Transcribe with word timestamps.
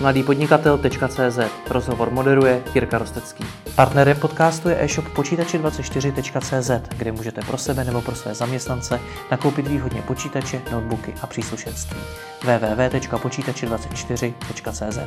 mladýpodnikatel.cz 0.00 1.38
Rozhovor 1.70 2.10
moderuje 2.10 2.62
Jirka 2.74 2.98
Rostecký. 2.98 3.44
Partnerem 3.74 4.16
podcastu 4.16 4.68
je 4.68 4.84
e-shop 4.84 5.08
počítači24.cz, 5.08 6.70
kde 6.96 7.12
můžete 7.12 7.40
pro 7.40 7.58
sebe 7.58 7.84
nebo 7.84 8.02
pro 8.02 8.14
své 8.14 8.34
zaměstnance 8.34 9.00
nakoupit 9.30 9.68
výhodně 9.68 10.02
počítače, 10.02 10.62
notebooky 10.72 11.14
a 11.22 11.26
příslušenství. 11.26 11.96
www.počítači24.cz 12.42 14.98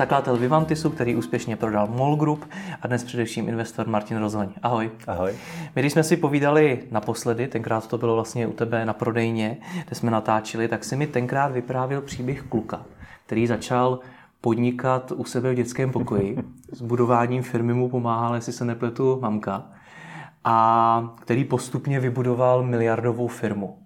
Zakladatel 0.00 0.36
Vivantisu, 0.36 0.90
který 0.90 1.16
úspěšně 1.16 1.56
prodal 1.56 1.86
MOL 1.86 2.16
Group 2.16 2.44
a 2.82 2.86
dnes 2.86 3.04
především 3.04 3.48
investor 3.48 3.88
Martin 3.88 4.16
Rozhoň. 4.16 4.48
Ahoj. 4.62 4.90
Ahoj. 5.06 5.34
My, 5.76 5.82
když 5.82 5.92
jsme 5.92 6.02
si 6.02 6.16
povídali 6.16 6.82
naposledy, 6.90 7.48
tenkrát 7.48 7.86
to 7.86 7.98
bylo 7.98 8.14
vlastně 8.14 8.46
u 8.46 8.52
tebe 8.52 8.86
na 8.86 8.92
prodejně, 8.92 9.56
kde 9.86 9.96
jsme 9.96 10.10
natáčeli, 10.10 10.68
tak 10.68 10.84
si 10.84 10.96
mi 10.96 11.06
tenkrát 11.06 11.52
vyprávěl 11.52 12.00
příběh 12.00 12.42
kluka, 12.42 12.82
který 13.26 13.46
začal 13.46 13.98
podnikat 14.40 15.12
u 15.12 15.24
sebe 15.24 15.52
v 15.52 15.54
dětském 15.54 15.92
pokoji. 15.92 16.38
S 16.72 16.82
budováním 16.82 17.42
firmy 17.42 17.74
mu 17.74 17.88
pomáhala, 17.88 18.34
jestli 18.34 18.52
se 18.52 18.64
nepletu, 18.64 19.18
mamka. 19.22 19.66
A 20.44 21.14
který 21.20 21.44
postupně 21.44 22.00
vybudoval 22.00 22.62
miliardovou 22.62 23.28
firmu. 23.28 23.78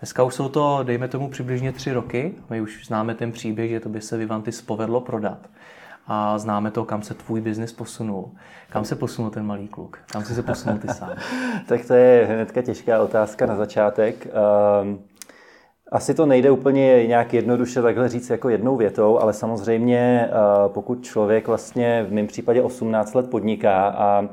Dneska 0.00 0.22
už 0.22 0.34
jsou 0.34 0.48
to, 0.48 0.80
dejme 0.82 1.08
tomu, 1.08 1.28
přibližně 1.28 1.72
tři 1.72 1.92
roky. 1.92 2.34
My 2.50 2.60
už 2.60 2.86
známe 2.86 3.14
ten 3.14 3.32
příběh, 3.32 3.70
že 3.70 3.80
to 3.80 3.88
by 3.88 4.00
se 4.00 4.16
Vivantis 4.16 4.62
povedlo 4.62 5.00
prodat. 5.00 5.38
A 6.06 6.38
známe 6.38 6.70
to, 6.70 6.84
kam 6.84 7.02
se 7.02 7.14
tvůj 7.14 7.40
biznis 7.40 7.72
posunul. 7.72 8.30
Kam 8.70 8.84
se 8.84 8.96
posunul 8.96 9.30
ten 9.30 9.46
malý 9.46 9.68
kluk? 9.68 9.98
Kam 10.12 10.24
jsi 10.24 10.34
se 10.34 10.42
posunul 10.42 10.78
ty 10.78 10.88
sám? 10.88 11.10
tak 11.68 11.86
to 11.86 11.94
je 11.94 12.26
hnedka 12.26 12.62
těžká 12.62 13.02
otázka 13.02 13.46
na 13.46 13.56
začátek. 13.56 14.26
Um... 14.82 14.98
Asi 15.92 16.14
to 16.14 16.26
nejde 16.26 16.50
úplně 16.50 17.06
nějak 17.06 17.34
jednoduše 17.34 17.82
takhle 17.82 18.08
říct 18.08 18.30
jako 18.30 18.48
jednou 18.48 18.76
větou, 18.76 19.18
ale 19.18 19.32
samozřejmě 19.32 20.30
pokud 20.68 21.04
člověk 21.04 21.48
vlastně 21.48 22.06
v 22.08 22.12
mém 22.12 22.26
případě 22.26 22.62
18 22.62 23.14
let 23.14 23.30
podniká 23.30 23.88
a 23.88 24.28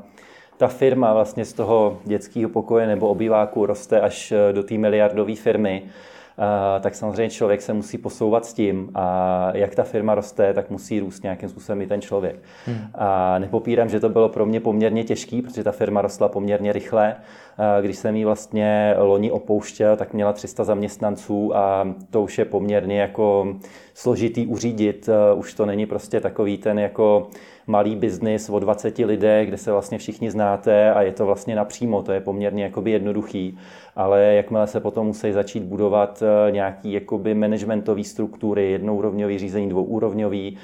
ta 0.56 0.68
firma 0.68 1.12
vlastně 1.12 1.44
z 1.44 1.52
toho 1.52 1.98
dětského 2.04 2.50
pokoje 2.50 2.86
nebo 2.86 3.08
obýváku 3.08 3.66
roste 3.66 4.00
až 4.00 4.32
eh, 4.32 4.52
do 4.52 4.62
té 4.62 4.74
miliardové 4.74 5.34
firmy, 5.34 5.82
eh, 5.84 6.80
tak 6.80 6.94
samozřejmě 6.94 7.30
člověk 7.30 7.62
se 7.62 7.72
musí 7.72 7.98
posouvat 7.98 8.46
s 8.46 8.52
tím 8.52 8.90
a 8.94 9.50
jak 9.54 9.74
ta 9.74 9.82
firma 9.82 10.14
roste, 10.14 10.54
tak 10.54 10.70
musí 10.70 11.00
růst 11.00 11.22
nějakým 11.22 11.48
způsobem 11.48 11.82
i 11.82 11.86
ten 11.86 12.00
člověk. 12.00 12.36
Hmm. 12.66 12.78
A 12.94 13.38
nepopírám, 13.38 13.88
že 13.88 14.00
to 14.00 14.08
bylo 14.08 14.28
pro 14.28 14.46
mě 14.46 14.60
poměrně 14.60 15.04
těžký, 15.04 15.42
protože 15.42 15.64
ta 15.64 15.72
firma 15.72 16.02
rostla 16.02 16.28
poměrně 16.28 16.72
rychle. 16.72 17.16
Eh, 17.58 17.82
když 17.82 17.96
jsem 17.96 18.16
ji 18.16 18.24
vlastně 18.24 18.94
loni 18.98 19.30
opouštěl, 19.30 19.96
tak 19.96 20.12
měla 20.12 20.32
300 20.32 20.64
zaměstnanců 20.64 21.56
a 21.56 21.94
to 22.10 22.22
už 22.22 22.38
je 22.38 22.44
poměrně 22.44 23.00
jako 23.00 23.56
složitý 23.94 24.46
uřídit. 24.46 25.08
Už 25.34 25.54
to 25.54 25.66
není 25.66 25.86
prostě 25.86 26.20
takový 26.20 26.58
ten 26.58 26.78
jako 26.78 27.28
malý 27.66 27.96
biznis 27.96 28.50
o 28.50 28.58
20 28.58 28.98
lidé, 28.98 29.46
kde 29.46 29.58
se 29.58 29.72
vlastně 29.72 29.98
všichni 29.98 30.30
znáte 30.30 30.92
a 30.92 31.02
je 31.02 31.12
to 31.12 31.26
vlastně 31.26 31.56
napřímo, 31.56 32.02
to 32.02 32.12
je 32.12 32.20
poměrně 32.20 32.64
jakoby 32.64 32.90
jednoduchý, 32.90 33.58
ale 33.96 34.22
jakmile 34.22 34.66
se 34.66 34.80
potom 34.80 35.06
musí 35.06 35.32
začít 35.32 35.62
budovat 35.62 36.22
eh, 36.22 36.50
nějaký 36.50 36.92
jakoby 36.92 37.34
managementový 37.34 38.04
struktury, 38.04 38.70
jednourovňový 38.70 39.38
řízení, 39.38 39.68
dvouúrovňový, 39.68 40.56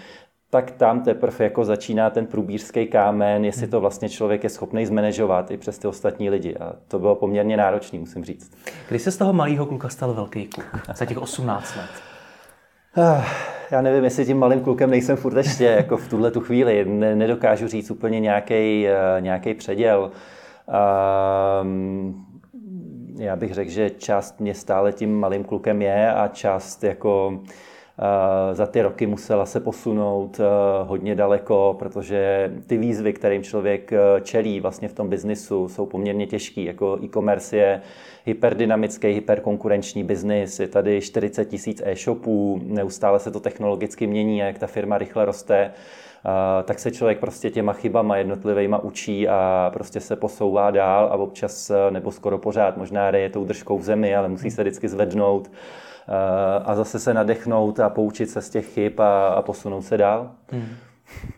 tak 0.52 0.70
tam 0.70 1.00
teprve 1.00 1.44
jako 1.44 1.64
začíná 1.64 2.10
ten 2.10 2.26
průbířský 2.26 2.86
kámen, 2.86 3.44
jestli 3.44 3.66
to 3.66 3.80
vlastně 3.80 4.08
člověk 4.08 4.44
je 4.44 4.50
schopný 4.50 4.86
zmanežovat 4.86 5.50
i 5.50 5.56
přes 5.56 5.78
ty 5.78 5.88
ostatní 5.88 6.30
lidi. 6.30 6.56
A 6.56 6.72
to 6.88 6.98
bylo 6.98 7.14
poměrně 7.14 7.56
náročný, 7.56 7.98
musím 7.98 8.24
říct. 8.24 8.52
Kdy 8.88 8.98
se 8.98 9.10
z 9.10 9.16
toho 9.16 9.32
malého 9.32 9.66
kluka 9.66 9.88
stal 9.88 10.14
velký 10.14 10.46
kluk? 10.46 10.66
Za 10.94 11.04
těch 11.04 11.18
18 11.18 11.76
let? 11.76 11.90
Ah, 12.96 13.24
já 13.70 13.82
nevím, 13.82 14.04
jestli 14.04 14.26
tím 14.26 14.38
malým 14.38 14.60
klukem 14.60 14.90
nejsem 14.90 15.16
furt 15.16 15.36
ještě, 15.36 15.64
jako 15.64 15.96
v 15.96 16.08
tuhle 16.08 16.30
tu 16.30 16.40
chvíli. 16.40 16.84
Ne, 16.84 17.16
nedokážu 17.16 17.68
říct 17.68 17.90
úplně 17.90 18.20
nějaký 18.20 18.86
nějaký 19.20 19.54
předěl. 19.54 20.10
Um, 21.62 22.26
já 23.18 23.36
bych 23.36 23.54
řekl, 23.54 23.70
že 23.70 23.90
část 23.90 24.40
mě 24.40 24.54
stále 24.54 24.92
tím 24.92 25.20
malým 25.20 25.44
klukem 25.44 25.82
je 25.82 26.12
a 26.12 26.28
část 26.28 26.84
jako 26.84 27.40
za 28.52 28.66
ty 28.66 28.82
roky 28.82 29.06
musela 29.06 29.46
se 29.46 29.60
posunout 29.60 30.40
hodně 30.82 31.14
daleko, 31.14 31.76
protože 31.78 32.52
ty 32.66 32.76
výzvy, 32.76 33.12
kterým 33.12 33.42
člověk 33.42 33.90
čelí 34.22 34.60
vlastně 34.60 34.88
v 34.88 34.92
tom 34.92 35.08
biznisu, 35.08 35.68
jsou 35.68 35.86
poměrně 35.86 36.26
těžký. 36.26 36.64
Jako 36.64 36.98
e-commerce 37.04 37.56
je 37.56 37.80
hyperdynamický, 38.26 39.08
hyperkonkurenční 39.08 40.04
biznis, 40.04 40.60
je 40.60 40.68
tady 40.68 41.00
40 41.00 41.44
tisíc 41.44 41.82
e-shopů, 41.84 42.60
neustále 42.64 43.18
se 43.18 43.30
to 43.30 43.40
technologicky 43.40 44.06
mění 44.06 44.42
a 44.42 44.46
jak 44.46 44.58
ta 44.58 44.66
firma 44.66 44.98
rychle 44.98 45.24
roste, 45.24 45.72
tak 46.64 46.78
se 46.78 46.90
člověk 46.90 47.18
prostě 47.18 47.50
těma 47.50 47.72
chybama 47.72 48.16
jednotlivýma 48.16 48.78
učí 48.78 49.28
a 49.28 49.70
prostě 49.72 50.00
se 50.00 50.16
posouvá 50.16 50.70
dál 50.70 51.04
a 51.04 51.14
občas, 51.14 51.72
nebo 51.90 52.10
skoro 52.10 52.38
pořád, 52.38 52.76
možná 52.76 53.08
je 53.08 53.30
tou 53.30 53.44
držkou 53.44 53.78
v 53.78 53.82
zemi, 53.82 54.16
ale 54.16 54.28
musí 54.28 54.50
se 54.50 54.62
vždycky 54.62 54.88
zvednout 54.88 55.50
a 56.64 56.74
zase 56.74 56.98
se 56.98 57.14
nadechnout 57.14 57.80
a 57.80 57.88
poučit 57.88 58.30
se 58.30 58.42
z 58.42 58.50
těch 58.50 58.66
chyb 58.66 59.00
a, 59.00 59.28
a 59.28 59.42
posunout 59.42 59.82
se 59.82 59.96
dál. 59.96 60.30
Hmm. 60.50 60.68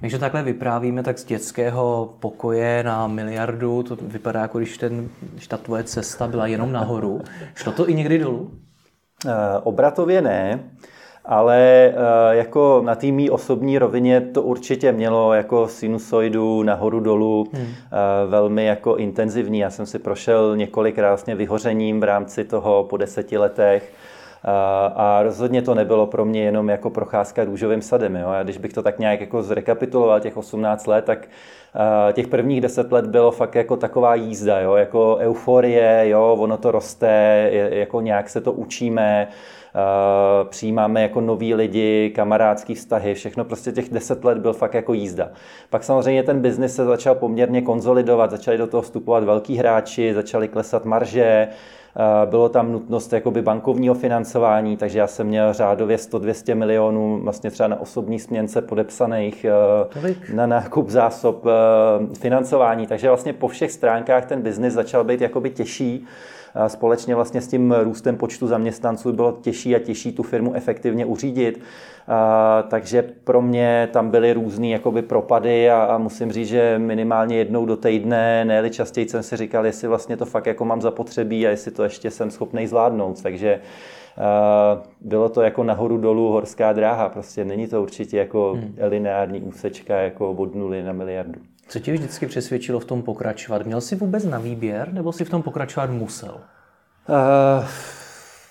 Když 0.01 0.13
to 0.13 0.19
takhle 0.19 0.43
vyprávíme, 0.43 1.03
tak 1.03 1.19
z 1.19 1.25
dětského 1.25 2.15
pokoje 2.21 2.83
na 2.83 3.07
miliardu, 3.07 3.83
to 3.83 3.97
vypadá 4.01 4.41
jako 4.41 4.59
když, 4.59 4.79
ten, 4.79 5.09
když 5.33 5.47
ta 5.47 5.57
tvoje 5.57 5.85
cesta 5.85 6.27
byla 6.27 6.47
jenom 6.47 6.73
nahoru. 6.73 7.21
Šlo 7.55 7.73
to 7.73 7.89
i 7.89 7.95
někdy 7.95 8.19
dolů? 8.19 8.41
Uh, 8.41 9.33
obratově 9.63 10.23
ne, 10.23 10.61
ale 11.25 11.93
uh, 11.93 12.35
jako 12.37 12.83
na 12.85 12.95
té 12.95 13.07
mý 13.07 13.31
osobní 13.31 13.79
rovině 13.79 14.21
to 14.21 14.43
určitě 14.43 14.93
mělo 14.93 15.35
jako 15.35 15.69
sinusoidu 15.69 16.63
nahoru 16.63 17.01
dolů 17.01 17.47
hmm. 17.53 17.63
uh, 17.63 17.69
velmi 18.31 18.65
jako 18.65 18.97
intenzivní. 18.97 19.59
Já 19.59 19.71
jsem 19.71 19.87
si 19.87 19.99
prošel 19.99 20.57
několikrát 20.57 21.09
vlastně 21.09 21.35
vyhořením 21.35 22.01
v 22.01 22.05
rámci 22.05 22.45
toho 22.45 22.85
po 22.85 22.97
deseti 22.97 23.39
letech 23.39 23.93
a 24.95 25.21
rozhodně 25.23 25.63
to 25.63 25.75
nebylo 25.75 26.07
pro 26.07 26.25
mě 26.25 26.43
jenom 26.43 26.69
jako 26.69 26.91
procházka 26.91 27.45
růžovým 27.45 27.83
sadem. 27.83 28.17
Jo? 28.17 28.29
A 28.29 28.43
když 28.43 28.59
bych 28.59 28.73
to 28.73 28.83
tak 28.83 28.99
nějak 28.99 29.21
jako 29.21 29.43
zrekapituloval 29.43 30.21
těch 30.21 30.37
18 30.37 30.87
let, 30.87 31.05
tak 31.05 31.29
těch 32.13 32.29
prvních 32.29 32.61
10 32.61 32.93
let 32.93 33.07
bylo 33.07 33.31
fakt 33.31 33.55
jako 33.55 33.77
taková 33.77 34.15
jízda, 34.15 34.61
jo? 34.61 34.75
jako 34.75 35.17
euforie, 35.21 36.09
jo? 36.09 36.37
ono 36.41 36.57
to 36.57 36.71
roste, 36.71 37.51
jako 37.53 38.01
nějak 38.01 38.29
se 38.29 38.41
to 38.41 38.53
učíme, 38.53 39.29
přijímáme 40.49 41.03
jako 41.03 41.21
noví 41.21 41.55
lidi, 41.55 42.13
kamarádský 42.15 42.75
vztahy, 42.75 43.15
všechno 43.15 43.45
prostě 43.45 43.73
těch 43.73 43.89
10 43.89 44.25
let 44.25 44.39
byl 44.39 44.53
fakt 44.53 44.75
jako 44.75 44.93
jízda. 44.93 45.29
Pak 45.71 45.85
samozřejmě 45.85 46.23
ten 46.23 46.41
biznis 46.41 46.75
se 46.75 46.85
začal 46.85 47.15
poměrně 47.15 47.63
konzolidovat, 47.63 48.31
začali 48.31 48.59
do 48.59 48.67
toho 48.67 48.83
vstupovat 48.83 49.25
velký 49.25 49.57
hráči, 49.57 50.15
začaly 50.15 50.49
klesat 50.49 50.85
marže, 50.85 51.49
bylo 52.25 52.49
tam 52.49 52.73
nutnost 52.73 53.13
jakoby 53.13 53.43
bankovního 53.43 53.95
financování, 53.95 54.77
takže 54.77 54.99
já 54.99 55.07
jsem 55.07 55.27
měl 55.27 55.53
řádově 55.53 55.97
100-200 55.97 56.55
milionů 56.55 57.21
vlastně 57.23 57.51
třeba 57.51 57.69
na 57.69 57.81
osobní 57.81 58.19
směnce 58.19 58.63
podepsaných 58.63 59.45
eh, 59.45 59.51
Tolik. 60.01 60.31
na 60.31 60.47
nákup 60.47 60.91
zásob 60.91 61.47
eh, 61.47 62.17
financování. 62.17 62.87
Takže 62.87 63.09
vlastně 63.09 63.33
po 63.33 63.49
všech 63.49 63.73
stránkách 63.73 64.27
ten 64.27 64.43
biznis 64.43 64.75
začal 64.75 65.05
být 65.05 65.21
jakoby 65.21 65.51
těžší 65.51 66.07
společně 66.67 67.15
vlastně 67.15 67.41
s 67.41 67.49
tím 67.49 67.75
růstem 67.83 68.17
počtu 68.17 68.47
zaměstnanců 68.47 69.13
bylo 69.13 69.39
těžší 69.43 69.77
a 69.77 69.79
těžší 69.79 70.13
tu 70.13 70.23
firmu 70.23 70.55
efektivně 70.55 71.07
uřídit. 71.07 71.61
Takže 72.69 73.03
pro 73.25 73.43
mě 73.43 73.89
tam 73.93 74.11
byly 74.11 74.33
různé 74.33 74.69
jakoby 74.69 75.03
propady 75.03 75.71
a, 75.71 75.85
a 75.85 75.99
musím 75.99 76.33
říct, 76.33 76.49
že 76.49 76.79
minimálně 76.79 77.37
jednou 77.37 77.67
do 77.67 77.77
týdne, 77.77 78.45
ne 78.45 78.71
častěji 78.71 79.09
jsem 79.09 79.23
si 79.23 79.37
říkal, 79.37 79.67
jestli 79.67 79.89
vlastně 79.89 80.17
to 80.17 80.27
fakt 80.27 80.47
jako 80.47 80.65
mám 80.65 80.83
zapotřebí 80.83 81.47
a 81.47 81.51
jestli 81.51 81.71
to 81.71 81.85
ještě 81.85 82.11
jsem 82.11 82.31
schopný 82.31 82.67
zvládnout. 82.67 83.23
Takže 83.23 83.61
bylo 85.01 85.29
to 85.29 85.43
jako 85.43 85.65
nahoru 85.65 85.99
dolů 85.99 86.33
horská 86.33 86.73
dráha, 86.73 87.09
prostě 87.09 87.45
není 87.45 87.67
to 87.67 87.83
určitě 87.83 88.19
jako 88.19 88.53
hmm. 88.53 88.75
lineární 88.81 89.41
úsečka 89.41 89.97
jako 89.97 90.33
od 90.33 90.55
nuly 90.55 90.83
na 90.83 90.93
miliardu. 90.93 91.41
Co 91.69 91.81
tě 91.81 91.93
vždycky 91.93 92.27
přesvědčilo 92.27 92.81
v 92.81 92.85
tom 92.85 93.03
pokračovat? 93.03 93.67
Měl 93.67 93.81
jsi 93.81 93.97
vůbec 93.97 94.25
na 94.25 94.39
výběr, 94.39 94.93
nebo 94.93 95.13
si 95.13 95.25
v 95.25 95.31
tom 95.31 95.43
pokračovat 95.43 95.91
musel? 95.91 96.41
Uh, 97.09 97.65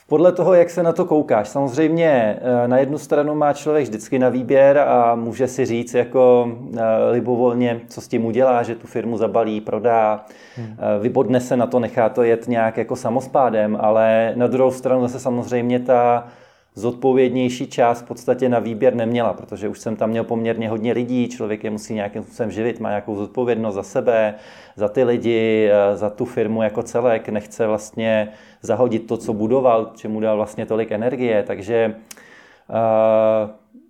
podle 0.08 0.32
toho, 0.32 0.54
jak 0.54 0.70
se 0.70 0.84
na 0.84 0.94
to 0.94 1.06
koukáš. 1.06 1.50
Samozřejmě 1.50 2.40
eh, 2.42 2.68
na 2.68 2.78
jednu 2.78 2.98
stranu 2.98 3.36
má 3.36 3.54
člověk 3.54 3.84
vždycky 3.84 4.20
na 4.20 4.30
výběr 4.30 4.78
a 4.78 5.16
může 5.16 5.48
si 5.48 5.66
říct 5.66 5.94
jako 5.94 6.52
uh, 6.52 6.80
libovolně, 7.12 7.82
co 7.88 8.02
s 8.02 8.08
tím 8.08 8.26
udělá, 8.26 8.64
že 8.64 8.76
tu 8.76 8.88
firmu 8.88 9.18
zabalí, 9.18 9.62
prodá, 9.62 10.26
hmm. 10.56 10.78
vybodne 11.00 11.40
se 11.40 11.58
na 11.58 11.68
to, 11.68 11.80
nechá 11.80 12.10
to 12.10 12.24
jet 12.24 12.48
nějak 12.48 12.78
jako 12.78 12.96
samospádem, 12.96 13.78
ale 13.82 14.34
na 14.36 14.48
druhou 14.48 14.72
stranu 14.72 15.02
zase 15.02 15.20
samozřejmě 15.20 15.80
ta 15.80 16.28
zodpovědnější 16.76 17.68
část 17.68 18.02
v 18.02 18.06
podstatě 18.06 18.50
na 18.50 18.60
výběr 18.60 18.96
neměla, 18.96 19.34
protože 19.34 19.68
už 19.68 19.80
jsem 19.80 19.96
tam 19.96 20.10
měl 20.10 20.24
poměrně 20.24 20.70
hodně 20.70 20.94
lidí, 20.94 21.28
člověk 21.28 21.64
je 21.64 21.70
musí 21.70 21.94
nějakým 21.94 22.24
způsobem 22.24 22.52
živit, 22.52 22.80
má 22.80 22.90
nějakou 22.90 23.16
zodpovědnost 23.16 23.76
za 23.76 23.84
sebe, 23.84 24.36
za 24.76 24.90
ty 24.90 25.04
lidi, 25.04 25.70
eh, 25.72 25.98
za 25.98 26.10
tu 26.10 26.26
firmu 26.26 26.64
jako 26.64 26.84
celek, 26.84 27.30
nechce 27.30 27.68
vlastně 27.68 28.28
zahodit 28.62 29.08
to, 29.08 29.18
co 29.18 29.34
budoval, 29.34 29.92
čemu 29.96 30.20
dal 30.20 30.36
vlastně 30.36 30.66
tolik 30.66 30.92
energie, 30.92 31.44
takže 31.44 31.96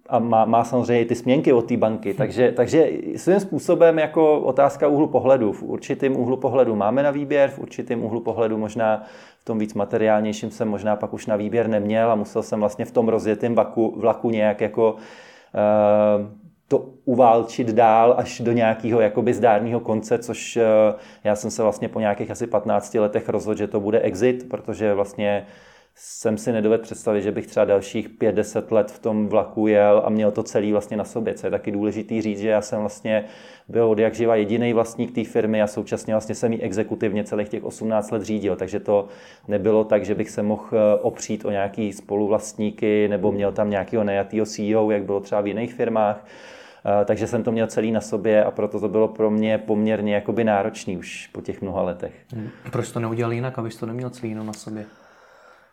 a 0.09 0.19
má, 0.19 0.45
má 0.45 0.63
samozřejmě 0.63 1.01
i 1.01 1.05
ty 1.05 1.15
směnky 1.15 1.53
od 1.53 1.61
té 1.61 1.77
banky. 1.77 2.13
Takže, 2.13 2.51
takže 2.51 2.89
svým 3.15 3.39
způsobem 3.39 3.99
jako 3.99 4.39
otázka 4.39 4.87
úhlu 4.87 5.07
pohledu. 5.07 5.53
V 5.53 5.63
určitém 5.63 6.17
úhlu 6.17 6.37
pohledu 6.37 6.75
máme 6.75 7.03
na 7.03 7.11
výběr, 7.11 7.49
v 7.49 7.59
určitém 7.59 8.03
úhlu 8.03 8.19
pohledu 8.19 8.57
možná 8.57 9.03
v 9.39 9.45
tom 9.45 9.59
víc 9.59 9.73
materiálnějším 9.73 10.51
jsem 10.51 10.67
možná 10.67 10.95
pak 10.95 11.13
už 11.13 11.25
na 11.25 11.35
výběr 11.35 11.67
neměl 11.67 12.11
a 12.11 12.15
musel 12.15 12.43
jsem 12.43 12.59
vlastně 12.59 12.85
v 12.85 12.91
tom 12.91 13.07
rozjetém 13.09 13.55
vlaku, 13.55 13.93
vlaku 13.99 14.29
nějak 14.29 14.61
jako 14.61 14.93
uh, 14.93 16.27
to 16.67 16.85
uválčit 17.05 17.67
dál 17.67 18.15
až 18.17 18.39
do 18.39 18.51
nějakého 18.51 19.01
jakoby 19.01 19.33
zdárného 19.33 19.79
konce, 19.79 20.17
což 20.17 20.57
uh, 20.57 20.63
já 21.23 21.35
jsem 21.35 21.51
se 21.51 21.63
vlastně 21.63 21.89
po 21.89 21.99
nějakých 21.99 22.31
asi 22.31 22.47
15 22.47 22.93
letech 22.93 23.29
rozhodl, 23.29 23.57
že 23.57 23.67
to 23.67 23.79
bude 23.79 23.99
exit, 23.99 24.49
protože 24.49 24.93
vlastně 24.93 25.45
jsem 25.95 26.37
si 26.37 26.51
nedovedl 26.51 26.83
představit, 26.83 27.21
že 27.21 27.31
bych 27.31 27.47
třeba 27.47 27.65
dalších 27.65 28.09
5-10 28.09 28.63
let 28.71 28.91
v 28.91 28.99
tom 28.99 29.27
vlaku 29.27 29.67
jel 29.67 30.01
a 30.05 30.09
měl 30.09 30.31
to 30.31 30.43
celý 30.43 30.71
vlastně 30.71 30.97
na 30.97 31.03
sobě. 31.03 31.33
Co 31.33 31.47
je 31.47 31.51
taky 31.51 31.71
důležitý 31.71 32.21
říct, 32.21 32.39
že 32.39 32.49
já 32.49 32.61
jsem 32.61 32.79
vlastně 32.79 33.25
byl 33.67 33.85
od 33.85 33.99
jak 33.99 34.15
živa 34.15 34.35
jediný 34.35 34.73
vlastník 34.73 35.15
té 35.15 35.23
firmy 35.23 35.61
a 35.61 35.67
současně 35.67 36.13
vlastně 36.13 36.35
jsem 36.35 36.53
ji 36.53 36.61
exekutivně 36.61 37.23
celých 37.23 37.49
těch 37.49 37.63
18 37.63 38.11
let 38.11 38.21
řídil, 38.21 38.55
takže 38.55 38.79
to 38.79 39.07
nebylo 39.47 39.83
tak, 39.83 40.05
že 40.05 40.15
bych 40.15 40.29
se 40.29 40.43
mohl 40.43 40.63
eh, 40.71 40.99
opřít 41.01 41.45
o 41.45 41.51
nějaký 41.51 41.93
spoluvlastníky 41.93 43.07
nebo 43.07 43.31
měl 43.31 43.51
tam 43.51 43.69
nějakého 43.69 44.03
nejatého 44.03 44.45
CEO, 44.45 44.91
jak 44.91 45.03
bylo 45.03 45.19
třeba 45.19 45.41
v 45.41 45.47
jiných 45.47 45.73
firmách. 45.73 46.25
Eh, 46.85 47.05
takže 47.05 47.27
jsem 47.27 47.43
to 47.43 47.51
měl 47.51 47.67
celý 47.67 47.91
na 47.91 48.01
sobě 48.01 48.43
a 48.43 48.51
proto 48.51 48.79
to 48.79 48.89
bylo 48.89 49.07
pro 49.07 49.31
mě 49.31 49.57
poměrně 49.57 50.15
jakoby 50.15 50.43
náročný 50.43 50.97
už 50.97 51.27
po 51.27 51.41
těch 51.41 51.61
mnoha 51.61 51.81
letech. 51.81 52.13
Hmm. 52.33 52.49
Proč 52.71 52.91
to 52.91 52.99
neudělal 52.99 53.33
jinak, 53.33 53.59
abys 53.59 53.75
to 53.75 53.85
neměl 53.85 54.09
celý 54.09 54.35
na 54.35 54.53
sobě? 54.53 54.85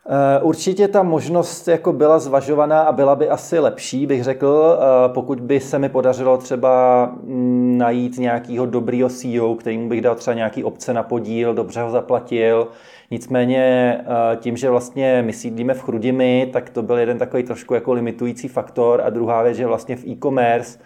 Eh, 0.08 0.42
určitě 0.42 0.88
ta 0.88 1.02
možnost 1.02 1.68
jako 1.68 1.92
byla 1.92 2.18
zvažovaná 2.18 2.82
a 2.82 2.92
byla 2.92 3.16
by 3.16 3.28
asi 3.28 3.58
lepší, 3.58 4.06
bych 4.06 4.24
řekl, 4.24 4.78
eh, 4.78 5.08
pokud 5.08 5.40
by 5.40 5.60
se 5.60 5.78
mi 5.78 5.88
podařilo 5.88 6.36
třeba 6.38 7.04
mm, 7.22 7.78
najít 7.78 8.18
nějakého 8.18 8.66
dobrýho 8.66 9.08
CEO, 9.08 9.54
kterýmu 9.54 9.88
bych 9.88 10.00
dal 10.00 10.14
třeba 10.14 10.34
nějaký 10.34 10.64
obce 10.64 10.94
na 10.94 11.02
podíl, 11.02 11.54
dobře 11.54 11.82
ho 11.82 11.90
zaplatil. 11.90 12.68
Nicméně 13.10 13.64
eh, 14.00 14.36
tím, 14.36 14.56
že 14.56 14.70
vlastně 14.70 15.22
my 15.22 15.32
sídlíme 15.32 15.74
v 15.74 15.82
Chrudimi, 15.82 16.50
tak 16.52 16.70
to 16.70 16.82
byl 16.82 16.98
jeden 16.98 17.18
takový 17.18 17.42
trošku 17.42 17.74
jako 17.74 17.92
limitující 17.92 18.48
faktor. 18.48 19.02
A 19.04 19.10
druhá 19.10 19.42
věc, 19.42 19.56
že 19.56 19.66
vlastně 19.66 19.96
v 19.96 20.06
e-commerce 20.06 20.78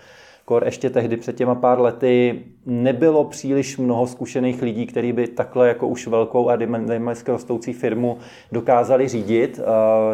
Kor 0.45 0.65
ještě 0.65 0.91
tehdy 0.91 1.17
před 1.17 1.37
těma 1.37 1.55
pár 1.55 1.81
lety 1.81 2.45
nebylo 2.67 3.25
příliš 3.25 3.79
mnoho 3.79 4.07
zkušených 4.07 4.63
lidí, 4.63 4.87
kteří 4.87 5.13
by 5.13 5.29
takhle 5.29 5.69
jako 5.69 5.89
už 5.89 6.07
velkou 6.07 6.49
a 6.49 6.57
dynamicky 6.57 7.31
rostoucí 7.31 7.73
firmu 7.73 8.19
dokázali 8.53 9.09
řídit. 9.09 9.61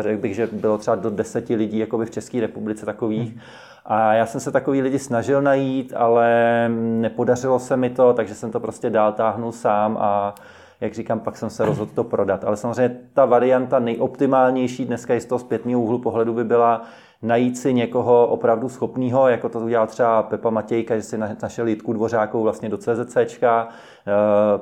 Řekl 0.00 0.20
bych, 0.20 0.34
že 0.34 0.48
bylo 0.52 0.78
třeba 0.78 0.96
do 0.96 1.10
deseti 1.10 1.54
lidí 1.54 1.78
jako 1.78 1.98
by 1.98 2.06
v 2.06 2.10
České 2.10 2.40
republice 2.40 2.86
takových. 2.86 3.36
A 3.84 4.14
já 4.14 4.26
jsem 4.26 4.40
se 4.40 4.52
takový 4.52 4.82
lidi 4.82 4.98
snažil 4.98 5.42
najít, 5.42 5.92
ale 5.96 6.68
nepodařilo 6.78 7.58
se 7.58 7.76
mi 7.76 7.90
to, 7.90 8.12
takže 8.12 8.34
jsem 8.34 8.50
to 8.50 8.60
prostě 8.60 8.90
dál 8.90 9.12
táhnul 9.12 9.52
sám 9.52 9.96
a 10.00 10.34
jak 10.80 10.94
říkám, 10.94 11.20
pak 11.20 11.36
jsem 11.36 11.50
se 11.50 11.64
rozhodl 11.64 11.90
to 11.94 12.04
prodat. 12.04 12.44
Ale 12.44 12.56
samozřejmě 12.56 12.96
ta 13.14 13.24
varianta 13.24 13.78
nejoptimálnější 13.78 14.84
dneska 14.84 15.20
z 15.20 15.24
toho 15.24 15.38
zpětného 15.38 15.80
úhlu 15.80 15.98
pohledu 15.98 16.34
by 16.34 16.44
byla, 16.44 16.82
najít 17.22 17.58
si 17.58 17.74
někoho 17.74 18.26
opravdu 18.26 18.68
schopného, 18.68 19.28
jako 19.28 19.48
to 19.48 19.60
udělal 19.60 19.86
třeba 19.86 20.22
Pepa 20.22 20.50
Matějka, 20.50 20.96
že 20.96 21.02
si 21.02 21.18
našel 21.18 21.68
Jitku 21.68 21.92
Dvořákovou 21.92 22.42
vlastně 22.42 22.68
do 22.68 22.78
CZCčka, 22.78 23.68
eh, 23.68 24.12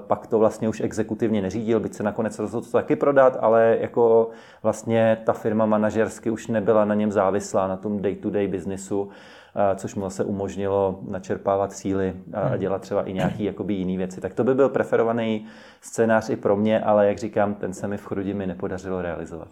pak 0.06 0.26
to 0.26 0.38
vlastně 0.38 0.68
už 0.68 0.80
exekutivně 0.80 1.42
neřídil, 1.42 1.80
byť 1.80 1.94
se 1.94 2.02
nakonec 2.02 2.38
rozhodl 2.38 2.66
to 2.66 2.72
taky 2.72 2.96
prodat, 2.96 3.36
ale 3.40 3.76
jako 3.80 4.30
vlastně 4.62 5.18
ta 5.24 5.32
firma 5.32 5.66
manažersky 5.66 6.30
už 6.30 6.46
nebyla 6.46 6.84
na 6.84 6.94
něm 6.94 7.12
závislá, 7.12 7.68
na 7.68 7.76
tom 7.76 8.02
day-to-day 8.02 8.48
biznisu, 8.48 9.08
eh, 9.56 9.76
což 9.76 9.94
mu 9.94 10.02
zase 10.02 10.24
umožnilo 10.24 11.00
načerpávat 11.08 11.72
síly 11.72 12.14
a 12.34 12.46
hmm. 12.46 12.58
dělat 12.58 12.82
třeba 12.82 13.02
i 13.02 13.12
nějaký 13.12 13.44
jakoby 13.44 13.74
jiný 13.74 13.96
věci. 13.96 14.20
Tak 14.20 14.34
to 14.34 14.44
by 14.44 14.54
byl 14.54 14.68
preferovaný 14.68 15.46
scénář 15.80 16.30
i 16.30 16.36
pro 16.36 16.56
mě, 16.56 16.80
ale 16.80 17.08
jak 17.08 17.18
říkám, 17.18 17.54
ten 17.54 17.72
se 17.72 17.88
mi 17.88 17.96
v 17.96 18.06
Chrudimi 18.06 18.46
nepodařilo 18.46 19.02
realizovat. 19.02 19.48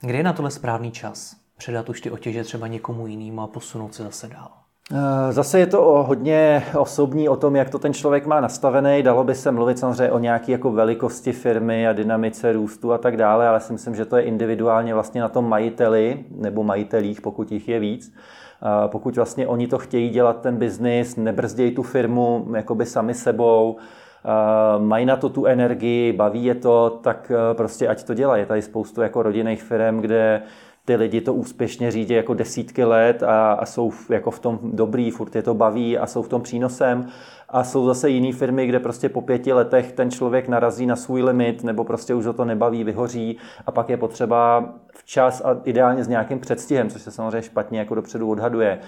Kdy 0.00 0.18
je 0.18 0.22
na 0.22 0.32
tohle 0.32 0.50
správný 0.50 0.90
čas? 0.90 1.45
Předat 1.58 1.88
už 1.88 2.00
ty 2.00 2.10
otěže 2.10 2.44
třeba 2.44 2.66
někomu 2.66 3.06
jinému 3.06 3.40
a 3.40 3.46
posunout 3.46 3.94
se 3.94 4.02
zase 4.02 4.28
dál? 4.28 4.48
Eh, 4.92 5.32
zase 5.32 5.58
je 5.58 5.66
to 5.66 5.86
o 5.86 6.02
hodně 6.02 6.62
osobní 6.78 7.28
o 7.28 7.36
tom, 7.36 7.56
jak 7.56 7.70
to 7.70 7.78
ten 7.78 7.94
člověk 7.94 8.26
má 8.26 8.40
nastavený. 8.40 9.02
Dalo 9.02 9.24
by 9.24 9.34
se 9.34 9.50
mluvit 9.50 9.78
samozřejmě 9.78 10.10
o 10.10 10.18
nějaké 10.18 10.52
jako 10.52 10.72
velikosti 10.72 11.32
firmy 11.32 11.88
a 11.88 11.92
dynamice 11.92 12.52
růstu 12.52 12.92
a 12.92 12.98
tak 12.98 13.16
dále, 13.16 13.48
ale 13.48 13.60
si 13.60 13.72
myslím, 13.72 13.94
že 13.94 14.04
to 14.04 14.16
je 14.16 14.22
individuálně 14.22 14.94
vlastně 14.94 15.20
na 15.20 15.28
tom 15.28 15.48
majiteli 15.48 16.24
nebo 16.30 16.62
majitelích, 16.62 17.20
pokud 17.20 17.52
jich 17.52 17.68
je 17.68 17.80
víc. 17.80 18.14
Eh, 18.14 18.88
pokud 18.88 19.16
vlastně 19.16 19.46
oni 19.46 19.68
to 19.68 19.78
chtějí 19.78 20.10
dělat 20.10 20.40
ten 20.40 20.56
biznis, 20.56 21.16
nebrzdějí 21.16 21.74
tu 21.74 21.82
firmu 21.82 22.46
jakoby 22.56 22.86
sami 22.86 23.14
sebou, 23.14 23.76
eh, 23.76 24.28
mají 24.78 25.06
na 25.06 25.16
to 25.16 25.28
tu 25.28 25.46
energii, 25.46 26.12
baví 26.12 26.44
je 26.44 26.54
to, 26.54 27.00
tak 27.02 27.32
prostě 27.52 27.88
ať 27.88 28.04
to 28.04 28.14
dělají. 28.14 28.42
Je 28.42 28.46
tady 28.46 28.62
spoustu 28.62 29.02
jako 29.02 29.22
rodinných 29.22 29.62
firm, 29.62 30.00
kde 30.00 30.42
ty 30.86 30.96
lidi 30.96 31.20
to 31.20 31.34
úspěšně 31.34 31.90
řídí 31.90 32.14
jako 32.14 32.34
desítky 32.34 32.84
let 32.84 33.22
a, 33.22 33.52
a 33.52 33.66
jsou 33.66 33.92
jako 34.10 34.30
v 34.30 34.38
tom 34.38 34.58
dobrý, 34.62 35.10
furt 35.10 35.36
je 35.36 35.42
to 35.42 35.54
baví 35.54 35.98
a 35.98 36.06
jsou 36.06 36.22
v 36.22 36.28
tom 36.28 36.42
přínosem. 36.42 37.06
A 37.48 37.64
jsou 37.64 37.86
zase 37.86 38.10
jiné 38.10 38.32
firmy, 38.32 38.66
kde 38.66 38.80
prostě 38.80 39.08
po 39.08 39.20
pěti 39.20 39.52
letech 39.52 39.92
ten 39.92 40.10
člověk 40.10 40.48
narazí 40.48 40.86
na 40.86 40.96
svůj 40.96 41.22
limit 41.22 41.64
nebo 41.64 41.84
prostě 41.84 42.14
už 42.14 42.26
ho 42.26 42.32
to 42.32 42.44
nebaví, 42.44 42.84
vyhoří 42.84 43.36
a 43.66 43.70
pak 43.70 43.88
je 43.88 43.96
potřeba 43.96 44.68
včas 45.06 45.42
a 45.44 45.56
ideálně 45.64 46.04
s 46.04 46.08
nějakým 46.08 46.38
předstihem, 46.38 46.90
což 46.90 47.02
se 47.02 47.10
samozřejmě 47.10 47.42
špatně 47.42 47.78
jako 47.78 47.94
dopředu 47.94 48.30
odhaduje, 48.30 48.78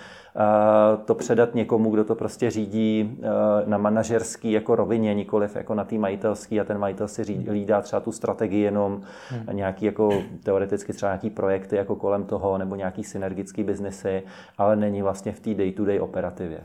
to 1.04 1.14
předat 1.14 1.54
někomu, 1.54 1.90
kdo 1.90 2.04
to 2.04 2.14
prostě 2.14 2.50
řídí 2.50 3.18
na 3.66 3.78
manažerský 3.78 4.52
jako 4.52 4.76
rovině, 4.76 5.14
nikoliv 5.14 5.56
jako 5.56 5.74
na 5.74 5.84
tý 5.84 5.98
majitelský 5.98 6.60
a 6.60 6.64
ten 6.64 6.78
majitel 6.78 7.08
si 7.08 7.24
řídí, 7.24 7.50
lídá 7.50 7.80
třeba 7.80 8.00
tu 8.00 8.12
strategii 8.12 8.60
jenom 8.60 9.00
hmm. 9.28 9.56
nějaký 9.56 9.84
jako 9.84 10.22
teoreticky 10.42 10.92
třeba 10.92 11.12
nějaký 11.12 11.30
projekty 11.30 11.76
jako 11.76 11.96
kolem 11.96 12.24
toho 12.24 12.58
nebo 12.58 12.74
nějaký 12.74 13.04
synergický 13.04 13.62
biznesy, 13.62 14.22
ale 14.58 14.76
není 14.76 15.02
vlastně 15.02 15.32
v 15.32 15.40
té 15.40 15.54
day-to-day 15.54 16.00
operativě. 16.00 16.60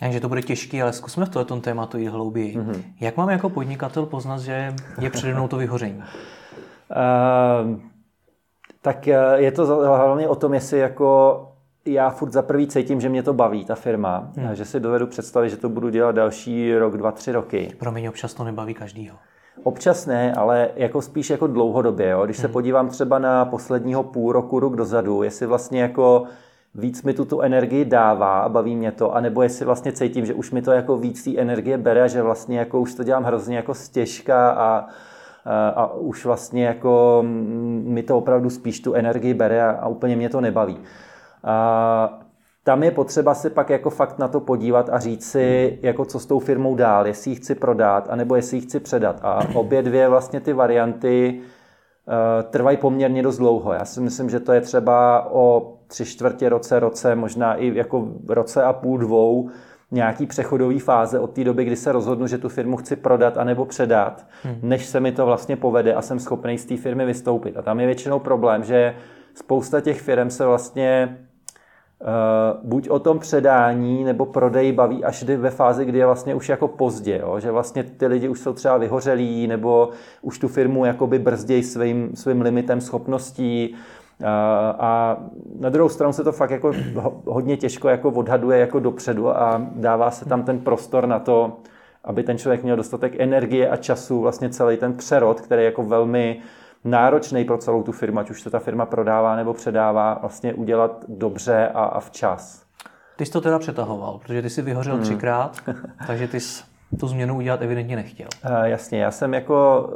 Takže 0.00 0.20
to 0.20 0.28
bude 0.28 0.42
těžké, 0.42 0.82
ale 0.82 0.92
zkusme 0.92 1.26
v 1.26 1.28
tomto 1.28 1.60
tématu 1.60 1.98
jít 1.98 2.08
hlouběji. 2.08 2.56
Mm-hmm. 2.56 2.82
Jak 3.00 3.16
mám 3.16 3.30
jako 3.30 3.48
podnikatel 3.48 4.06
poznat, 4.06 4.38
že 4.38 4.74
je 5.00 5.10
přede 5.10 5.34
mnou 5.34 5.48
to 5.48 5.56
vyhoření? 5.56 6.02
Uh, 6.90 7.78
tak 8.82 9.08
eh, 9.08 9.16
je 9.34 9.52
to 9.52 9.66
hlavně 9.66 10.28
o 10.28 10.34
tom, 10.34 10.54
jestli 10.54 10.78
jako 10.78 11.42
já 11.84 12.10
furt 12.10 12.32
za 12.32 12.42
prvý 12.42 12.66
cítím, 12.66 13.00
že 13.00 13.08
mě 13.08 13.22
to 13.22 13.34
baví, 13.34 13.64
ta 13.64 13.74
firma, 13.74 14.30
hmm. 14.36 14.54
že 14.54 14.64
si 14.64 14.80
dovedu 14.80 15.06
představit, 15.06 15.50
že 15.50 15.56
to 15.56 15.68
budu 15.68 15.88
dělat 15.88 16.14
další 16.14 16.78
rok, 16.78 16.96
dva, 16.96 17.12
tři 17.12 17.32
roky. 17.32 17.76
Pro 17.78 17.92
mě 17.92 18.08
občas 18.08 18.34
to 18.34 18.44
nebaví 18.44 18.74
každýho. 18.74 19.16
Občas 19.62 20.06
ne, 20.06 20.32
ale 20.32 20.68
jako 20.76 21.02
spíš 21.02 21.30
jako 21.30 21.46
dlouhodobě. 21.46 22.08
Jo? 22.08 22.24
Když 22.24 22.36
hmm. 22.38 22.42
se 22.42 22.48
podívám 22.48 22.88
třeba 22.88 23.18
na 23.18 23.44
posledního 23.44 24.02
půl 24.02 24.32
roku, 24.32 24.60
rok 24.60 24.76
dozadu, 24.76 25.22
jestli 25.22 25.46
vlastně 25.46 25.82
jako 25.82 26.24
víc 26.74 27.02
mi 27.02 27.14
tu, 27.14 27.24
tu 27.24 27.40
energii 27.40 27.84
dává 27.84 28.40
a 28.40 28.48
baví 28.48 28.76
mě 28.76 28.92
to, 28.92 29.14
anebo 29.14 29.42
jestli 29.42 29.64
vlastně 29.64 29.92
cítím, 29.92 30.26
že 30.26 30.34
už 30.34 30.50
mi 30.50 30.62
to 30.62 30.72
jako 30.72 30.96
víc 30.96 31.24
té 31.24 31.38
energie 31.38 31.78
bere, 31.78 32.08
že 32.08 32.22
vlastně 32.22 32.58
jako 32.58 32.80
už 32.80 32.94
to 32.94 33.02
dělám 33.02 33.24
hrozně 33.24 33.56
jako 33.56 33.74
stěžka 33.74 34.50
a, 34.50 34.86
a, 35.76 35.92
už 35.94 36.24
vlastně 36.24 36.66
jako 36.66 37.24
mi 37.82 38.02
to 38.02 38.18
opravdu 38.18 38.50
spíš 38.50 38.80
tu 38.80 38.94
energii 38.94 39.34
bere 39.34 39.62
a, 39.62 39.70
a 39.70 39.88
úplně 39.88 40.16
mě 40.16 40.28
to 40.28 40.40
nebaví. 40.40 40.78
A 41.44 42.20
tam 42.64 42.82
je 42.82 42.90
potřeba 42.90 43.34
se 43.34 43.50
pak 43.50 43.70
jako 43.70 43.90
fakt 43.90 44.18
na 44.18 44.28
to 44.28 44.40
podívat 44.40 44.88
a 44.92 44.98
říct 44.98 45.30
si, 45.30 45.78
jako 45.82 46.04
co 46.04 46.18
s 46.18 46.26
tou 46.26 46.38
firmou 46.38 46.74
dál, 46.74 47.06
jestli 47.06 47.30
ji 47.30 47.34
chci 47.34 47.54
prodat, 47.54 48.06
anebo 48.10 48.36
jestli 48.36 48.56
ji 48.56 48.60
chci 48.60 48.80
předat. 48.80 49.20
A 49.22 49.40
obě 49.54 49.82
dvě 49.82 50.08
vlastně 50.08 50.40
ty 50.40 50.52
varianty 50.52 51.40
uh, 51.40 52.50
trvají 52.50 52.76
poměrně 52.76 53.22
dost 53.22 53.38
dlouho. 53.38 53.72
Já 53.72 53.84
si 53.84 54.00
myslím, 54.00 54.30
že 54.30 54.40
to 54.40 54.52
je 54.52 54.60
třeba 54.60 55.28
o 55.30 55.74
tři 55.86 56.04
čtvrtě 56.04 56.48
roce, 56.48 56.80
roce, 56.80 57.14
možná 57.14 57.54
i 57.54 57.76
jako 57.76 58.08
roce 58.28 58.62
a 58.62 58.72
půl, 58.72 58.98
dvou, 58.98 59.50
nějaký 59.90 60.26
přechodový 60.26 60.78
fáze 60.78 61.20
od 61.20 61.30
té 61.30 61.44
doby, 61.44 61.64
kdy 61.64 61.76
se 61.76 61.92
rozhodnu, 61.92 62.26
že 62.26 62.38
tu 62.38 62.48
firmu 62.48 62.76
chci 62.76 62.96
prodat 62.96 63.38
anebo 63.38 63.64
předat, 63.64 64.26
hmm. 64.42 64.58
než 64.62 64.86
se 64.86 65.00
mi 65.00 65.12
to 65.12 65.26
vlastně 65.26 65.56
povede 65.56 65.94
a 65.94 66.02
jsem 66.02 66.18
schopný 66.18 66.58
z 66.58 66.64
té 66.64 66.76
firmy 66.76 67.06
vystoupit. 67.06 67.56
A 67.56 67.62
tam 67.62 67.80
je 67.80 67.86
většinou 67.86 68.18
problém, 68.18 68.64
že 68.64 68.94
spousta 69.34 69.80
těch 69.80 70.00
firm 70.00 70.30
se 70.30 70.46
vlastně 70.46 71.18
Uh, 72.00 72.68
buď 72.68 72.88
o 72.88 72.98
tom 72.98 73.18
předání 73.18 74.04
nebo 74.04 74.26
prodej 74.26 74.72
baví 74.72 75.04
až 75.04 75.22
ve 75.22 75.50
fázi, 75.50 75.84
kdy 75.84 75.98
je 75.98 76.06
vlastně 76.06 76.34
už 76.34 76.48
jako 76.48 76.68
pozdě, 76.68 77.18
jo? 77.18 77.40
že 77.40 77.50
vlastně 77.50 77.84
ty 77.84 78.06
lidi 78.06 78.28
už 78.28 78.40
jsou 78.40 78.52
třeba 78.52 78.76
vyhořelí 78.76 79.46
nebo 79.46 79.90
už 80.22 80.38
tu 80.38 80.48
firmu 80.48 80.84
jakoby 80.84 81.18
brzdějí 81.18 81.62
svým, 81.62 82.10
svým 82.14 82.40
limitem 82.40 82.80
schopností 82.80 83.74
a 84.78 85.16
na 85.60 85.68
druhou 85.68 85.88
stranu 85.88 86.12
se 86.12 86.24
to 86.24 86.32
fakt 86.32 86.50
jako 86.50 86.72
hodně 87.26 87.56
těžko 87.56 87.88
jako 87.88 88.10
odhaduje 88.10 88.58
jako 88.58 88.80
dopředu 88.80 89.28
a 89.28 89.62
dává 89.74 90.10
se 90.10 90.24
tam 90.24 90.42
ten 90.42 90.58
prostor 90.58 91.06
na 91.06 91.18
to, 91.18 91.56
aby 92.04 92.22
ten 92.22 92.38
člověk 92.38 92.62
měl 92.62 92.76
dostatek 92.76 93.20
energie 93.20 93.70
a 93.70 93.76
času, 93.76 94.20
vlastně 94.20 94.50
celý 94.50 94.76
ten 94.76 94.94
přerod, 94.94 95.40
který 95.40 95.62
je 95.62 95.66
jako 95.66 95.82
velmi 95.82 96.40
náročný 96.84 97.44
pro 97.44 97.58
celou 97.58 97.82
tu 97.82 97.92
firmu, 97.92 98.18
ať 98.18 98.30
už 98.30 98.42
se 98.42 98.50
ta 98.50 98.58
firma 98.58 98.86
prodává 98.86 99.36
nebo 99.36 99.54
předává, 99.54 100.18
vlastně 100.20 100.54
udělat 100.54 101.04
dobře 101.08 101.68
a, 101.74 101.84
a 101.84 102.00
včas. 102.00 102.62
Ty 103.16 103.26
jsi 103.26 103.32
to 103.32 103.40
teda 103.40 103.58
přetahoval, 103.58 104.18
protože 104.18 104.42
ty 104.42 104.50
jsi 104.50 104.62
vyhořel 104.62 104.94
hmm. 104.94 105.02
třikrát, 105.02 105.56
takže 106.06 106.28
ty 106.28 106.40
jsi 106.40 106.64
tu 107.00 107.08
změnu 107.08 107.36
udělat 107.36 107.62
evidentně 107.62 107.96
nechtěl. 107.96 108.28
Uh, 108.44 108.64
jasně, 108.64 109.02
já 109.02 109.10
jsem 109.10 109.34
jako, 109.34 109.90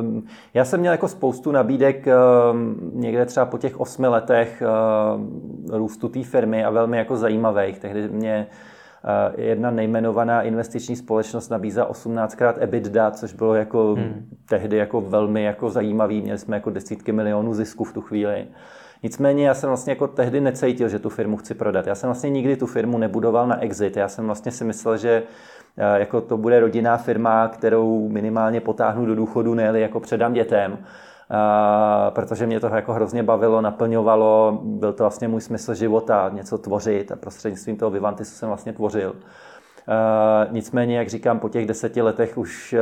um, 0.00 0.26
já 0.54 0.64
jsem 0.64 0.80
měl 0.80 0.92
jako 0.92 1.08
spoustu 1.08 1.52
nabídek 1.52 2.06
um, 2.52 2.90
někde 2.94 3.26
třeba 3.26 3.46
po 3.46 3.58
těch 3.58 3.80
osmi 3.80 4.06
letech 4.06 4.62
uh, 4.62 5.76
růstu 5.78 6.08
té 6.08 6.22
firmy 6.22 6.64
a 6.64 6.70
velmi 6.70 6.96
jako 6.96 7.16
zajímavých. 7.16 7.78
Tehdy 7.78 8.08
mě 8.08 8.46
uh, 9.04 9.40
jedna 9.40 9.70
nejmenovaná 9.70 10.42
investiční 10.42 10.96
společnost 10.96 11.48
nabízela 11.48 11.90
18krát 11.90 12.54
EBITDA, 12.58 13.10
což 13.10 13.32
bylo 13.32 13.54
jako 13.54 13.94
hmm. 13.94 14.28
tehdy 14.48 14.76
jako 14.76 15.00
velmi 15.00 15.44
jako 15.44 15.70
zajímavý. 15.70 16.22
Měli 16.22 16.38
jsme 16.38 16.56
jako 16.56 16.70
desítky 16.70 17.12
milionů 17.12 17.54
zisku 17.54 17.84
v 17.84 17.92
tu 17.92 18.00
chvíli. 18.00 18.46
Nicméně 19.02 19.46
já 19.46 19.54
jsem 19.54 19.68
vlastně 19.68 19.90
jako 19.90 20.06
tehdy 20.06 20.40
necítil, 20.40 20.88
že 20.88 20.98
tu 20.98 21.08
firmu 21.08 21.36
chci 21.36 21.54
prodat. 21.54 21.86
Já 21.86 21.94
jsem 21.94 22.08
vlastně 22.08 22.30
nikdy 22.30 22.56
tu 22.56 22.66
firmu 22.66 22.98
nebudoval 22.98 23.46
na 23.46 23.62
exit. 23.62 23.96
Já 23.96 24.08
jsem 24.08 24.26
vlastně 24.26 24.52
si 24.52 24.64
myslel, 24.64 24.96
že 24.96 25.22
jako 25.96 26.20
to 26.20 26.36
bude 26.36 26.60
rodinná 26.60 26.96
firma, 26.96 27.48
kterou 27.48 28.08
minimálně 28.08 28.60
potáhnu 28.60 29.06
do 29.06 29.14
důchodu, 29.14 29.54
ne 29.54 29.80
jako 29.80 30.00
předám 30.00 30.32
dětem. 30.32 30.78
Uh, 31.30 32.14
protože 32.14 32.46
mě 32.46 32.60
to 32.60 32.66
jako 32.66 32.92
hrozně 32.92 33.22
bavilo, 33.22 33.60
naplňovalo, 33.60 34.60
byl 34.62 34.92
to 34.92 35.02
vlastně 35.02 35.28
můj 35.28 35.40
smysl 35.40 35.74
života, 35.74 36.30
něco 36.32 36.58
tvořit 36.58 37.12
a 37.12 37.16
prostřednictvím 37.16 37.76
toho 37.76 37.90
Vivantisu 37.90 38.34
jsem 38.34 38.48
vlastně 38.48 38.72
tvořil. 38.72 39.10
Uh, 39.10 40.52
nicméně, 40.52 40.98
jak 40.98 41.08
říkám, 41.08 41.38
po 41.38 41.48
těch 41.48 41.66
deseti 41.66 42.02
letech 42.02 42.38
už 42.38 42.74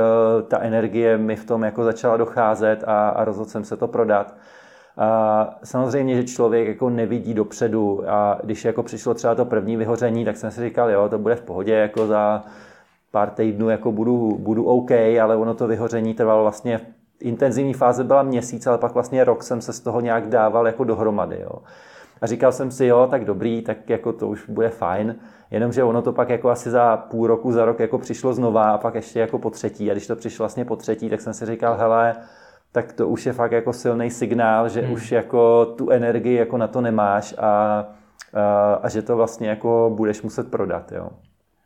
ta 0.49 0.61
energie 0.61 1.19
mi 1.19 1.37
v 1.37 1.45
tom 1.45 1.63
jako 1.63 1.85
začala 1.85 2.17
docházet 2.17 2.85
a, 2.87 3.09
a 3.09 3.25
rozhodl 3.25 3.51
jsem 3.51 3.65
se 3.65 3.77
to 3.77 3.89
prodat. 3.89 4.35
A 4.97 5.59
samozřejmě, 5.65 6.17
že 6.17 6.25
člověk 6.25 6.69
jako 6.69 6.91
nevidí 6.91 7.35
dopředu 7.35 8.11
a 8.11 8.39
když 8.45 8.65
jako 8.65 8.83
přišlo 8.83 9.15
třeba 9.15 9.35
to 9.35 9.45
první 9.45 9.77
vyhoření, 9.77 10.25
tak 10.25 10.37
jsem 10.37 10.51
si 10.51 10.61
říkal, 10.61 10.91
jo, 10.91 11.09
to 11.09 11.19
bude 11.19 11.35
v 11.35 11.43
pohodě, 11.43 11.73
jako 11.73 12.07
za 12.07 12.45
pár 13.11 13.31
týdnů 13.31 13.69
jako 13.69 13.93
budu, 13.93 14.37
budu 14.39 14.65
OK, 14.65 14.91
ale 15.23 15.37
ono 15.37 15.55
to 15.55 15.67
vyhoření 15.67 16.15
trvalo 16.15 16.43
vlastně 16.43 16.81
intenzivní 17.21 17.75
fáze 17.75 18.05
byla 18.05 18.23
měsíc, 18.23 18.67
ale 18.67 18.79
pak 18.79 18.95
vlastně 18.95 19.25
rok 19.25 19.43
jsem 19.43 19.61
se 19.61 19.73
z 19.73 19.81
toho 19.81 20.01
nějak 20.01 20.29
dával 20.29 20.67
jako 20.67 20.85
dohromady. 20.85 21.41
Jo. 21.41 21.59
A 22.21 22.27
říkal 22.27 22.53
jsem 22.53 22.71
si, 22.71 22.87
jo, 22.87 23.09
tak 23.11 23.25
dobrý, 23.25 23.63
tak 23.63 23.91
jako 23.91 24.13
to 24.13 24.29
už 24.29 24.49
bude 24.49 24.69
fajn, 24.69 25.17
jenomže 25.51 25.85
ono 25.85 26.03
to 26.03 26.13
pak 26.13 26.29
jako 26.29 26.51
asi 26.51 26.71
za 26.71 26.97
půl 26.97 27.27
roku, 27.27 27.53
za 27.53 27.65
rok 27.65 27.81
jako 27.81 27.99
přišlo 27.99 28.35
znova 28.35 28.71
a 28.71 28.79
pak 28.79 28.95
ještě 28.95 29.21
jako 29.21 29.39
po 29.39 29.51
třetí. 29.51 29.91
A 29.91 29.95
když 29.95 30.07
to 30.07 30.17
přišlo 30.17 30.43
vlastně 30.43 30.65
po 30.65 30.77
třetí, 30.77 31.11
tak 31.11 31.21
jsem 31.21 31.35
si 31.35 31.47
říkal, 31.47 31.77
hele, 31.77 32.17
tak 32.73 32.93
to 32.93 33.09
už 33.09 33.27
je 33.27 33.33
fakt 33.33 33.53
jako 33.53 33.73
silný 33.73 34.11
signál, 34.11 34.69
že 34.69 34.81
hmm. 34.81 34.93
už 34.93 35.13
jako 35.13 35.65
tu 35.65 35.91
energii 35.91 36.35
jako 36.35 36.57
na 36.57 36.69
to 36.69 36.81
nemáš 36.81 37.35
a, 37.39 37.85
a, 38.35 38.75
a 38.83 38.89
že 38.89 39.03
to 39.03 39.17
vlastně 39.17 39.49
jako 39.49 39.93
budeš 39.97 40.23
muset 40.23 40.51
prodat. 40.51 40.93
Jo. 40.93 41.09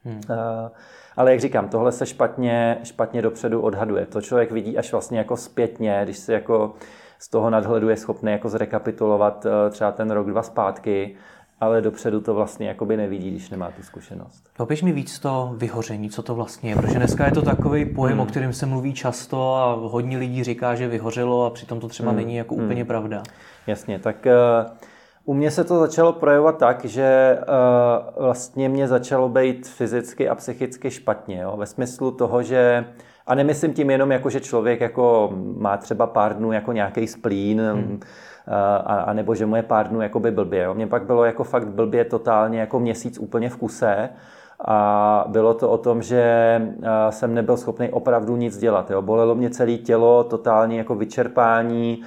Hmm. 0.04 0.20
A, 0.28 0.70
ale 1.16 1.30
jak 1.30 1.40
říkám, 1.40 1.68
tohle 1.68 1.92
se 1.92 2.06
špatně, 2.06 2.78
špatně 2.82 3.22
dopředu 3.22 3.60
odhaduje. 3.60 4.06
To 4.06 4.20
člověk 4.20 4.52
vidí 4.52 4.78
až 4.78 4.92
vlastně 4.92 5.18
jako 5.18 5.36
zpětně, 5.36 6.00
když 6.04 6.18
si 6.18 6.32
jako 6.32 6.74
z 7.18 7.28
toho 7.28 7.50
nadhledu 7.50 7.88
je 7.88 7.96
schopný 7.96 8.32
jako 8.32 8.48
zrekapitulovat 8.48 9.46
eh, 9.46 9.70
třeba 9.70 9.92
ten 9.92 10.10
rok, 10.10 10.26
dva 10.26 10.42
zpátky, 10.42 11.16
ale 11.60 11.80
dopředu 11.80 12.20
to 12.20 12.34
vlastně 12.34 12.68
jakoby 12.68 12.96
nevidí, 12.96 13.30
když 13.30 13.50
nemá 13.50 13.70
tu 13.70 13.82
zkušenost. 13.82 14.50
Popiš 14.56 14.82
mi 14.82 14.92
víc 14.92 15.18
to 15.18 15.54
vyhoření, 15.56 16.10
co 16.10 16.22
to 16.22 16.34
vlastně 16.34 16.70
je, 16.70 16.76
protože 16.76 16.98
dneska 16.98 17.26
je 17.26 17.32
to 17.32 17.42
takový 17.42 17.84
pojem, 17.84 18.18
hmm. 18.18 18.26
o 18.26 18.26
kterém 18.26 18.52
se 18.52 18.66
mluví 18.66 18.94
často 18.94 19.54
a 19.54 19.74
hodně 19.74 20.18
lidí 20.18 20.44
říká, 20.44 20.74
že 20.74 20.88
vyhořelo 20.88 21.44
a 21.44 21.50
přitom 21.50 21.80
to 21.80 21.88
třeba 21.88 22.08
hmm. 22.08 22.16
není 22.16 22.36
jako 22.36 22.54
hmm. 22.54 22.64
úplně 22.64 22.84
pravda. 22.84 23.22
Jasně, 23.66 23.98
tak 23.98 24.26
uh, 24.26 24.72
u 25.24 25.34
mě 25.34 25.50
se 25.50 25.64
to 25.64 25.78
začalo 25.78 26.12
projevovat 26.12 26.58
tak, 26.58 26.84
že 26.84 27.38
uh, 27.38 28.24
vlastně 28.24 28.68
mě 28.68 28.88
začalo 28.88 29.28
být 29.28 29.68
fyzicky 29.68 30.28
a 30.28 30.34
psychicky 30.34 30.90
špatně. 30.90 31.40
Jo? 31.40 31.54
Ve 31.56 31.66
smyslu 31.66 32.10
toho, 32.10 32.42
že 32.42 32.84
a 33.26 33.34
nemyslím 33.34 33.72
tím 33.72 33.90
jenom 33.90 34.12
jako, 34.12 34.30
že 34.30 34.40
člověk 34.40 34.80
jako 34.80 35.32
má 35.56 35.76
třeba 35.76 36.06
pár 36.06 36.36
dnů 36.36 36.52
jako 36.52 36.72
nějaký 36.72 37.06
splín, 37.06 37.60
hmm. 37.60 38.00
a, 38.84 38.94
a 38.94 39.12
nebo 39.12 39.34
že 39.34 39.46
mu 39.46 39.56
je 39.56 39.62
pár 39.62 39.88
dnů 39.88 40.00
jako 40.00 40.20
by 40.20 40.30
blbě. 40.30 40.62
Jo? 40.62 40.74
Mně 40.74 40.86
pak 40.86 41.02
bylo 41.02 41.24
jako 41.24 41.44
fakt 41.44 41.68
blbě 41.68 42.04
totálně 42.04 42.60
jako 42.60 42.80
měsíc 42.80 43.18
úplně 43.18 43.50
v 43.50 43.56
kuse 43.56 44.08
a 44.64 45.24
bylo 45.28 45.54
to 45.54 45.70
o 45.70 45.78
tom, 45.78 46.02
že 46.02 46.22
jsem 47.10 47.34
nebyl 47.34 47.56
schopný 47.56 47.88
opravdu 47.88 48.36
nic 48.36 48.58
dělat. 48.58 48.90
Jo? 48.90 49.02
Bolelo 49.02 49.34
mě 49.34 49.50
celé 49.50 49.76
tělo, 49.76 50.24
totálně 50.24 50.78
jako 50.78 50.94
vyčerpání, 50.94 52.02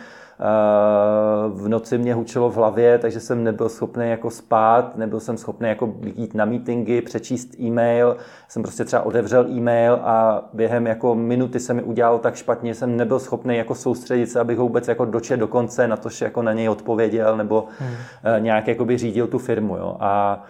v 1.53 1.67
noci 1.67 1.97
mě 1.97 2.13
hučelo 2.13 2.49
v 2.49 2.55
hlavě, 2.55 2.97
takže 2.97 3.19
jsem 3.19 3.43
nebyl 3.43 3.69
schopný 3.69 4.09
jako 4.09 4.29
spát, 4.29 4.97
nebyl 4.97 5.19
jsem 5.19 5.37
schopný 5.37 5.69
jako 5.69 5.93
jít 6.15 6.33
na 6.33 6.45
meetingy, 6.45 7.01
přečíst 7.01 7.59
e-mail, 7.59 8.17
jsem 8.47 8.63
prostě 8.63 8.85
třeba 8.85 9.01
otevřel 9.01 9.47
e-mail 9.49 9.99
a 10.03 10.43
během 10.53 10.87
jako 10.87 11.15
minuty 11.15 11.59
se 11.59 11.73
mi 11.73 11.83
udělalo 11.83 12.19
tak 12.19 12.35
špatně, 12.35 12.73
že 12.73 12.79
jsem 12.79 12.97
nebyl 12.97 13.19
schopný 13.19 13.57
jako 13.57 13.75
soustředit 13.75 14.27
se, 14.27 14.39
abych 14.39 14.57
ho 14.57 14.63
vůbec 14.63 14.87
jako 14.87 15.05
dočet 15.05 15.39
do 15.39 15.47
konce, 15.47 15.87
na 15.87 15.97
to, 15.97 16.09
že 16.09 16.25
jako 16.25 16.41
na 16.41 16.53
něj 16.53 16.69
odpověděl 16.69 17.37
nebo 17.37 17.67
hmm. 17.79 17.93
Eh, 18.23 18.39
nějak 18.39 18.65
by 18.83 18.97
řídil 18.97 19.27
tu 19.27 19.39
firmu. 19.39 19.77
Jo. 19.77 19.97
A 19.99 20.43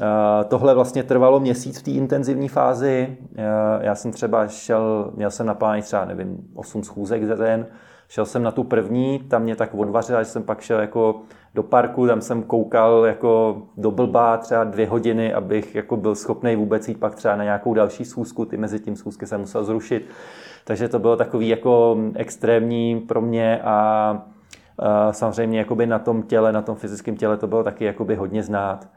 eh, 0.00 0.44
Tohle 0.44 0.74
vlastně 0.74 1.02
trvalo 1.02 1.40
měsíc 1.40 1.78
v 1.78 1.82
té 1.82 1.90
intenzivní 1.90 2.48
fázi. 2.48 3.16
Eh, 3.36 3.44
já 3.80 3.94
jsem 3.94 4.12
třeba 4.12 4.48
šel, 4.48 5.10
měl 5.16 5.30
jsem 5.30 5.46
na 5.46 5.54
pláni 5.54 5.82
třeba, 5.82 6.04
nevím, 6.04 6.36
8 6.54 6.84
schůzek 6.84 7.24
za 7.24 7.34
den, 7.34 7.66
Šel 8.12 8.26
jsem 8.26 8.42
na 8.42 8.50
tu 8.50 8.64
první, 8.64 9.18
tam 9.18 9.42
mě 9.42 9.56
tak 9.56 9.74
odvařila, 9.74 10.22
že 10.22 10.28
jsem 10.28 10.42
pak 10.42 10.60
šel 10.60 10.80
jako 10.80 11.20
do 11.54 11.62
parku, 11.62 12.06
tam 12.06 12.20
jsem 12.20 12.42
koukal 12.42 13.04
jako 13.06 13.62
do 13.76 13.90
blbá 13.90 14.36
třeba 14.36 14.64
dvě 14.64 14.86
hodiny, 14.86 15.34
abych 15.34 15.74
jako 15.74 15.96
byl 15.96 16.14
schopný 16.14 16.56
vůbec 16.56 16.88
jít 16.88 17.00
pak 17.00 17.14
třeba 17.14 17.36
na 17.36 17.44
nějakou 17.44 17.74
další 17.74 18.04
schůzku, 18.04 18.44
ty 18.44 18.56
mezi 18.56 18.80
tím 18.80 18.96
schůzky 18.96 19.26
jsem 19.26 19.40
musel 19.40 19.64
zrušit. 19.64 20.06
Takže 20.64 20.88
to 20.88 20.98
bylo 20.98 21.16
takový 21.16 21.48
jako 21.48 21.96
extrémní 22.14 23.00
pro 23.00 23.20
mě 23.20 23.62
a, 23.62 24.22
samozřejmě 25.10 25.58
jakoby 25.58 25.86
na 25.86 25.98
tom 25.98 26.22
těle, 26.22 26.52
na 26.52 26.62
tom 26.62 26.76
fyzickém 26.76 27.16
těle 27.16 27.36
to 27.36 27.46
bylo 27.46 27.64
taky 27.64 27.84
jakoby 27.84 28.14
hodně 28.14 28.42
znát. 28.42 28.88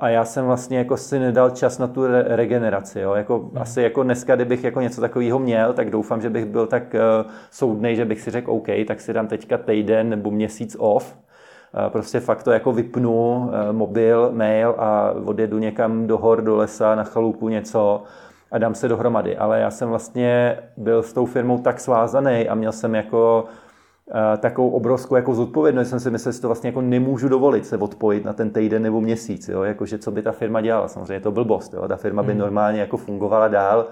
A 0.00 0.08
já 0.08 0.24
jsem 0.24 0.44
vlastně 0.44 0.78
jako 0.78 0.96
si 0.96 1.18
nedal 1.18 1.50
čas 1.50 1.78
na 1.78 1.86
tu 1.86 2.06
re- 2.06 2.24
regeneraci. 2.28 3.00
Jo? 3.00 3.14
Jako, 3.14 3.38
hmm. 3.38 3.50
Asi 3.56 3.82
jako 3.82 4.02
dneska, 4.02 4.36
kdybych 4.36 4.64
jako 4.64 4.80
něco 4.80 5.00
takového 5.00 5.38
měl, 5.38 5.72
tak 5.72 5.90
doufám, 5.90 6.20
že 6.20 6.30
bych 6.30 6.44
byl 6.44 6.66
tak 6.66 6.94
uh, 6.94 7.30
soudnej, 7.50 7.96
že 7.96 8.04
bych 8.04 8.20
si 8.20 8.30
řekl 8.30 8.50
OK, 8.50 8.66
tak 8.86 9.00
si 9.00 9.12
dám 9.12 9.26
teďka 9.26 9.58
týden 9.58 10.08
nebo 10.08 10.30
měsíc 10.30 10.76
off. 10.78 11.14
Uh, 11.14 11.90
prostě 11.90 12.20
fakt 12.20 12.42
to 12.42 12.50
jako 12.50 12.72
vypnu, 12.72 13.36
uh, 13.36 13.72
mobil, 13.72 14.30
mail 14.32 14.74
a 14.78 15.12
odjedu 15.24 15.58
někam 15.58 16.06
do 16.06 16.18
hor, 16.18 16.42
do 16.42 16.56
lesa, 16.56 16.94
na 16.94 17.04
chalupu 17.04 17.48
něco 17.48 18.02
a 18.52 18.58
dám 18.58 18.74
se 18.74 18.88
dohromady. 18.88 19.36
Ale 19.36 19.60
já 19.60 19.70
jsem 19.70 19.88
vlastně 19.88 20.58
byl 20.76 21.02
s 21.02 21.12
tou 21.12 21.26
firmou 21.26 21.58
tak 21.58 21.80
svázaný 21.80 22.48
a 22.48 22.54
měl 22.54 22.72
jsem 22.72 22.94
jako 22.94 23.44
takovou 24.38 24.70
obrovskou 24.70 25.16
jako 25.16 25.34
zodpovědnost. 25.34 25.88
Jsem 25.88 26.00
si 26.00 26.10
myslel, 26.10 26.32
že 26.32 26.40
to 26.40 26.48
vlastně 26.48 26.68
jako 26.68 26.80
nemůžu 26.80 27.28
dovolit 27.28 27.66
se 27.66 27.76
odpojit 27.76 28.24
na 28.24 28.32
ten 28.32 28.50
týden 28.50 28.82
nebo 28.82 29.00
měsíc, 29.00 29.48
jo? 29.48 29.62
Jakože 29.62 29.98
co 29.98 30.10
by 30.10 30.22
ta 30.22 30.32
firma 30.32 30.60
dělala. 30.60 30.88
Samozřejmě 30.88 31.12
je 31.12 31.20
to 31.20 31.32
blbost. 31.32 31.74
Jo? 31.74 31.88
Ta 31.88 31.96
firma 31.96 32.22
by 32.22 32.32
hmm. 32.32 32.40
normálně 32.40 32.80
jako 32.80 32.96
fungovala 32.96 33.48
dál 33.48 33.86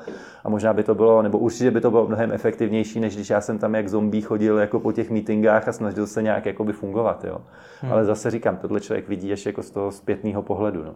a 0.44 0.48
možná 0.48 0.72
by 0.72 0.82
to 0.82 0.94
bylo, 0.94 1.22
nebo 1.22 1.38
určitě 1.38 1.70
by 1.70 1.80
to 1.80 1.90
bylo 1.90 2.06
mnohem 2.06 2.32
efektivnější, 2.32 3.00
než 3.00 3.14
když 3.14 3.30
já 3.30 3.40
jsem 3.40 3.58
tam 3.58 3.74
jak 3.74 3.88
zombie 3.88 4.22
chodil 4.22 4.58
jako 4.58 4.80
po 4.80 4.92
těch 4.92 5.10
meetingách 5.10 5.68
a 5.68 5.72
snažil 5.72 6.06
se 6.06 6.22
nějak 6.22 6.46
jako 6.46 6.64
by 6.64 6.72
fungovat. 6.72 7.24
Jo? 7.24 7.38
Hmm. 7.80 7.92
Ale 7.92 8.04
zase 8.04 8.30
říkám, 8.30 8.56
tohle 8.56 8.80
člověk 8.80 9.08
vidí 9.08 9.32
až 9.32 9.46
jako 9.46 9.62
z 9.62 9.70
toho 9.70 9.92
zpětného 9.92 10.42
pohledu. 10.42 10.84
No. 10.84 10.94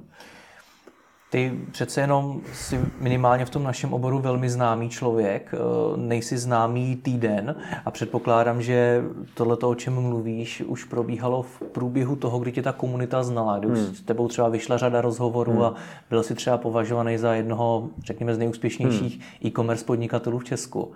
Ty 1.36 1.52
přece 1.72 2.00
jenom 2.00 2.40
si 2.52 2.80
minimálně 3.00 3.44
v 3.44 3.50
tom 3.50 3.64
našem 3.64 3.94
oboru 3.94 4.18
velmi 4.18 4.50
známý 4.50 4.88
člověk, 4.88 5.54
eh, 5.54 5.58
nejsi 5.96 6.38
známý 6.38 6.96
týden 6.96 7.56
a 7.84 7.90
předpokládám, 7.90 8.62
že 8.62 9.04
tohle, 9.34 9.56
o 9.56 9.74
čem 9.74 9.94
mluvíš, 10.00 10.62
už 10.66 10.84
probíhalo 10.84 11.42
v 11.42 11.62
průběhu 11.72 12.16
toho, 12.16 12.38
kdy 12.38 12.52
tě 12.52 12.62
ta 12.62 12.72
komunita 12.72 13.22
znala, 13.22 13.58
kdy 13.58 13.68
hmm. 13.68 13.76
s 13.76 14.02
tebou 14.02 14.28
třeba 14.28 14.48
vyšla 14.48 14.78
řada 14.78 15.00
rozhovorů 15.00 15.52
hmm. 15.52 15.62
a 15.62 15.74
byl 16.10 16.22
si 16.22 16.34
třeba 16.34 16.58
považovaný 16.58 17.18
za 17.18 17.34
jednoho, 17.34 17.88
řekněme, 18.04 18.34
z 18.34 18.38
nejúspěšnějších 18.38 19.14
hmm. 19.14 19.46
e-commerce 19.46 19.84
podnikatelů 19.84 20.38
v 20.38 20.44
Česku. 20.44 20.92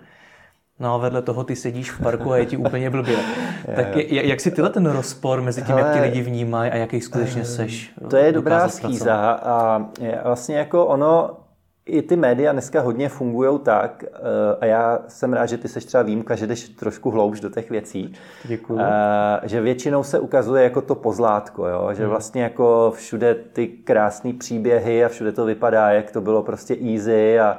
No 0.81 0.93
a 0.93 0.97
vedle 0.97 1.21
toho 1.21 1.43
ty 1.43 1.55
sedíš 1.55 1.91
v 1.91 2.03
parku 2.03 2.31
a 2.31 2.37
je 2.37 2.45
ti 2.45 2.57
úplně 2.57 2.89
blbě. 2.89 3.17
tak 3.75 3.95
je, 3.95 4.27
jak 4.27 4.39
si 4.39 4.51
tyhle 4.51 4.69
ten 4.69 4.85
rozpor 4.85 5.41
mezi 5.41 5.61
tím, 5.61 5.75
Hele, 5.75 5.87
jak 5.87 5.93
ti 5.97 6.01
lidi 6.01 6.21
vnímají 6.21 6.71
a 6.71 6.75
jaký 6.75 7.01
skutečně 7.01 7.45
seš? 7.45 7.93
To 8.09 8.17
je 8.17 8.31
dobrá 8.31 8.67
schýza 8.67 9.31
a 9.31 9.85
vlastně 10.23 10.57
jako 10.57 10.85
ono, 10.85 11.37
i 11.85 12.01
ty 12.01 12.15
média 12.15 12.51
dneska 12.51 12.81
hodně 12.81 13.09
fungují 13.09 13.59
tak, 13.59 14.03
eh, 14.13 14.17
a 14.59 14.65
já 14.65 14.99
jsem 15.07 15.33
rád, 15.33 15.45
že 15.45 15.57
ty 15.57 15.67
seš 15.67 15.85
třeba 15.85 16.03
výjimka, 16.03 16.35
že 16.35 16.47
jdeš 16.47 16.69
trošku 16.69 17.11
hloubš 17.11 17.39
do 17.39 17.49
těch 17.49 17.69
věcí. 17.69 18.13
Děkuji. 18.43 18.79
Eh, 18.81 19.47
že 19.47 19.61
většinou 19.61 20.03
se 20.03 20.19
ukazuje 20.19 20.63
jako 20.63 20.81
to 20.81 20.95
pozlátko, 20.95 21.67
jo? 21.67 21.89
že 21.93 22.03
hmm. 22.03 22.09
vlastně 22.09 22.43
jako 22.43 22.93
všude 22.95 23.35
ty 23.35 23.67
krásné 23.67 24.33
příběhy 24.33 25.05
a 25.05 25.09
všude 25.09 25.31
to 25.31 25.45
vypadá, 25.45 25.91
jak 25.91 26.11
to 26.11 26.21
bylo 26.21 26.43
prostě 26.43 26.75
easy 26.91 27.39
a 27.39 27.57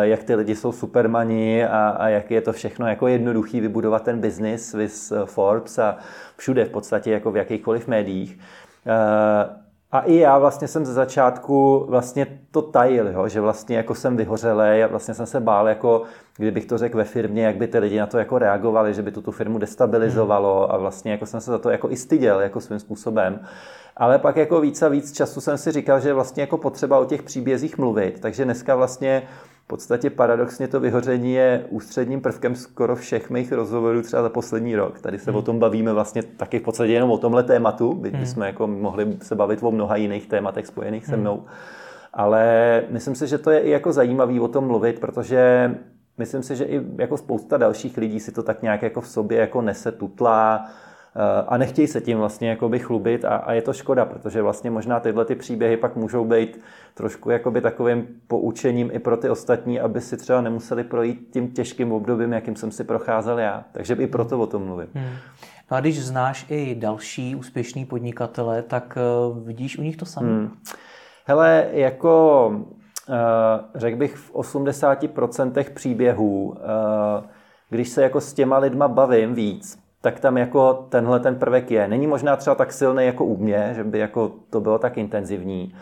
jak 0.00 0.24
ty 0.24 0.34
lidi 0.34 0.54
jsou 0.54 0.72
supermani 0.72 1.66
a, 1.66 1.88
a 1.88 2.08
jak 2.08 2.30
je 2.30 2.40
to 2.40 2.52
všechno 2.52 2.86
jako 2.86 3.06
jednoduchý 3.06 3.60
vybudovat 3.60 4.02
ten 4.02 4.20
biznis 4.20 4.74
with 4.74 5.12
Forbes 5.24 5.78
a 5.78 5.96
všude 6.36 6.64
v 6.64 6.70
podstatě 6.70 7.10
jako 7.10 7.30
v 7.30 7.36
jakýchkoliv 7.36 7.88
médiích. 7.88 8.38
A 9.92 10.00
i 10.00 10.16
já 10.16 10.38
vlastně 10.38 10.68
jsem 10.68 10.86
ze 10.86 10.92
začátku 10.92 11.86
vlastně 11.88 12.26
to 12.50 12.62
tajil, 12.62 13.08
jo, 13.08 13.28
že 13.28 13.40
vlastně 13.40 13.76
jako 13.76 13.94
jsem 13.94 14.16
vyhořelý 14.16 14.82
a 14.82 14.86
vlastně 14.86 15.14
jsem 15.14 15.26
se 15.26 15.40
bál, 15.40 15.68
jako 15.68 16.02
kdybych 16.36 16.66
to 16.66 16.78
řekl 16.78 16.98
ve 16.98 17.04
firmě, 17.04 17.44
jak 17.44 17.56
by 17.56 17.66
ty 17.66 17.78
lidi 17.78 17.98
na 17.98 18.06
to 18.06 18.18
jako 18.18 18.38
reagovali, 18.38 18.94
že 18.94 19.02
by 19.02 19.10
to 19.10 19.22
tu 19.22 19.30
firmu 19.30 19.58
destabilizovalo 19.58 20.74
a 20.74 20.76
vlastně 20.76 21.12
jako 21.12 21.26
jsem 21.26 21.40
se 21.40 21.50
za 21.50 21.58
to 21.58 21.70
jako 21.70 21.90
i 21.90 21.96
styděl 21.96 22.40
jako 22.40 22.60
svým 22.60 22.78
způsobem. 22.78 23.40
Ale 23.96 24.18
pak 24.18 24.36
jako 24.36 24.60
víc 24.60 24.82
a 24.82 24.88
víc 24.88 25.12
času 25.12 25.40
jsem 25.40 25.58
si 25.58 25.72
říkal, 25.72 26.00
že 26.00 26.14
vlastně 26.14 26.40
jako 26.40 26.58
potřeba 26.58 26.98
o 26.98 27.04
těch 27.04 27.22
příbězích 27.22 27.78
mluvit, 27.78 28.20
takže 28.20 28.44
dneska 28.44 28.76
vlastně 28.76 29.22
v 29.55 29.55
podstatě 29.66 30.10
paradoxně 30.10 30.68
to 30.68 30.80
vyhoření 30.80 31.32
je 31.32 31.64
ústředním 31.68 32.20
prvkem 32.20 32.56
skoro 32.56 32.96
všech 32.96 33.30
mých 33.30 33.52
rozhovorů 33.52 34.02
třeba 34.02 34.22
za 34.22 34.28
poslední 34.28 34.76
rok. 34.76 35.00
Tady 35.00 35.18
se 35.18 35.30
hmm. 35.30 35.38
o 35.38 35.42
tom 35.42 35.58
bavíme 35.58 35.92
vlastně 35.92 36.22
taky 36.22 36.58
v 36.58 36.62
podstatě 36.62 36.92
jenom 36.92 37.10
o 37.10 37.18
tomhle 37.18 37.42
tématu, 37.42 37.94
byť 37.94 38.12
hmm. 38.12 38.22
bychom 38.22 38.42
jako 38.42 38.66
mohli 38.66 39.16
se 39.22 39.34
bavit 39.34 39.62
o 39.62 39.70
mnoha 39.70 39.96
jiných 39.96 40.26
tématech 40.26 40.66
spojených 40.66 41.06
hmm. 41.06 41.10
se 41.10 41.16
mnou. 41.16 41.44
Ale 42.12 42.82
myslím 42.90 43.14
si, 43.14 43.26
že 43.26 43.38
to 43.38 43.50
je 43.50 43.60
i 43.60 43.70
jako 43.70 43.92
zajímavý 43.92 44.40
o 44.40 44.48
tom 44.48 44.66
mluvit, 44.66 45.00
protože 45.00 45.74
myslím 46.18 46.42
si, 46.42 46.56
že 46.56 46.64
i 46.64 46.82
jako 46.98 47.16
spousta 47.16 47.56
dalších 47.56 47.96
lidí 47.96 48.20
si 48.20 48.32
to 48.32 48.42
tak 48.42 48.62
nějak 48.62 48.82
jako 48.82 49.00
v 49.00 49.08
sobě 49.08 49.38
jako 49.38 49.62
nese 49.62 49.92
tutlá, 49.92 50.70
a 51.46 51.56
nechtějí 51.56 51.88
se 51.88 52.00
tím 52.00 52.18
vlastně 52.18 52.48
jakoby 52.48 52.78
chlubit 52.78 53.24
a, 53.24 53.36
a 53.36 53.52
je 53.52 53.62
to 53.62 53.72
škoda, 53.72 54.04
protože 54.04 54.42
vlastně 54.42 54.70
možná 54.70 55.00
tyhle 55.00 55.24
ty 55.24 55.34
příběhy 55.34 55.76
pak 55.76 55.96
můžou 55.96 56.24
být 56.24 56.60
trošku 56.94 57.30
jakoby 57.30 57.60
takovým 57.60 58.06
poučením 58.26 58.90
i 58.92 58.98
pro 58.98 59.16
ty 59.16 59.30
ostatní, 59.30 59.80
aby 59.80 60.00
si 60.00 60.16
třeba 60.16 60.40
nemuseli 60.40 60.84
projít 60.84 61.28
tím 61.32 61.48
těžkým 61.50 61.92
obdobím, 61.92 62.32
jakým 62.32 62.56
jsem 62.56 62.70
si 62.70 62.84
procházel 62.84 63.38
já. 63.38 63.64
Takže 63.72 63.94
i 63.94 64.06
proto 64.06 64.38
o 64.38 64.46
tom 64.46 64.64
mluvím. 64.64 64.88
Hmm. 64.94 65.14
No 65.70 65.76
a 65.76 65.80
když 65.80 66.04
znáš 66.04 66.46
i 66.48 66.74
další 66.74 67.36
úspěšný 67.36 67.84
podnikatele, 67.84 68.62
tak 68.62 68.98
uh, 69.28 69.46
vidíš 69.46 69.78
u 69.78 69.82
nich 69.82 69.96
to 69.96 70.04
samé? 70.04 70.28
Hmm. 70.28 70.50
Hele, 71.24 71.68
jako 71.72 72.48
uh, 72.48 73.14
řekl 73.74 73.96
bych 73.96 74.16
v 74.16 74.34
80% 74.34 75.74
příběhů, 75.74 76.56
když 77.70 77.88
se 77.88 78.02
jako 78.02 78.20
s 78.20 78.32
těma 78.32 78.58
lidma 78.58 78.88
bavím 78.88 79.34
víc, 79.34 79.85
tak 80.06 80.20
tam 80.20 80.36
jako 80.38 80.86
tenhle 80.88 81.20
ten 81.20 81.34
prvek 81.34 81.70
je. 81.70 81.88
Není 81.88 82.06
možná 82.06 82.36
třeba 82.36 82.54
tak 82.54 82.72
silný 82.72 83.06
jako 83.06 83.24
u 83.24 83.36
mě, 83.36 83.72
že 83.74 83.84
by 83.84 83.98
jako 83.98 84.32
to 84.50 84.60
bylo 84.60 84.78
tak 84.78 84.98
intenzivní, 84.98 85.74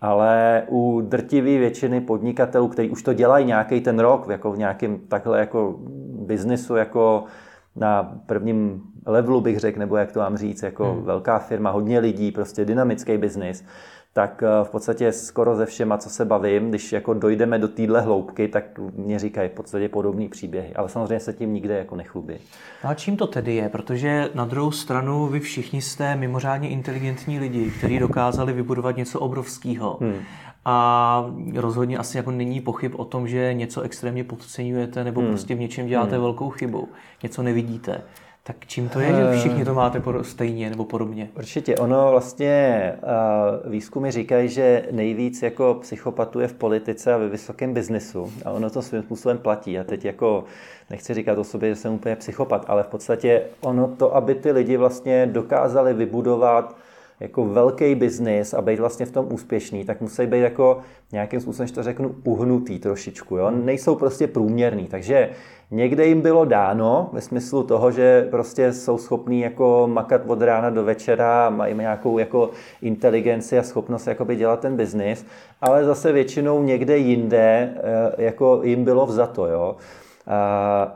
ale 0.00 0.62
u 0.68 1.00
drtivé 1.00 1.58
většiny 1.58 2.00
podnikatelů, 2.00 2.68
kteří 2.68 2.90
už 2.90 3.02
to 3.02 3.12
dělají 3.12 3.46
nějaký 3.46 3.80
ten 3.80 3.98
rok, 3.98 4.28
jako 4.28 4.52
v 4.52 4.58
nějakém 4.58 4.98
takhle 5.08 5.38
jako 5.38 5.74
biznisu, 6.26 6.76
jako 6.76 7.24
na 7.76 8.18
prvním 8.26 8.82
levelu 9.06 9.40
bych 9.40 9.58
řekl, 9.58 9.78
nebo 9.78 9.96
jak 9.96 10.12
to 10.12 10.20
mám 10.20 10.36
říct, 10.36 10.62
jako 10.62 10.92
hmm. 10.92 11.02
velká 11.02 11.38
firma, 11.38 11.70
hodně 11.70 11.98
lidí, 11.98 12.32
prostě 12.32 12.64
dynamický 12.64 13.18
biznis, 13.18 13.64
tak 14.12 14.42
eh, 14.42 14.64
v 14.64 14.70
podstatě 14.70 15.12
skoro 15.12 15.56
ze 15.56 15.66
všema, 15.66 15.98
co 15.98 16.10
se 16.10 16.24
bavím, 16.24 16.70
když 16.70 16.92
jako 16.92 17.14
dojdeme 17.14 17.58
do 17.58 17.68
téhle 17.68 18.00
hloubky, 18.00 18.48
tak 18.48 18.64
mě 18.96 19.18
říkají 19.18 19.48
v 19.48 19.52
podstatě 19.52 19.88
podobný 19.88 20.28
příběhy. 20.28 20.74
Ale 20.74 20.88
samozřejmě 20.88 21.20
se 21.20 21.32
tím 21.32 21.54
nikde 21.54 21.78
jako 21.78 21.96
nechlubí. 21.96 22.34
No 22.84 22.90
a 22.90 22.94
čím 22.94 23.16
to 23.16 23.26
tedy 23.26 23.54
je? 23.54 23.68
Protože 23.68 24.30
na 24.34 24.44
druhou 24.44 24.70
stranu 24.70 25.26
vy 25.26 25.40
všichni 25.40 25.82
jste 25.82 26.16
mimořádně 26.16 26.68
inteligentní 26.68 27.38
lidi, 27.38 27.70
kteří 27.78 27.98
dokázali 27.98 28.52
vybudovat 28.52 28.96
něco 28.96 29.20
obrovského. 29.20 29.98
Hmm. 30.00 30.20
A 30.64 31.24
rozhodně 31.54 31.98
asi 31.98 32.16
jako 32.16 32.30
není 32.30 32.60
pochyb 32.60 32.92
o 32.96 33.04
tom, 33.04 33.28
že 33.28 33.54
něco 33.54 33.80
extrémně 33.80 34.24
podceňujete 34.24 35.04
nebo 35.04 35.20
hmm. 35.20 35.30
prostě 35.30 35.54
v 35.54 35.60
něčem 35.60 35.86
děláte 35.86 36.14
hmm. 36.14 36.22
velkou 36.22 36.50
chybu. 36.50 36.88
Něco 37.22 37.42
nevidíte. 37.42 38.02
Tak 38.48 38.56
čím 38.66 38.88
to 38.88 39.00
je, 39.00 39.08
že 39.08 39.22
eh, 39.30 39.38
všichni 39.38 39.64
to 39.64 39.74
máte 39.74 40.02
stejně 40.22 40.70
nebo 40.70 40.84
podobně? 40.84 41.28
Určitě. 41.36 41.76
Ono 41.76 42.10
vlastně 42.10 42.92
výzkumy 43.64 44.10
říkají, 44.10 44.48
že 44.48 44.88
nejvíc 44.90 45.42
jako 45.42 45.78
psychopatů 45.80 46.40
je 46.40 46.48
v 46.48 46.52
politice 46.52 47.14
a 47.14 47.16
ve 47.16 47.28
vysokém 47.28 47.74
biznesu. 47.74 48.32
A 48.44 48.50
ono 48.50 48.70
to 48.70 48.82
svým 48.82 49.02
způsobem 49.02 49.38
platí. 49.38 49.78
A 49.78 49.84
teď 49.84 50.04
jako 50.04 50.44
nechci 50.90 51.14
říkat 51.14 51.38
o 51.38 51.44
sobě, 51.44 51.68
že 51.68 51.76
jsem 51.76 51.94
úplně 51.94 52.16
psychopat, 52.16 52.64
ale 52.68 52.82
v 52.82 52.86
podstatě 52.86 53.42
ono 53.60 53.88
to, 53.88 54.16
aby 54.16 54.34
ty 54.34 54.52
lidi 54.52 54.76
vlastně 54.76 55.26
dokázali 55.26 55.94
vybudovat 55.94 56.76
jako 57.20 57.44
velký 57.44 57.94
biznis 57.94 58.54
a 58.54 58.62
být 58.62 58.78
vlastně 58.78 59.06
v 59.06 59.12
tom 59.12 59.26
úspěšný, 59.32 59.84
tak 59.84 60.00
musí 60.00 60.26
být 60.26 60.40
jako 60.40 60.78
nějakým 61.12 61.40
způsobem, 61.40 61.66
že 61.66 61.74
to 61.74 61.82
řeknu, 61.82 62.14
uhnutý 62.24 62.78
trošičku. 62.78 63.36
Jo? 63.36 63.50
Nejsou 63.50 63.94
prostě 63.94 64.26
průměrný. 64.26 64.86
Takže 64.86 65.30
někde 65.70 66.06
jim 66.06 66.20
bylo 66.20 66.44
dáno 66.44 67.10
ve 67.12 67.20
smyslu 67.20 67.62
toho, 67.62 67.90
že 67.90 68.28
prostě 68.30 68.72
jsou 68.72 68.98
schopní 68.98 69.40
jako 69.40 69.88
makat 69.92 70.22
od 70.26 70.42
rána 70.42 70.70
do 70.70 70.84
večera, 70.84 71.50
mají 71.50 71.74
nějakou 71.74 72.18
jako 72.18 72.50
inteligenci 72.82 73.58
a 73.58 73.62
schopnost 73.62 74.06
jakoby 74.06 74.36
dělat 74.36 74.60
ten 74.60 74.76
biznis, 74.76 75.26
ale 75.60 75.84
zase 75.84 76.12
většinou 76.12 76.62
někde 76.62 76.96
jinde 76.96 77.74
eh, 77.76 78.24
jako 78.24 78.60
jim 78.64 78.84
bylo 78.84 79.06
vzato. 79.06 79.46
Jo? 79.46 79.76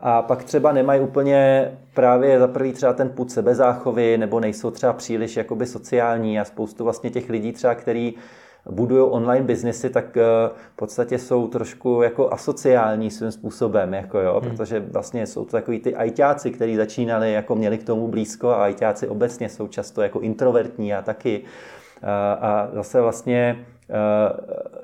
A 0.03 0.23
pak 0.23 0.45
třeba 0.45 0.73
nemají 0.73 1.01
úplně 1.01 1.73
právě 1.95 2.39
za 2.39 2.49
prvý 2.49 2.73
třeba 2.73 2.93
ten 2.93 3.09
put 3.09 3.31
sebezáchovy, 3.31 4.19
nebo 4.19 4.41
nejsou 4.41 4.71
třeba 4.71 4.93
příliš 4.93 5.37
jakoby 5.37 5.67
sociální 5.67 6.41
a 6.41 6.45
spoustu 6.45 6.85
vlastně 6.85 7.11
těch 7.11 7.31
lidí 7.31 7.53
třeba, 7.53 7.75
který 7.75 8.15
budují 8.71 9.11
online 9.11 9.47
biznesy, 9.47 9.91
tak 9.91 10.17
eh, 10.17 10.23
v 10.73 10.77
podstatě 10.77 11.19
jsou 11.19 11.49
trošku 11.49 12.03
jako 12.03 12.33
asociální 12.33 13.11
svým 13.11 13.33
způsobem, 13.33 13.95
jako 13.95 14.21
jo, 14.21 14.41
hmm. 14.41 14.51
protože 14.51 14.81
vlastně 14.81 15.27
jsou 15.27 15.45
to 15.45 15.51
takový 15.51 15.79
ty 15.81 15.97
ajťáci, 15.97 16.51
kteří 16.51 16.77
začínali, 16.77 17.33
jako 17.33 17.55
měli 17.55 17.79
k 17.79 17.85
tomu 17.85 18.09
blízko 18.09 18.49
a 18.49 18.65
ajťáci 18.65 19.09
obecně 19.09 19.49
jsou 19.49 19.69
často 19.69 20.03
jako 20.03 20.21
introvertní 20.21 20.95
a 20.95 21.03
taky. 21.03 21.43
A 22.41 22.69
zase 22.73 23.01
vlastně 23.01 23.67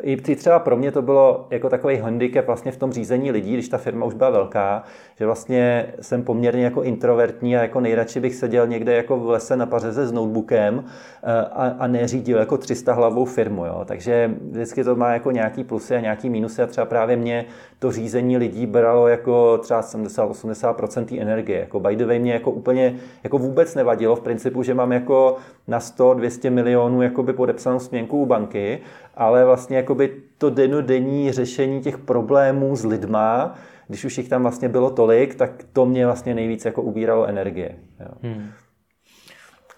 i 0.03 0.17
třeba 0.17 0.59
pro 0.59 0.77
mě 0.77 0.93
to 0.93 1.03
bylo 1.03 1.47
jako 1.51 1.69
takový 1.69 1.97
handicap 1.97 2.47
vlastně 2.47 2.73
v 2.73 2.77
tom 2.77 2.93
řízení 2.93 3.31
lidí, 3.31 3.55
když 3.55 3.69
ta 3.69 3.79
firma 3.79 4.07
už 4.07 4.15
byla 4.15 4.31
velká, 4.31 4.83
že 5.19 5.27
vlastně 5.27 5.87
jsem 6.01 6.23
poměrně 6.23 6.65
jako 6.65 6.83
introvertní 6.83 7.57
a 7.57 7.63
jako 7.63 7.81
nejradši 7.81 8.21
bych 8.21 8.35
seděl 8.35 8.67
někde 8.67 8.97
jako 8.97 9.19
v 9.19 9.31
lese 9.31 9.57
na 9.57 9.67
pařeze 9.67 10.07
s 10.07 10.13
notebookem 10.13 10.85
eh, 11.23 11.41
a, 11.41 11.75
a 11.79 11.87
neřídil 11.87 12.39
jako 12.39 12.59
300 12.59 12.93
hlavou 12.93 13.25
firmu. 13.25 13.67
Jo. 13.67 13.83
Takže 13.85 14.35
vždycky 14.51 14.85
to 14.85 14.97
má 14.97 15.13
jako 15.13 15.31
nějaký 15.31 15.65
plusy 15.65 15.97
a 15.97 16.01
nějaký 16.01 16.31
minusy 16.31 16.63
a 16.63 16.67
třeba 16.67 16.85
právě 16.85 17.17
mě 17.17 17.45
to 17.79 17.93
řízení 17.93 18.37
lidí 18.37 18.67
bralo 18.67 19.09
jako 19.09 19.59
třeba 19.59 19.81
70-80% 19.81 21.23
energie. 21.23 21.61
Jako 21.61 21.81
by 21.81 21.97
the 21.97 22.07
way 22.07 22.19
mě 22.19 22.33
jako 22.33 22.51
úplně 22.51 22.97
jako 23.25 23.39
vůbec 23.39 23.75
nevadilo 23.75 24.17
v 24.17 24.21
principu, 24.21 24.63
že 24.63 24.75
mám 24.75 24.93
jako 24.93 25.37
na 25.69 25.79
100-200 25.79 26.51
milionů 26.51 27.03
jakoby 27.03 27.33
podepsanou 27.33 27.79
směnku 27.79 28.23
u 28.23 28.27
banky, 28.27 28.81
ale 29.15 29.45
vlastně 29.45 29.77
jakoby 29.77 30.23
to 30.39 30.51
denodenní 30.51 31.33
řešení 31.33 31.81
těch 31.81 31.99
problémů 31.99 32.77
s 32.77 32.85
lidma, 32.85 33.55
když 33.89 34.05
už 34.05 34.19
jich 34.19 34.29
tam 34.29 34.43
vlastně 34.43 34.69
bylo 34.69 34.91
tolik, 34.91 35.35
tak 35.35 35.51
to 35.73 35.87
mě 35.87 36.07
vlastně 36.07 36.35
nejvíc 36.35 36.65
jako 36.65 36.83
ubíralo 36.83 37.27
energie. 37.27 37.77
Jo. 38.01 38.09
Hmm. 38.23 38.51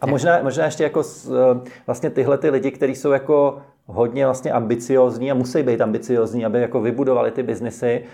A 0.00 0.06
možná, 0.06 0.42
možná 0.42 0.64
ještě 0.64 0.83
jako 0.83 1.02
vlastně 1.87 2.11
tyhle 2.11 2.38
ty 2.38 2.50
lidi, 2.50 2.70
kteří 2.70 2.94
jsou 2.94 3.11
jako 3.11 3.62
hodně 3.87 4.24
vlastně 4.24 4.52
ambiciozní 4.52 5.30
a 5.30 5.35
musí 5.35 5.62
být 5.62 5.80
ambiciozní, 5.80 6.44
aby 6.44 6.61
jako 6.61 6.80
vybudovali 6.80 7.30
ty 7.30 7.42
biznesy, 7.42 8.04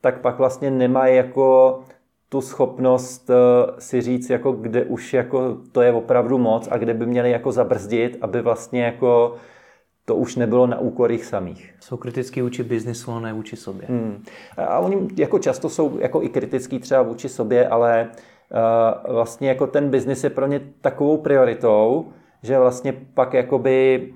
tak 0.00 0.20
pak 0.20 0.38
vlastně 0.38 0.70
nemají 0.70 1.16
jako 1.16 1.80
tu 2.28 2.40
schopnost 2.40 3.30
eh, 3.30 3.34
si 3.78 4.00
říct, 4.00 4.30
jako 4.30 4.52
kde 4.52 4.84
už 4.84 5.14
jako 5.14 5.56
to 5.72 5.82
je 5.82 5.92
opravdu 5.92 6.38
moc 6.38 6.68
a 6.70 6.76
kde 6.78 6.94
by 6.94 7.06
měli 7.06 7.30
jako 7.30 7.52
zabrzdit, 7.52 8.18
aby 8.20 8.42
vlastně 8.42 8.84
jako 8.84 9.34
to 10.04 10.16
už 10.16 10.36
nebylo 10.36 10.66
na 10.66 10.78
úkor 10.78 11.12
jich 11.12 11.24
samých. 11.24 11.74
Jsou 11.80 11.96
kritický 11.96 12.42
vůči 12.42 12.62
biznisu, 12.62 13.18
ne 13.18 13.32
vůči 13.32 13.56
sobě. 13.56 13.86
Hmm. 13.88 14.22
A 14.56 14.78
oni 14.78 15.08
jako 15.16 15.38
často 15.38 15.68
jsou 15.68 15.98
jako 15.98 16.22
i 16.22 16.28
kritický 16.28 16.78
třeba 16.78 17.02
vůči 17.02 17.28
sobě, 17.28 17.68
ale 17.68 18.08
uh, 19.06 19.14
vlastně 19.14 19.48
jako 19.48 19.66
ten 19.66 19.90
biznis 19.90 20.24
je 20.24 20.30
pro 20.30 20.46
ně 20.46 20.60
takovou 20.80 21.16
prioritou, 21.16 22.08
že 22.42 22.58
vlastně 22.58 22.94
pak 23.14 23.34
jakoby 23.34 24.08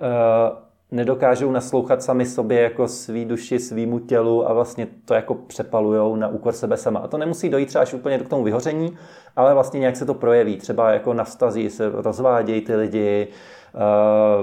uh, 0.00 0.58
nedokážou 0.90 1.50
naslouchat 1.50 2.02
sami 2.02 2.26
sobě 2.26 2.60
jako 2.60 2.88
svý 2.88 3.24
duši, 3.24 3.58
svýmu 3.58 3.98
tělu 3.98 4.50
a 4.50 4.52
vlastně 4.52 4.86
to 5.04 5.14
jako 5.14 5.34
přepalujou 5.34 6.16
na 6.16 6.28
úkor 6.28 6.52
sebe 6.52 6.76
sama. 6.76 7.00
A 7.00 7.08
to 7.08 7.18
nemusí 7.18 7.48
dojít 7.48 7.66
třeba 7.66 7.82
až 7.82 7.94
úplně 7.94 8.18
k 8.18 8.28
tomu 8.28 8.44
vyhoření, 8.44 8.96
ale 9.36 9.54
vlastně 9.54 9.80
nějak 9.80 9.96
se 9.96 10.06
to 10.06 10.14
projeví. 10.14 10.56
Třeba 10.56 10.90
jako 10.90 11.14
na 11.14 11.24
vztazí 11.24 11.70
se 11.70 11.88
rozvádějí 11.94 12.60
ty 12.60 12.76
lidi, 12.76 13.28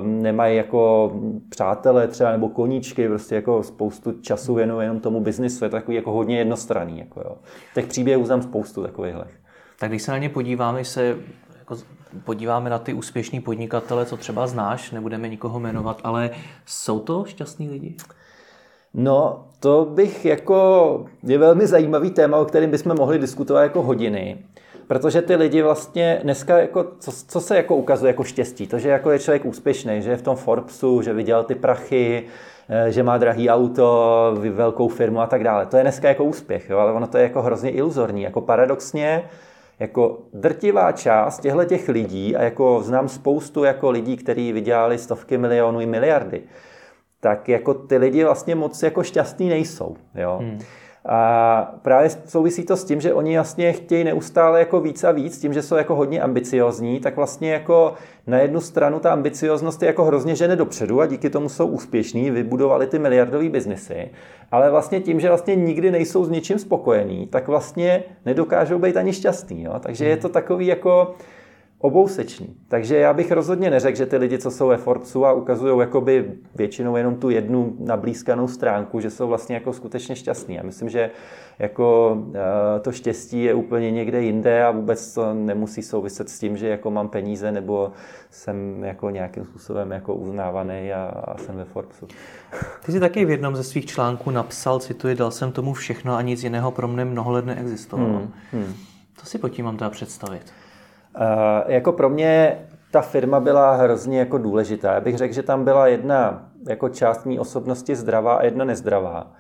nemají 0.02 0.58
jako 0.58 1.12
přátelé 1.50 2.08
třeba 2.08 2.32
nebo 2.32 2.50
koníčky, 2.50 3.08
prostě 3.08 3.36
jako 3.36 3.64
spoustu 3.64 4.12
času 4.12 4.54
věnují 4.54 4.84
jenom 4.84 5.00
tomu 5.00 5.20
biznisu, 5.20 5.64
je 5.64 5.70
to 5.70 5.76
takový 5.76 5.98
jako 5.98 6.12
hodně 6.12 6.38
jednostranný. 6.38 7.00
Jako 7.00 7.20
jo. 7.20 7.36
Těch 7.74 7.88
příběhů 7.88 8.26
znám 8.26 8.42
spoustu 8.42 8.84
takových. 8.84 9.16
Tak 9.80 9.90
když 9.90 10.02
se 10.02 10.12
na 10.12 10.18
ně 10.18 10.30
podíváme, 10.30 10.86
se 10.86 11.18
jako 11.60 11.76
podíváme 12.24 12.70
na 12.70 12.80
ty 12.80 12.94
úspěšní 12.94 13.42
podnikatele, 13.42 14.06
co 14.06 14.18
třeba 14.18 14.48
znáš, 14.48 14.92
nebudeme 14.92 15.30
nikoho 15.30 15.60
jmenovat, 15.60 16.02
ale 16.04 16.30
jsou 16.66 17.00
to 17.00 17.26
šťastní 17.26 17.70
lidi? 17.70 17.96
No, 18.94 19.48
to 19.60 19.86
bych 19.86 20.26
jako, 20.26 21.06
je 21.24 21.38
velmi 21.38 21.68
zajímavý 21.68 22.12
téma, 22.12 22.38
o 22.38 22.46
kterém 22.46 22.72
bychom 22.72 22.96
mohli 22.98 23.20
diskutovat 23.20 23.62
jako 23.62 23.82
hodiny. 23.82 24.38
Protože 24.88 25.22
ty 25.22 25.36
lidi 25.36 25.62
vlastně 25.62 26.20
dneska, 26.24 26.58
jako, 26.58 26.86
co, 27.00 27.12
co 27.28 27.42
se 27.42 27.56
jako 27.56 27.76
ukazuje 27.76 28.10
jako 28.10 28.24
štěstí? 28.24 28.68
To, 28.68 28.80
že 28.80 28.90
jako 28.90 29.12
je 29.12 29.20
člověk 29.20 29.46
úspěšný, 29.46 30.02
že 30.02 30.10
je 30.10 30.18
v 30.18 30.22
tom 30.22 30.36
Forbesu, 30.36 31.02
že 31.02 31.14
vydělal 31.14 31.44
ty 31.44 31.56
prachy, 31.56 32.24
eh, 32.70 32.92
že 32.92 33.04
má 33.04 33.18
drahý 33.18 33.50
auto, 33.50 34.38
velkou 34.52 34.88
firmu 34.88 35.20
a 35.20 35.28
tak 35.28 35.44
dále. 35.44 35.66
To 35.66 35.78
je 35.78 35.84
dneska 35.84 36.08
jako 36.08 36.24
úspěch, 36.24 36.70
jo? 36.70 36.78
ale 36.78 36.94
ono 36.94 37.08
to 37.08 37.18
je 37.18 37.24
jako 37.24 37.42
hrozně 37.42 37.70
iluzorní. 37.70 38.22
Jako 38.22 38.42
paradoxně, 38.42 39.24
jako 39.80 40.20
drtivá 40.34 40.92
část 40.92 41.40
těchto 41.40 41.66
těch 41.66 41.90
lidí, 41.90 42.36
a 42.36 42.44
jako 42.44 42.82
znám 42.84 43.10
spoustu 43.10 43.64
jako 43.64 43.92
lidí, 43.92 44.18
kteří 44.18 44.54
vydělali 44.54 44.98
stovky 44.98 45.38
milionů 45.38 45.82
i 45.82 45.86
miliardy, 45.86 46.42
tak 47.20 47.50
jako 47.50 47.74
ty 47.74 47.98
lidi 47.98 48.24
vlastně 48.24 48.56
moc 48.56 48.84
jako 48.84 49.04
šťastní 49.04 49.50
nejsou. 49.50 49.96
Jo? 50.16 50.38
Hmm. 50.42 50.60
A 51.08 51.76
právě 51.82 52.10
souvisí 52.10 52.64
to 52.64 52.78
s 52.78 52.84
tím, 52.84 53.02
že 53.02 53.14
oni 53.14 53.36
vlastně 53.36 53.74
chtějí 53.74 54.04
neustále 54.04 54.60
jako 54.60 54.82
víc 54.82 55.04
a 55.04 55.12
víc, 55.12 55.40
tím, 55.40 55.54
že 55.54 55.62
jsou 55.62 55.76
jako 55.76 55.96
hodně 55.96 56.22
ambiciozní, 56.22 57.00
tak 57.00 57.16
vlastně 57.16 57.52
jako 57.52 57.94
na 58.28 58.38
jednu 58.38 58.62
stranu 58.62 59.00
ta 59.00 59.12
ambicioznost 59.12 59.82
je 59.82 59.88
jako 59.88 60.04
hrozně 60.04 60.36
žene 60.36 60.56
dopředu 60.56 61.02
a 61.02 61.06
díky 61.06 61.30
tomu 61.30 61.50
jsou 61.50 61.68
úspěšní, 61.68 62.32
vybudovali 62.32 62.88
ty 62.88 63.00
miliardové 63.00 63.50
biznesy, 63.50 64.10
ale 64.52 64.72
vlastně 64.72 65.00
tím, 65.00 65.20
že 65.20 65.28
vlastně 65.28 65.56
nikdy 65.56 65.92
nejsou 65.92 66.26
s 66.26 66.30
ničím 66.30 66.60
spokojení, 66.60 67.28
tak 67.28 67.48
vlastně 67.48 68.04
nedokážou 68.26 68.80
být 68.80 68.98
ani 68.98 69.14
šťastní. 69.14 69.64
Jo? 69.64 69.74
Takže 69.80 70.06
je 70.06 70.18
to 70.18 70.30
takový 70.30 70.68
jako 70.68 71.16
obousečný. 71.86 72.56
Takže 72.68 72.98
já 72.98 73.14
bych 73.14 73.32
rozhodně 73.32 73.70
neřekl, 73.70 73.98
že 73.98 74.06
ty 74.06 74.18
lidi, 74.18 74.38
co 74.38 74.52
jsou 74.52 74.68
ve 74.68 74.78
Forbesu 74.78 75.26
a 75.26 75.34
ukazují 75.34 75.80
jakoby 75.80 76.32
většinou 76.56 76.96
jenom 76.96 77.16
tu 77.16 77.30
jednu 77.30 77.76
nablízkanou 77.80 78.48
stránku, 78.48 79.00
že 79.00 79.10
jsou 79.10 79.28
vlastně 79.28 79.56
jako 79.56 79.74
skutečně 79.74 80.16
šťastní. 80.16 80.56
Já 80.56 80.64
myslím, 80.64 80.90
že 80.90 81.12
jako 81.60 82.18
eh, 82.36 82.80
to 82.80 82.92
štěstí 82.92 83.44
je 83.44 83.54
úplně 83.54 83.92
někde 83.92 84.22
jinde 84.22 84.64
a 84.64 84.72
vůbec 84.72 85.14
to 85.14 85.34
nemusí 85.34 85.82
souviset 85.82 86.30
s 86.30 86.40
tím, 86.40 86.58
že 86.58 86.68
jako 86.68 86.92
mám 86.92 87.10
peníze 87.10 87.52
nebo 87.52 87.92
jsem 88.32 88.84
jako 88.84 89.10
nějakým 89.10 89.46
způsobem 89.46 89.92
jako 89.92 90.16
uznávaný 90.16 90.94
a, 90.94 91.04
a 91.04 91.38
jsem 91.38 91.56
ve 91.56 91.66
Forbesu. 91.66 92.08
Ty 92.86 92.92
jsi 92.92 93.00
taky 93.00 93.26
v 93.26 93.30
jednom 93.30 93.56
ze 93.56 93.64
svých 93.64 93.86
článků 93.86 94.32
napsal, 94.32 94.80
cituji, 94.80 95.16
dal 95.16 95.32
jsem 95.32 95.52
tomu 95.52 95.74
všechno 95.74 96.16
a 96.16 96.22
nic 96.22 96.44
jiného 96.44 96.72
pro 96.72 96.88
mne 96.88 97.06
mnoho 97.06 97.32
let 97.32 97.46
neexistovalo. 97.46 98.10
Hmm, 98.10 98.32
hmm. 98.52 98.74
To 99.20 99.26
si 99.26 99.38
pod 99.38 99.50
tím 99.50 99.66
mám 99.66 99.78
teda 99.78 99.90
představit. 99.90 100.54
Uh, 101.20 101.72
jako 101.72 101.92
pro 101.92 102.10
mě 102.10 102.60
ta 102.92 103.02
firma 103.02 103.40
byla 103.40 103.76
hrozně 103.76 104.20
jako 104.20 104.38
důležitá. 104.38 104.94
Já 104.94 105.02
bych 105.02 105.18
řekl, 105.18 105.34
že 105.34 105.44
tam 105.44 105.64
byla 105.64 105.88
jedna 105.88 106.50
jako 106.70 106.90
část 106.90 107.26
mý 107.26 107.40
osobnosti 107.40 107.96
zdravá 107.96 108.36
a 108.36 108.44
jedna 108.44 108.66
nezdravá. 108.66 109.32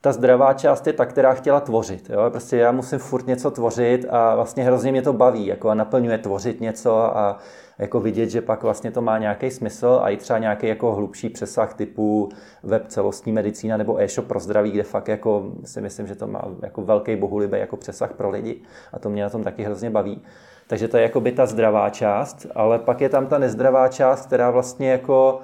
Ta 0.00 0.12
zdravá 0.12 0.52
část 0.52 0.86
je 0.86 0.92
ta, 0.92 1.06
která 1.06 1.34
chtěla 1.34 1.60
tvořit. 1.60 2.10
Jo? 2.10 2.30
Prostě 2.30 2.56
já 2.56 2.72
musím 2.72 2.98
furt 2.98 3.26
něco 3.26 3.50
tvořit 3.50 4.06
a 4.10 4.34
vlastně 4.34 4.64
hrozně 4.64 4.92
mě 4.92 5.02
to 5.02 5.12
baví 5.12 5.46
jako 5.46 5.68
a 5.68 5.74
naplňuje 5.74 6.18
tvořit 6.18 6.60
něco 6.60 7.16
a 7.16 7.38
jako 7.78 8.00
vidět, 8.00 8.30
že 8.30 8.40
pak 8.40 8.62
vlastně 8.62 8.90
to 8.90 9.02
má 9.02 9.18
nějaký 9.18 9.50
smysl 9.50 10.00
a 10.02 10.08
i 10.08 10.16
třeba 10.16 10.38
nějaký 10.38 10.66
jako 10.66 10.94
hlubší 10.94 11.28
přesah 11.28 11.74
typu 11.74 12.28
web 12.62 12.86
celostní 12.86 13.32
medicína 13.32 13.76
nebo 13.76 14.00
e-shop 14.00 14.26
pro 14.26 14.40
zdraví, 14.40 14.70
kde 14.70 14.82
fakt 14.82 15.08
jako 15.08 15.52
si 15.64 15.80
myslím, 15.80 16.06
že 16.06 16.14
to 16.14 16.26
má 16.26 16.42
jako 16.62 16.82
velký 16.82 17.16
bohulibý 17.16 17.58
jako 17.58 17.76
přesah 17.76 18.12
pro 18.12 18.30
lidi 18.30 18.62
a 18.92 18.98
to 18.98 19.10
mě 19.10 19.22
na 19.22 19.30
tom 19.30 19.44
taky 19.44 19.62
hrozně 19.62 19.90
baví. 19.90 20.22
Takže 20.70 20.88
to 20.88 20.96
je 20.96 21.02
jako 21.02 21.20
by 21.20 21.32
ta 21.32 21.46
zdravá 21.46 21.90
část, 21.90 22.46
ale 22.54 22.78
pak 22.78 23.00
je 23.00 23.08
tam 23.08 23.26
ta 23.26 23.38
nezdravá 23.38 23.88
část, 23.88 24.26
která 24.26 24.50
vlastně 24.50 24.90
jako 24.90 25.40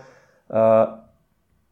uh, 0.51 0.99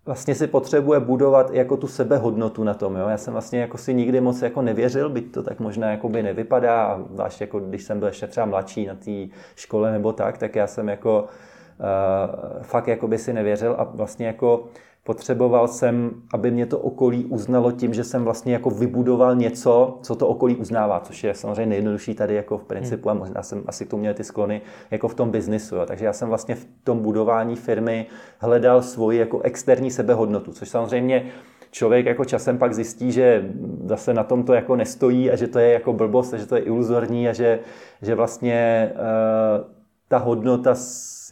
vlastně 0.07 0.35
si 0.35 0.47
potřebuje 0.47 1.01
budovat 1.01 1.51
jako 1.51 1.77
tu 1.77 1.87
sebehodnotu 1.87 2.65
na 2.65 2.75
tom. 2.75 2.97
Jo? 2.97 3.09
Já 3.09 3.17
jsem 3.17 3.33
vlastně 3.33 3.61
jako 3.61 3.79
si 3.79 3.95
nikdy 3.95 4.21
moc 4.21 4.43
jako 4.43 4.63
nevěřil, 4.63 5.11
byť 5.11 5.33
to 5.33 5.43
tak 5.43 5.61
možná 5.61 5.91
jako 5.91 6.09
by 6.09 6.23
nevypadá, 6.23 7.01
zvlášť 7.13 7.41
jako 7.41 7.61
když 7.61 7.83
jsem 7.83 7.99
byl 7.99 8.09
ještě 8.09 8.27
třeba 8.27 8.47
mladší 8.47 8.87
na 8.87 8.95
té 8.95 9.27
škole 9.57 9.93
nebo 9.93 10.13
tak, 10.13 10.39
tak 10.39 10.57
já 10.57 10.67
jsem 10.67 10.89
jako 10.89 11.23
uh, 11.23 12.63
fakt 12.63 12.89
jako 12.89 13.09
by 13.09 13.19
si 13.19 13.33
nevěřil 13.33 13.75
a 13.79 13.85
vlastně 13.85 14.27
jako 14.27 14.65
potřeboval 15.05 15.69
jsem, 15.69 16.11
aby 16.33 16.51
mě 16.51 16.67
to 16.67 16.79
okolí 16.79 17.25
uznalo 17.25 17.73
tím, 17.73 17.95
že 17.95 18.05
jsem 18.05 18.25
vlastně 18.25 18.53
jako 18.53 18.71
vybudoval 18.71 19.37
něco, 19.37 19.99
co 20.03 20.15
to 20.15 20.29
okolí 20.29 20.57
uznává, 20.57 21.01
což 21.01 21.25
je 21.25 21.35
samozřejmě 21.35 21.67
nejjednodušší 21.67 22.15
tady 22.15 22.35
jako 22.35 22.59
v 22.59 22.65
principu 22.65 23.11
a 23.11 23.15
možná 23.15 23.43
jsem 23.43 23.65
asi 23.67 23.87
k 23.87 23.91
tomu 23.91 24.01
měl 24.01 24.15
ty 24.15 24.25
sklony 24.25 24.61
jako 24.91 25.09
v 25.09 25.15
tom 25.15 25.31
biznisu. 25.31 25.77
Jo. 25.77 25.87
Takže 25.87 26.05
já 26.05 26.13
jsem 26.13 26.29
vlastně 26.29 26.55
v 26.55 26.67
tom 26.85 26.99
budování 26.99 27.57
firmy 27.57 28.07
hledal 28.39 28.83
svoji 28.83 29.19
jako 29.19 29.41
externí 29.41 29.91
sebehodnotu, 29.91 30.53
což 30.53 30.69
samozřejmě 30.69 31.27
člověk 31.71 32.07
jako 32.07 32.25
časem 32.25 32.59
pak 32.59 32.75
zjistí, 32.75 33.13
že 33.13 33.51
zase 33.85 34.15
na 34.15 34.25
tom 34.25 34.43
to 34.43 34.55
jako 34.55 34.77
nestojí 34.77 35.31
a 35.31 35.37
že 35.37 35.47
to 35.47 35.59
je 35.59 35.73
jako 35.73 35.93
blbost 35.93 36.35
a 36.35 36.37
že 36.37 36.47
to 36.47 36.57
je 36.57 36.63
iluzorní 36.63 37.29
a 37.29 37.33
že, 37.33 37.59
že 38.03 38.15
vlastně 38.15 38.91
uh, 38.95 39.74
ta 40.09 40.19
hodnota 40.19 40.75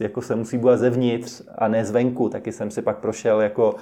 jako 0.01 0.21
se 0.21 0.35
musí 0.35 0.57
být 0.57 0.77
zevnitř 0.77 1.41
a 1.57 1.67
ne 1.67 1.85
zvenku. 1.85 2.29
Taky 2.29 2.51
jsem 2.51 2.71
si 2.71 2.81
pak 2.81 2.97
prošel 2.97 3.41
jako 3.41 3.75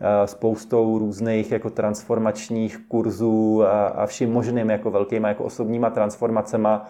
eh, 0.00 0.26
spoustou 0.26 0.98
různých 0.98 1.52
jako 1.52 1.70
transformačních 1.70 2.78
kurzů 2.88 3.62
a, 3.62 3.86
a 3.86 4.06
vším 4.06 4.32
možným 4.32 4.70
jako 4.70 4.90
velkýma 4.90 5.28
jako 5.28 5.44
osobníma 5.44 5.90
transformacema 5.90 6.86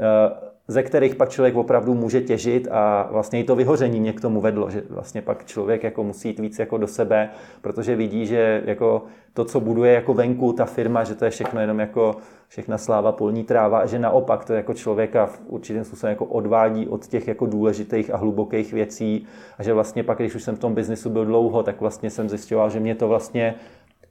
eh, 0.00 0.48
ze 0.68 0.82
kterých 0.82 1.14
pak 1.14 1.28
člověk 1.28 1.56
opravdu 1.56 1.94
může 1.94 2.20
těžit 2.20 2.68
a 2.70 3.08
vlastně 3.10 3.40
i 3.40 3.44
to 3.44 3.56
vyhoření 3.56 4.00
mě 4.00 4.12
k 4.12 4.20
tomu 4.20 4.40
vedlo, 4.40 4.70
že 4.70 4.82
vlastně 4.90 5.22
pak 5.22 5.44
člověk 5.44 5.84
jako 5.84 6.04
musí 6.04 6.28
jít 6.28 6.38
víc 6.38 6.58
jako 6.58 6.78
do 6.78 6.86
sebe, 6.86 7.30
protože 7.60 7.96
vidí, 7.96 8.26
že 8.26 8.62
jako 8.64 9.02
to, 9.34 9.44
co 9.44 9.60
buduje 9.60 9.92
jako 9.92 10.14
venku 10.14 10.52
ta 10.52 10.64
firma, 10.64 11.04
že 11.04 11.14
to 11.14 11.24
je 11.24 11.30
všechno 11.30 11.60
jenom 11.60 11.80
jako 11.80 12.16
všechna 12.48 12.78
sláva 12.78 13.12
polní 13.12 13.44
tráva, 13.44 13.78
a 13.78 13.86
že 13.86 13.98
naopak 13.98 14.44
to 14.44 14.52
jako 14.52 14.74
člověka 14.74 15.26
v 15.26 15.40
určitém 15.46 15.84
způsobem 15.84 16.10
jako 16.10 16.24
odvádí 16.24 16.88
od 16.88 17.06
těch 17.06 17.28
jako 17.28 17.46
důležitých 17.46 18.14
a 18.14 18.16
hlubokých 18.16 18.72
věcí 18.72 19.26
a 19.58 19.62
že 19.62 19.74
vlastně 19.74 20.02
pak, 20.02 20.18
když 20.18 20.34
už 20.34 20.42
jsem 20.42 20.56
v 20.56 20.58
tom 20.58 20.74
biznisu 20.74 21.10
byl 21.10 21.24
dlouho, 21.24 21.62
tak 21.62 21.80
vlastně 21.80 22.10
jsem 22.10 22.28
zjišťoval, 22.28 22.70
že 22.70 22.80
mě 22.80 22.94
to 22.94 23.08
vlastně 23.08 23.54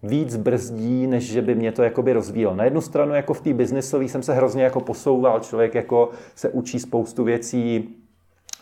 víc 0.04 0.36
brzdí, 0.36 1.08
než 1.08 1.32
že 1.32 1.42
by 1.42 1.56
mě 1.56 1.72
to 1.72 1.84
jakoby 1.84 2.14
rozvíjelo. 2.14 2.56
Na 2.56 2.64
jednu 2.64 2.82
stranu 2.82 3.14
jako 3.14 3.34
v 3.34 3.42
té 3.42 3.54
biznisové 3.54 4.04
jsem 4.04 4.24
se 4.24 4.34
hrozně 4.34 4.64
jako 4.64 4.82
posouval, 4.82 5.40
člověk 5.40 5.76
jako 5.76 6.10
se 6.36 6.50
učí 6.50 6.80
spoustu 6.80 7.24
věcí, 7.24 7.90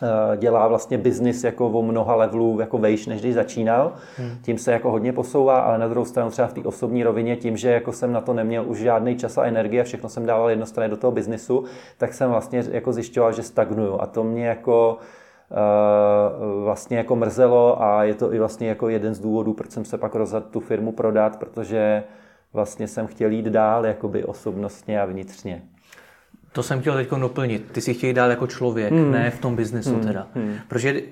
eh, 0.02 0.36
dělá 0.36 0.68
vlastně 0.68 0.98
biznis 0.98 1.44
jako 1.44 1.68
o 1.68 1.82
mnoha 1.82 2.14
levelů 2.14 2.60
jako 2.60 2.78
vejš, 2.78 3.06
než 3.06 3.20
když 3.20 3.34
začínal. 3.34 3.92
Hmm. 4.16 4.38
Tím 4.42 4.58
se 4.58 4.72
jako 4.72 4.90
hodně 4.90 5.12
posouvá, 5.12 5.58
ale 5.58 5.78
na 5.78 5.88
druhou 5.88 6.04
stranu 6.04 6.30
třeba 6.30 6.48
v 6.48 6.52
té 6.52 6.60
osobní 6.60 7.04
rovině, 7.04 7.36
tím, 7.36 7.56
že 7.56 7.70
jako 7.70 7.92
jsem 7.92 8.12
na 8.12 8.20
to 8.20 8.34
neměl 8.34 8.64
už 8.68 8.78
žádný 8.78 9.16
čas 9.16 9.38
a 9.38 9.44
energie, 9.44 9.84
všechno 9.84 10.08
jsem 10.08 10.26
dával 10.26 10.50
jednostranně 10.50 10.88
do 10.88 10.96
toho 10.96 11.10
biznisu, 11.10 11.64
tak 11.98 12.14
jsem 12.14 12.30
vlastně 12.30 12.64
jako 12.70 12.92
zjišťoval, 12.92 13.32
že 13.32 13.42
stagnuju. 13.42 14.00
A 14.00 14.06
to 14.06 14.24
mě 14.24 14.46
jako 14.46 14.98
vlastně 16.64 16.96
jako 16.96 17.16
mrzelo 17.16 17.82
a 17.82 18.04
je 18.04 18.14
to 18.14 18.34
i 18.34 18.38
vlastně 18.38 18.68
jako 18.68 18.88
jeden 18.88 19.14
z 19.14 19.20
důvodů, 19.20 19.52
proč 19.52 19.70
jsem 19.70 19.84
se 19.84 19.98
pak 19.98 20.14
rozhodl 20.14 20.46
tu 20.50 20.60
firmu 20.60 20.92
prodat, 20.92 21.36
protože 21.36 22.02
vlastně 22.52 22.88
jsem 22.88 23.06
chtěl 23.06 23.30
jít 23.30 23.46
dál 23.46 23.86
jakoby 23.86 24.24
osobnostně 24.24 25.00
a 25.00 25.04
vnitřně. 25.04 25.62
To 26.52 26.62
jsem 26.62 26.80
chtěl 26.80 26.94
teď 26.94 27.10
doplnit. 27.10 27.72
Ty 27.72 27.80
si 27.80 27.94
chtěl 27.94 28.12
dál 28.12 28.30
jako 28.30 28.46
člověk, 28.46 28.92
hmm. 28.92 29.12
ne 29.12 29.30
v 29.30 29.40
tom 29.40 29.56
biznesu 29.56 29.94
hmm. 29.94 30.06
teda. 30.06 30.26
Hmm. 30.34 30.54
Protože 30.68 31.02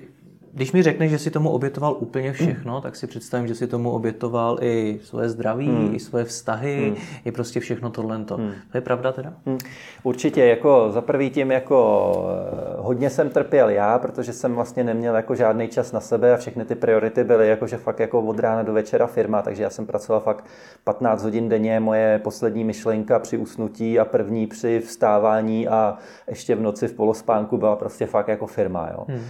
když 0.55 0.71
mi 0.71 0.83
řekneš, 0.83 1.11
že 1.11 1.19
si 1.19 1.31
tomu 1.31 1.49
obětoval 1.49 1.95
úplně 1.99 2.33
všechno, 2.33 2.73
hmm. 2.73 2.81
tak 2.81 2.95
si 2.95 3.07
představím, 3.07 3.47
že 3.47 3.55
si 3.55 3.67
tomu 3.67 3.91
obětoval 3.91 4.57
i 4.61 4.99
svoje 5.03 5.29
zdraví, 5.29 5.67
hmm. 5.67 5.95
i 5.95 5.99
svoje 5.99 6.25
vztahy, 6.25 6.85
hmm. 6.85 6.95
i 7.25 7.31
prostě 7.31 7.59
všechno 7.59 7.89
tohle. 7.89 8.15
Hmm. 8.15 8.51
To 8.71 8.77
je 8.77 8.81
pravda 8.81 9.11
teda? 9.11 9.33
Hmm. 9.45 9.57
Určitě, 10.03 10.45
jako 10.45 10.91
za 10.91 11.01
prvý 11.01 11.29
tím 11.29 11.51
jako 11.51 12.15
eh, 12.29 12.75
hodně 12.77 13.09
jsem 13.09 13.29
trpěl 13.29 13.69
já, 13.69 13.99
protože 13.99 14.33
jsem 14.33 14.55
vlastně 14.55 14.83
neměl 14.83 15.15
jako 15.15 15.35
žádný 15.35 15.67
čas 15.67 15.91
na 15.91 15.99
sebe 15.99 16.33
a 16.33 16.37
všechny 16.37 16.65
ty 16.65 16.75
priority 16.75 17.23
byly 17.23 17.47
jako, 17.49 17.67
že 17.67 17.77
fakt 17.77 17.99
jako 17.99 18.21
od 18.21 18.39
rána 18.39 18.63
do 18.63 18.73
večera 18.73 19.07
firma, 19.07 19.41
takže 19.41 19.63
já 19.63 19.69
jsem 19.69 19.85
pracoval 19.85 20.21
fakt 20.21 20.45
15 20.83 21.23
hodin 21.23 21.49
denně, 21.49 21.79
moje 21.79 22.19
poslední 22.23 22.63
myšlenka 22.63 23.19
při 23.19 23.37
usnutí 23.37 23.99
a 23.99 24.05
první 24.05 24.47
při 24.47 24.79
vstávání 24.79 25.67
a 25.67 25.97
ještě 26.27 26.55
v 26.55 26.61
noci 26.61 26.87
v 26.87 26.93
polospánku 26.93 27.57
byla 27.57 27.75
prostě 27.75 28.05
fakt 28.05 28.27
jako 28.27 28.47
firma. 28.47 28.89
Jo. 28.91 29.05
Hmm 29.09 29.21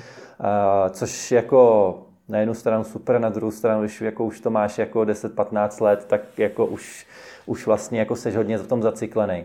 což 0.89 1.31
jako 1.31 2.01
na 2.29 2.39
jednu 2.39 2.53
stranu 2.53 2.83
super, 2.83 3.19
na 3.19 3.29
druhou 3.29 3.51
stranu, 3.51 3.81
když 3.81 4.01
jako 4.01 4.25
už 4.25 4.39
to 4.39 4.49
máš 4.49 4.77
jako 4.77 4.99
10-15 4.99 5.83
let, 5.83 6.05
tak 6.07 6.21
jako 6.39 6.65
už, 6.65 7.07
už 7.45 7.65
vlastně 7.65 7.99
jako 7.99 8.15
seš 8.15 8.35
hodně 8.35 8.57
v 8.57 8.67
tom 8.67 8.81
zacyklený. 8.81 9.43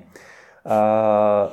A, 0.67 1.49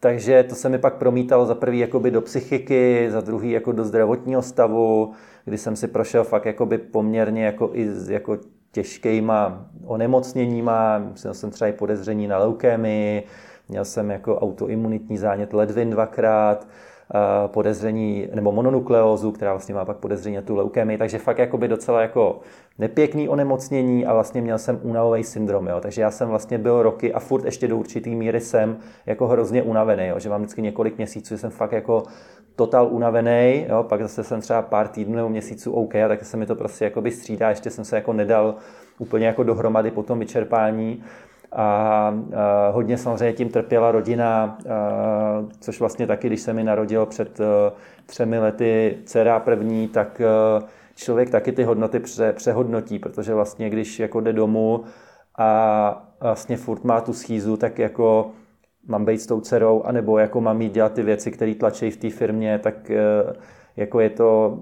takže 0.00 0.42
to 0.42 0.54
se 0.54 0.68
mi 0.68 0.78
pak 0.78 0.94
promítalo 0.94 1.46
za 1.46 1.54
prvý 1.54 1.78
jakoby 1.78 2.10
do 2.10 2.20
psychiky, 2.20 3.06
za 3.10 3.20
druhý 3.20 3.50
jako 3.50 3.72
do 3.72 3.84
zdravotního 3.84 4.42
stavu, 4.42 5.12
kdy 5.44 5.58
jsem 5.58 5.76
si 5.76 5.88
prošel 5.88 6.24
fakt 6.24 6.44
jakoby 6.44 6.78
poměrně 6.78 7.44
jako 7.44 7.70
i 7.72 7.88
jako 8.08 8.38
těžkýma 8.72 9.66
onemocněníma, 9.84 10.98
měl 10.98 11.34
jsem 11.34 11.50
třeba 11.50 11.68
i 11.68 11.72
podezření 11.72 12.26
na 12.26 12.38
leukémii, 12.38 13.22
měl 13.68 13.84
jsem 13.84 14.10
jako 14.10 14.38
autoimunitní 14.38 15.18
zánět 15.18 15.52
ledvin 15.52 15.90
dvakrát, 15.90 16.66
podezření, 17.46 18.28
nebo 18.34 18.52
mononukleózu, 18.52 19.32
která 19.32 19.52
vlastně 19.52 19.74
má 19.74 19.84
pak 19.84 19.96
podezření 19.96 20.36
na 20.36 20.42
tu 20.42 20.56
leukémii, 20.56 20.98
takže 20.98 21.18
fakt 21.18 21.38
jakoby 21.38 21.68
docela 21.68 22.00
jako 22.00 22.40
nepěkný 22.78 23.28
onemocnění 23.28 24.06
a 24.06 24.14
vlastně 24.14 24.40
měl 24.40 24.58
jsem 24.58 24.80
únavový 24.82 25.24
syndrom, 25.24 25.66
jo. 25.66 25.80
takže 25.80 26.02
já 26.02 26.10
jsem 26.10 26.28
vlastně 26.28 26.58
byl 26.58 26.82
roky 26.82 27.12
a 27.12 27.20
furt 27.20 27.44
ještě 27.44 27.68
do 27.68 27.76
určitý 27.76 28.14
míry 28.14 28.40
jsem 28.40 28.76
jako 29.06 29.26
hrozně 29.26 29.62
unavený, 29.62 30.06
jo. 30.06 30.18
že 30.18 30.28
mám 30.28 30.40
vždycky 30.40 30.62
několik 30.62 30.96
měsíců, 30.96 31.34
že 31.34 31.38
jsem 31.38 31.50
fakt 31.50 31.72
jako 31.72 32.02
totál 32.56 32.88
unavený, 32.90 33.66
jo. 33.68 33.82
pak 33.88 34.02
zase 34.02 34.24
jsem 34.24 34.40
třeba 34.40 34.62
pár 34.62 34.88
týdnů 34.88 35.16
nebo 35.16 35.28
měsíců 35.28 35.72
OK, 35.72 35.94
a 35.94 36.08
tak 36.08 36.24
se 36.24 36.36
mi 36.36 36.46
to 36.46 36.54
prostě 36.54 36.84
jakoby 36.84 37.10
střídá, 37.10 37.48
ještě 37.48 37.70
jsem 37.70 37.84
se 37.84 37.96
jako 37.96 38.12
nedal 38.12 38.54
úplně 38.98 39.26
jako 39.26 39.42
dohromady 39.42 39.90
po 39.90 40.02
tom 40.02 40.18
vyčerpání 40.18 41.04
a, 41.52 42.14
hodně 42.70 42.98
samozřejmě 42.98 43.32
tím 43.32 43.48
trpěla 43.48 43.92
rodina, 43.92 44.58
což 45.60 45.80
vlastně 45.80 46.06
taky, 46.06 46.26
když 46.26 46.40
se 46.40 46.52
mi 46.52 46.64
narodil 46.64 47.06
před 47.06 47.40
e, 47.40 47.44
třemi 48.06 48.38
lety 48.38 48.98
dcera 49.04 49.40
první, 49.40 49.88
tak 49.88 50.20
e, 50.20 50.26
člověk 50.94 51.30
taky 51.30 51.52
ty 51.52 51.64
hodnoty 51.64 52.00
pře, 52.00 52.32
přehodnotí, 52.32 52.98
protože 52.98 53.34
vlastně 53.34 53.70
když 53.70 53.98
jako 54.00 54.20
jde 54.20 54.32
domů 54.32 54.84
a 55.38 56.08
vlastně 56.20 56.56
furt 56.56 56.84
má 56.84 57.00
tu 57.00 57.12
schýzu, 57.12 57.56
tak 57.56 57.78
jako 57.78 58.30
mám 58.86 59.04
být 59.04 59.18
s 59.18 59.26
tou 59.26 59.40
dcerou, 59.40 59.82
anebo 59.82 60.18
jako 60.18 60.40
mám 60.40 60.62
jít 60.62 60.72
dělat 60.72 60.92
ty 60.92 61.02
věci, 61.02 61.30
které 61.30 61.54
tlačí 61.54 61.90
v 61.90 61.96
té 61.96 62.10
firmě, 62.10 62.58
tak 62.58 62.90
e, 62.90 62.98
jako 63.76 64.00
je 64.00 64.10
to, 64.10 64.58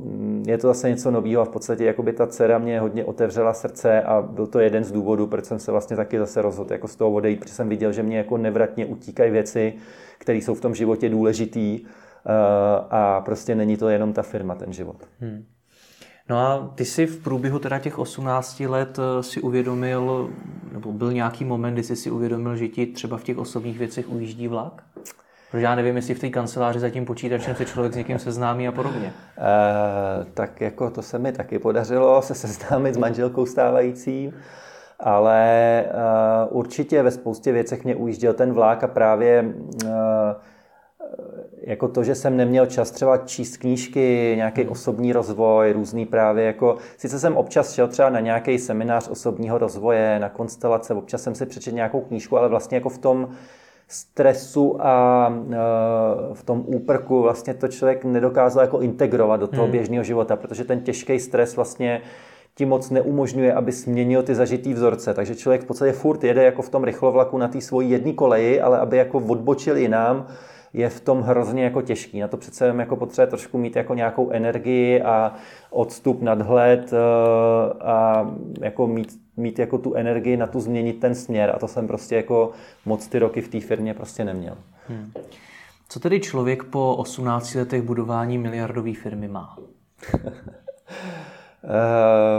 je 0.47 0.59
to 0.59 0.67
zase 0.67 0.91
něco 0.91 1.11
nového 1.11 1.43
a 1.43 1.45
v 1.45 1.49
podstatě 1.49 1.85
jako 1.85 2.03
by 2.03 2.13
ta 2.13 2.27
dcera 2.27 2.59
mě 2.59 2.81
hodně 2.81 3.05
otevřela 3.05 3.55
srdce 3.55 4.03
a 4.03 4.23
byl 4.23 4.47
to 4.47 4.61
jeden 4.61 4.85
z 4.85 4.93
důvodů, 4.93 5.27
proč 5.27 5.45
jsem 5.45 5.59
se 5.59 5.73
vlastně 5.73 5.97
taky 5.97 6.19
zase 6.19 6.43
rozhodl 6.43 6.73
jako 6.73 6.89
z 6.89 6.97
toho 6.97 7.11
odejít, 7.11 7.41
protože 7.41 7.55
jsem 7.55 7.69
viděl, 7.69 7.93
že 7.93 8.03
mě 8.03 8.19
jako 8.19 8.37
nevratně 8.37 8.87
utíkají 8.87 9.31
věci, 9.31 9.75
které 10.19 10.39
jsou 10.39 10.55
v 10.55 10.61
tom 10.61 10.75
životě 10.75 11.09
důležitý 11.09 11.81
eh, 11.85 12.31
a 12.91 13.21
prostě 13.25 13.55
není 13.55 13.77
to 13.77 13.89
jenom 13.89 14.13
ta 14.13 14.23
firma, 14.23 14.55
ten 14.55 14.73
život. 14.73 14.97
Hmm. 15.21 15.45
No 16.29 16.39
a 16.39 16.73
ty 16.75 16.85
si 16.85 17.07
v 17.07 17.23
průběhu 17.23 17.59
teda 17.59 17.79
těch 17.79 17.99
18 17.99 18.61
let 18.61 18.99
eh, 18.99 19.23
si 19.23 19.41
uvědomil, 19.41 20.31
nebo 20.73 20.93
byl 20.93 21.13
nějaký 21.13 21.45
moment, 21.45 21.75
kdy 21.75 21.83
jsi 21.83 21.97
si 21.97 22.11
uvědomil, 22.11 22.57
že 22.57 22.69
ti 22.69 22.87
třeba 22.87 23.17
v 23.17 23.25
těch 23.25 23.39
osobních 23.39 23.79
věcech 23.79 24.09
ujíždí 24.09 24.49
vlak? 24.49 24.85
Protože 25.51 25.65
já 25.65 25.75
nevím, 25.75 25.97
jestli 25.97 26.15
v 26.15 26.19
té 26.19 26.29
kanceláři 26.29 26.81
za 26.81 26.91
tím 26.91 27.05
počítačem 27.05 27.55
se 27.55 27.65
člověk 27.65 27.93
s 27.93 27.97
někým 27.97 28.19
seznámí 28.19 28.69
a 28.69 28.73
podobně. 28.73 29.13
E, 29.39 30.25
tak 30.35 30.61
jako 30.61 30.91
to 30.91 31.03
se 31.03 31.19
mi 31.19 31.33
taky 31.33 31.59
podařilo 31.59 32.23
se 32.23 32.35
seznámit 32.35 32.95
s 32.95 32.99
manželkou 32.99 33.47
stávající, 33.47 34.33
ale 35.01 35.85
uh, 36.51 36.59
určitě 36.59 37.03
ve 37.03 37.11
spoustě 37.11 37.53
věcech 37.53 37.85
mě 37.85 37.95
ujížděl 37.95 38.33
ten 38.33 38.53
vlák 38.53 38.85
a 38.85 38.87
právě 38.87 39.55
uh, 39.85 39.91
jako 41.63 41.89
to, 41.89 42.05
že 42.05 42.15
jsem 42.15 42.37
neměl 42.37 42.67
čas 42.67 42.91
třeba 42.91 43.17
číst 43.17 43.57
knížky, 43.57 44.33
nějaký 44.37 44.63
hmm. 44.63 44.71
osobní 44.71 45.13
rozvoj, 45.13 45.73
různý 45.73 46.07
právě 46.07 46.45
jako, 46.45 46.77
sice 46.97 47.19
jsem 47.19 47.37
občas 47.37 47.75
šel 47.75 47.89
třeba 47.89 48.11
na 48.11 48.21
nějaký 48.21 48.59
seminář 48.59 49.09
osobního 49.09 49.59
rozvoje, 49.59 50.19
na 50.19 50.29
konstelace, 50.29 50.95
občas 50.95 51.23
jsem 51.23 51.35
si 51.35 51.47
přečetl 51.47 51.77
nějakou 51.77 52.01
knížku, 52.01 52.39
ale 52.39 52.49
vlastně 52.49 52.77
jako 52.77 52.89
v 52.89 52.99
tom 52.99 53.29
stresu 53.91 54.77
a 54.81 55.27
e, 55.51 55.55
v 56.35 56.43
tom 56.43 56.63
úprku 56.67 57.23
vlastně 57.23 57.55
to 57.55 57.69
člověk 57.69 58.05
nedokázal 58.05 58.63
jako 58.63 58.81
integrovat 58.81 59.41
do 59.41 59.47
toho 59.47 59.63
hmm. 59.63 59.73
běžného 59.73 60.05
života, 60.05 60.37
protože 60.37 60.65
ten 60.65 60.81
těžký 60.81 61.19
stres 61.19 61.57
vlastně 61.57 62.03
ti 62.55 62.67
moc 62.67 62.91
neumožňuje, 62.91 63.55
aby 63.55 63.73
změnil 63.73 64.23
ty 64.23 64.35
zažitý 64.35 64.75
vzorce. 64.75 65.15
Takže 65.15 65.35
člověk 65.35 65.63
v 65.63 65.65
podstatě 65.65 65.93
furt 65.93 66.25
jede 66.25 66.45
jako 66.45 66.63
v 66.63 66.69
tom 66.69 66.85
rychlovlaku 66.85 67.39
na 67.39 67.49
té 67.49 67.61
svojí 67.61 67.91
jedné 67.91 68.13
koleji, 68.13 68.61
ale 68.61 68.79
aby 68.79 68.97
jako 68.97 69.19
odbočil 69.19 69.77
jinam, 69.77 70.27
je 70.73 70.89
v 70.89 71.01
tom 71.01 71.23
hrozně 71.23 71.65
jako 71.65 71.83
těžký. 71.83 72.21
Na 72.21 72.29
to 72.29 72.37
přece 72.37 72.75
jako 72.79 72.97
potřebuje 72.97 73.27
trošku 73.27 73.59
mít 73.59 73.77
jako 73.77 73.95
nějakou 73.95 74.31
energii 74.31 75.03
a 75.03 75.35
odstup, 75.71 76.23
nadhled 76.23 76.93
e, 76.93 76.97
a 77.81 78.31
jako 78.61 78.87
mít 78.87 79.21
mít 79.41 79.59
jako 79.59 79.79
tu 79.79 79.95
energii 79.95 80.37
na 80.37 80.47
tu 80.47 80.61
změnit 80.61 81.01
ten 81.01 81.15
směr 81.15 81.53
a 81.55 81.59
to 81.59 81.69
jsem 81.69 81.87
prostě 81.87 82.17
jako 82.17 82.51
moc 82.87 83.07
ty 83.07 83.19
roky 83.19 83.41
v 83.41 83.49
té 83.49 83.61
firmě 83.61 83.95
prostě 83.95 84.25
neměl. 84.25 84.57
Hmm. 84.89 85.13
Co 85.89 86.01
tedy 86.01 86.21
člověk 86.21 86.65
po 86.65 86.97
18 86.97 87.55
letech 87.55 87.83
budování 87.83 88.39
miliardové 88.39 88.95
firmy 88.95 89.29
má? 89.29 89.59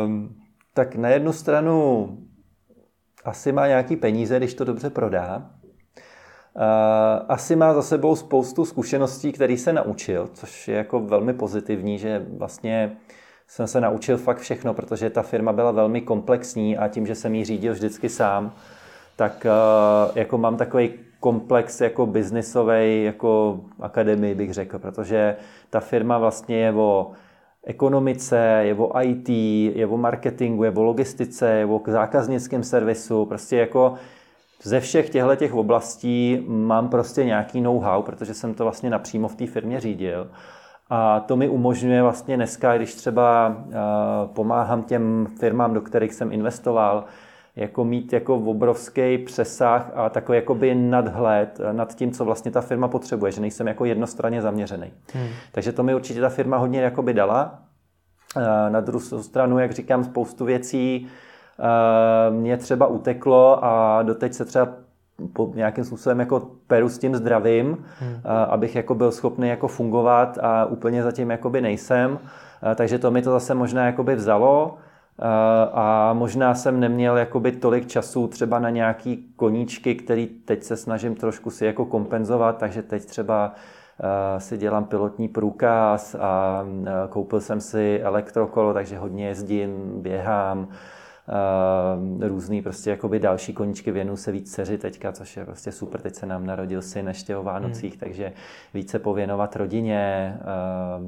ehm, 0.06 0.36
tak 0.74 0.96
na 0.96 1.10
jednu 1.10 1.34
stranu 1.34 2.10
asi 3.26 3.52
má 3.52 3.68
nějaký 3.68 3.96
peníze, 3.96 4.38
když 4.38 4.54
to 4.54 4.66
dobře 4.66 4.90
prodá. 4.90 5.52
Uh, 6.56 7.26
asi 7.28 7.56
má 7.56 7.74
za 7.74 7.82
sebou 7.82 8.16
spoustu 8.16 8.66
zkušeností, 8.66 9.32
které 9.32 9.58
se 9.58 9.74
naučil, 9.74 10.30
což 10.34 10.68
je 10.68 10.76
jako 10.76 11.00
velmi 11.00 11.34
pozitivní, 11.34 11.98
že 11.98 12.26
vlastně 12.38 12.98
jsem 13.48 13.68
se 13.68 13.82
naučil 13.82 14.18
fakt 14.18 14.38
všechno, 14.38 14.74
protože 14.74 15.10
ta 15.10 15.22
firma 15.22 15.54
byla 15.54 15.72
velmi 15.72 16.02
komplexní 16.02 16.78
a 16.78 16.88
tím, 16.88 17.08
že 17.08 17.16
jsem 17.16 17.36
ji 17.36 17.46
řídil 17.46 17.74
vždycky 17.74 18.10
sám, 18.10 18.54
tak 19.16 19.46
uh, 19.46 20.12
jako 20.16 20.38
mám 20.38 20.58
takový 20.58 20.94
komplex 21.20 21.82
jako 21.82 22.06
biznisový, 22.06 23.04
jako 23.04 23.60
akademii 23.80 24.36
bych 24.36 24.54
řekl, 24.54 24.80
protože 24.80 25.36
ta 25.70 25.80
firma 25.80 26.18
vlastně 26.18 26.58
je 26.58 26.74
o 26.74 27.12
ekonomice, 27.64 28.38
je 28.64 28.76
o 28.76 29.02
IT, 29.02 29.30
je 29.76 29.88
o 29.88 29.98
marketingu, 29.98 30.64
je 30.64 30.72
o 30.72 30.84
logistice, 30.84 31.52
je 31.52 31.66
o 31.66 31.82
zákaznickém 31.86 32.64
servisu, 32.64 33.26
prostě 33.26 33.58
jako 33.58 33.94
ze 34.64 34.80
všech 34.80 35.10
těchto 35.10 35.36
těch 35.36 35.54
oblastí 35.54 36.44
mám 36.48 36.90
prostě 36.90 37.26
nějaký 37.26 37.62
know-how, 37.62 38.04
protože 38.04 38.34
jsem 38.34 38.54
to 38.54 38.64
vlastně 38.64 38.90
napřímo 38.90 39.28
v 39.28 39.36
té 39.36 39.48
firmě 39.48 39.80
řídil. 39.80 40.28
A 40.90 41.20
to 41.20 41.36
mi 41.36 41.50
umožňuje 41.50 42.02
vlastně 42.02 42.36
dneska, 42.36 42.78
když 42.78 42.96
třeba 42.96 43.56
eh, 43.58 43.74
pomáhám 44.26 44.84
těm 44.84 45.28
firmám, 45.40 45.74
do 45.74 45.82
kterých 45.82 46.14
jsem 46.14 46.32
investoval, 46.32 47.06
jako 47.56 47.86
mít 47.86 48.14
jako 48.14 48.36
obrovský 48.36 49.18
přesah 49.18 49.92
a 49.96 50.10
takový 50.10 50.36
jakoby 50.36 50.76
nadhled 50.76 51.60
nad 51.72 51.96
tím, 51.96 52.12
co 52.12 52.26
vlastně 52.26 52.52
ta 52.52 52.62
firma 52.62 52.88
potřebuje, 52.88 53.32
že 53.32 53.42
nejsem 53.42 53.68
jako 53.68 53.86
jednostranně 53.86 54.42
zaměřený. 54.42 54.92
Hmm. 55.14 55.28
Takže 55.52 55.72
to 55.72 55.84
mi 55.84 55.96
určitě 55.96 56.22
ta 56.22 56.30
firma 56.30 56.58
hodně 56.58 56.82
jakoby 56.82 57.14
dala. 57.14 57.60
Eh, 58.38 58.70
na 58.70 58.80
druhou 58.80 59.24
stranu, 59.24 59.60
jak 59.60 59.72
říkám, 59.72 60.04
spoustu 60.04 60.46
věcí 60.46 61.08
mě 62.30 62.58
třeba 62.58 62.88
uteklo 62.88 63.66
a 63.66 64.04
doteď 64.04 64.34
se 64.34 64.46
třeba 64.46 64.68
po 65.34 65.52
nějakým 65.56 65.84
způsobem 65.84 66.20
jako 66.20 66.42
peru 66.68 66.90
s 66.90 66.98
tím 66.98 67.16
zdravím, 67.16 67.78
hmm. 68.00 68.22
abych 68.50 68.76
jako 68.76 68.96
byl 68.96 69.12
schopný 69.12 69.50
jako 69.50 69.68
fungovat 69.68 70.38
a 70.42 70.66
úplně 70.66 71.04
zatím 71.04 71.32
jakoby 71.32 71.62
nejsem. 71.62 72.20
Takže 72.76 73.00
to 73.00 73.12
mi 73.12 73.22
to 73.22 73.32
zase 73.32 73.54
možná 73.54 73.86
jakoby 73.86 74.16
vzalo 74.16 74.78
a 75.74 76.14
možná 76.14 76.56
jsem 76.56 76.80
neměl 76.80 77.18
jakoby 77.18 77.52
tolik 77.52 77.88
času 77.88 78.28
třeba 78.28 78.60
na 78.60 78.70
nějaký 78.70 79.34
koníčky, 79.36 79.96
který 79.96 80.28
teď 80.28 80.64
se 80.64 80.78
snažím 80.78 81.16
trošku 81.16 81.50
si 81.50 81.66
jako 81.66 81.86
kompenzovat, 81.86 82.58
takže 82.58 82.82
teď 82.82 83.06
třeba 83.06 83.54
si 84.38 84.58
dělám 84.58 84.86
pilotní 84.86 85.28
průkaz 85.28 86.16
a 86.16 86.64
koupil 87.10 87.42
jsem 87.42 87.62
si 87.62 88.00
elektrokolo, 88.04 88.74
takže 88.74 88.98
hodně 88.98 89.28
jezdím, 89.28 90.02
běhám, 90.02 90.68
různý 92.22 92.62
prostě 92.62 92.90
jakoby 92.90 93.20
další 93.20 93.54
koníčky 93.54 93.92
věnu 93.92 94.18
se 94.18 94.32
víc 94.32 94.52
dceři 94.52 94.78
teďka, 94.78 95.12
což 95.12 95.38
je 95.38 95.46
prostě 95.46 95.72
super. 95.72 96.02
Teď 96.02 96.16
se 96.16 96.26
nám 96.26 96.46
narodil 96.46 96.82
syn 96.82 97.08
ještě 97.08 97.38
o 97.38 97.44
Vánocích, 97.44 97.92
hmm. 97.92 98.00
takže 98.00 98.34
více 98.74 99.00
pověnovat 99.00 99.56
rodině 99.56 100.34
uh, 101.02 101.08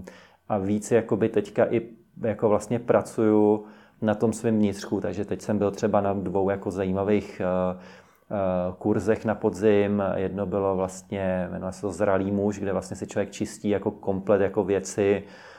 a 0.50 0.58
víc 0.58 0.92
jakoby 0.92 1.30
teďka 1.30 1.66
i 1.74 1.82
jako 2.22 2.50
vlastně 2.50 2.80
pracuju 2.80 3.66
na 4.02 4.16
tom 4.16 4.34
svém 4.34 4.58
vnitřku, 4.58 5.02
takže 5.02 5.26
teď 5.26 5.42
jsem 5.42 5.58
byl 5.58 5.72
třeba 5.72 6.02
na 6.02 6.14
dvou 6.14 6.50
jako 6.50 6.72
zajímavých 6.72 7.42
uh, 7.42 8.76
kurzech 8.76 9.26
na 9.26 9.36
podzim. 9.36 10.04
Jedno 10.16 10.46
bylo 10.46 10.76
vlastně, 10.76 11.48
jmenuje 11.52 11.72
se 11.72 11.82
to 11.82 11.92
Zralý 11.92 12.32
muž, 12.32 12.60
kde 12.60 12.74
vlastně 12.74 12.98
si 12.98 13.08
člověk 13.08 13.32
čistí 13.32 13.70
jako 13.70 13.92
komplet 13.92 14.42
jako 14.42 14.64
věci, 14.64 15.24
Eh, 15.24 15.52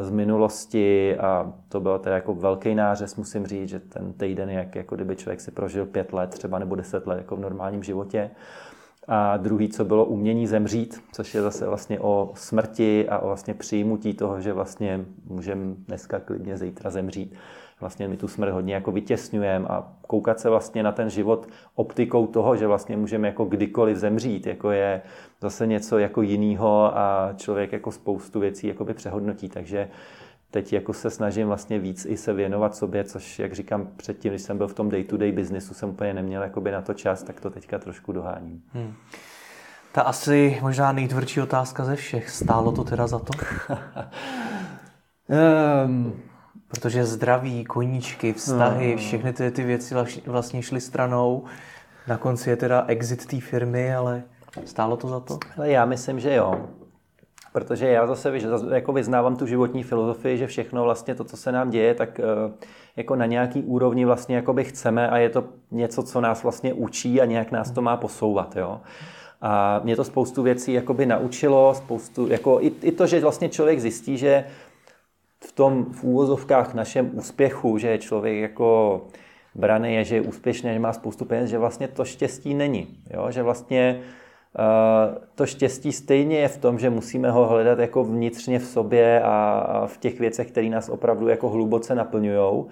z 0.00 0.10
minulosti 0.10 1.18
a 1.18 1.52
to 1.68 1.80
bylo 1.80 1.98
teda 1.98 2.14
jako 2.14 2.34
velký 2.34 2.74
nářez, 2.74 3.16
musím 3.16 3.46
říct, 3.46 3.68
že 3.68 3.78
ten 3.78 4.12
týden, 4.12 4.50
jak 4.50 4.74
jako 4.74 4.94
kdyby 4.94 5.16
člověk 5.16 5.40
si 5.40 5.50
prožil 5.50 5.86
pět 5.86 6.12
let 6.12 6.30
třeba 6.30 6.58
nebo 6.58 6.74
deset 6.74 7.06
let 7.06 7.16
jako 7.16 7.36
v 7.36 7.40
normálním 7.40 7.82
životě. 7.82 8.30
A 9.08 9.36
druhý, 9.36 9.68
co 9.68 9.84
bylo 9.84 10.04
umění 10.04 10.46
zemřít, 10.46 11.02
což 11.12 11.34
je 11.34 11.42
zase 11.42 11.66
vlastně 11.66 12.00
o 12.00 12.30
smrti 12.34 13.08
a 13.08 13.18
o 13.18 13.26
vlastně 13.26 13.54
přijmutí 13.54 14.14
toho, 14.14 14.40
že 14.40 14.52
vlastně 14.52 15.04
můžeme 15.26 15.74
dneska 15.86 16.20
klidně 16.20 16.56
zítra 16.56 16.90
zemřít. 16.90 17.34
Vlastně 17.80 18.08
my 18.08 18.16
tu 18.16 18.28
smrt 18.28 18.50
hodně 18.50 18.74
jako 18.74 18.92
vytěsňujeme 18.92 19.68
a 19.68 19.92
koukat 20.06 20.40
se 20.40 20.50
vlastně 20.50 20.82
na 20.82 20.92
ten 20.92 21.10
život 21.10 21.48
optikou 21.74 22.26
toho, 22.26 22.56
že 22.56 22.66
vlastně 22.66 22.96
můžeme 22.96 23.28
jako 23.28 23.44
kdykoliv 23.44 23.96
zemřít, 23.96 24.46
jako 24.46 24.70
je 24.70 25.02
zase 25.40 25.66
něco 25.66 25.98
jako 25.98 26.22
jiného 26.22 26.98
a 26.98 27.32
člověk 27.36 27.72
jako 27.72 27.92
spoustu 27.92 28.40
věcí 28.40 28.66
jako 28.66 28.84
by 28.84 28.94
přehodnotí, 28.94 29.48
takže 29.48 29.88
teď 30.50 30.72
jako 30.72 30.92
se 30.92 31.10
snažím 31.10 31.46
vlastně 31.46 31.78
víc 31.78 32.06
i 32.06 32.16
se 32.16 32.32
věnovat 32.32 32.76
sobě, 32.76 33.04
což, 33.04 33.38
jak 33.38 33.52
říkám 33.52 33.88
předtím, 33.96 34.32
když 34.32 34.42
jsem 34.42 34.58
byl 34.58 34.68
v 34.68 34.74
tom 34.74 34.88
day-to-day 34.88 35.32
businessu, 35.32 35.74
jsem 35.74 35.88
úplně 35.88 36.14
neměl 36.14 36.42
jakoby 36.42 36.70
na 36.70 36.82
to 36.82 36.94
čas, 36.94 37.22
tak 37.22 37.40
to 37.40 37.50
teďka 37.50 37.78
trošku 37.78 38.12
doháním. 38.12 38.62
Hmm. 38.72 38.94
Ta 39.92 40.02
asi 40.02 40.58
možná 40.62 40.92
nejtvrdší 40.92 41.40
otázka 41.40 41.84
ze 41.84 41.96
všech. 41.96 42.30
Stálo 42.30 42.72
to 42.72 42.84
teda 42.84 43.06
za 43.06 43.18
to? 43.18 43.32
um, 45.86 46.22
Protože 46.68 47.04
zdraví, 47.04 47.64
koníčky, 47.64 48.32
vztahy, 48.32 48.92
no. 48.92 48.98
všechny 48.98 49.32
ty, 49.32 49.50
ty 49.50 49.64
věci 49.64 49.94
vlastně 50.26 50.62
šly 50.62 50.80
stranou. 50.80 51.44
Na 52.06 52.16
konci 52.16 52.50
je 52.50 52.56
teda 52.56 52.84
exit 52.86 53.26
té 53.26 53.40
firmy, 53.40 53.94
ale 53.94 54.22
stálo 54.64 54.96
to 54.96 55.08
za 55.08 55.20
to? 55.20 55.38
Já 55.62 55.84
myslím, 55.84 56.20
že 56.20 56.34
jo. 56.34 56.68
Protože 57.58 57.88
já 57.88 58.06
zase 58.06 58.32
jako 58.74 58.92
vyznávám 58.92 59.36
tu 59.36 59.46
životní 59.46 59.82
filozofii, 59.82 60.38
že 60.38 60.46
všechno 60.46 60.84
vlastně 60.84 61.14
to, 61.14 61.24
co 61.24 61.36
se 61.36 61.52
nám 61.52 61.70
děje, 61.70 61.94
tak 61.94 62.20
eh, 62.20 62.24
jako 62.96 63.16
na 63.16 63.26
nějaký 63.26 63.62
úrovni 63.62 64.04
vlastně 64.04 64.36
jako 64.36 64.52
by 64.52 64.64
chceme 64.64 65.10
a 65.10 65.18
je 65.18 65.28
to 65.28 65.44
něco, 65.70 66.02
co 66.02 66.20
nás 66.20 66.42
vlastně 66.42 66.72
učí 66.72 67.20
a 67.20 67.24
nějak 67.24 67.50
nás 67.50 67.70
to 67.70 67.82
má 67.82 67.96
posouvat. 67.96 68.56
Jo? 68.56 68.80
A 69.40 69.80
mě 69.84 69.96
to 69.96 70.04
spoustu 70.04 70.42
věcí 70.42 70.72
jakoby 70.72 71.06
naučilo, 71.06 71.74
spoustu, 71.74 72.28
jako 72.28 72.58
i, 72.60 72.72
i 72.82 72.92
to, 72.92 73.06
že 73.06 73.20
vlastně 73.20 73.48
člověk 73.48 73.80
zjistí, 73.80 74.18
že 74.18 74.44
v 75.44 75.52
tom 75.52 75.84
v 75.84 76.04
úvozovkách 76.04 76.74
našem 76.74 77.10
úspěchu, 77.12 77.78
že 77.78 77.88
je 77.88 77.98
člověk 77.98 78.36
jako 78.36 79.00
braný 79.54 79.94
je, 79.94 80.04
že 80.04 80.14
je 80.14 80.20
úspěšný, 80.20 80.72
že 80.72 80.78
má 80.78 80.92
spoustu 80.92 81.24
peněz, 81.24 81.50
že 81.50 81.58
vlastně 81.58 81.88
to 81.88 82.04
štěstí 82.04 82.54
není. 82.54 82.98
Jo? 83.10 83.30
Že 83.30 83.42
vlastně 83.42 84.00
uh, 84.00 84.27
to 85.34 85.46
štěstí 85.46 85.92
stejně 85.92 86.38
je 86.38 86.48
v 86.48 86.58
tom, 86.58 86.78
že 86.78 86.90
musíme 86.90 87.30
ho 87.30 87.46
hledat 87.46 87.78
jako 87.78 88.04
vnitřně 88.04 88.58
v 88.58 88.66
sobě 88.66 89.22
a 89.22 89.82
v 89.86 89.98
těch 89.98 90.20
věcech, 90.20 90.50
které 90.50 90.68
nás 90.68 90.88
opravdu 90.88 91.28
jako 91.28 91.48
hluboce 91.48 91.94
naplňují. 91.94 92.64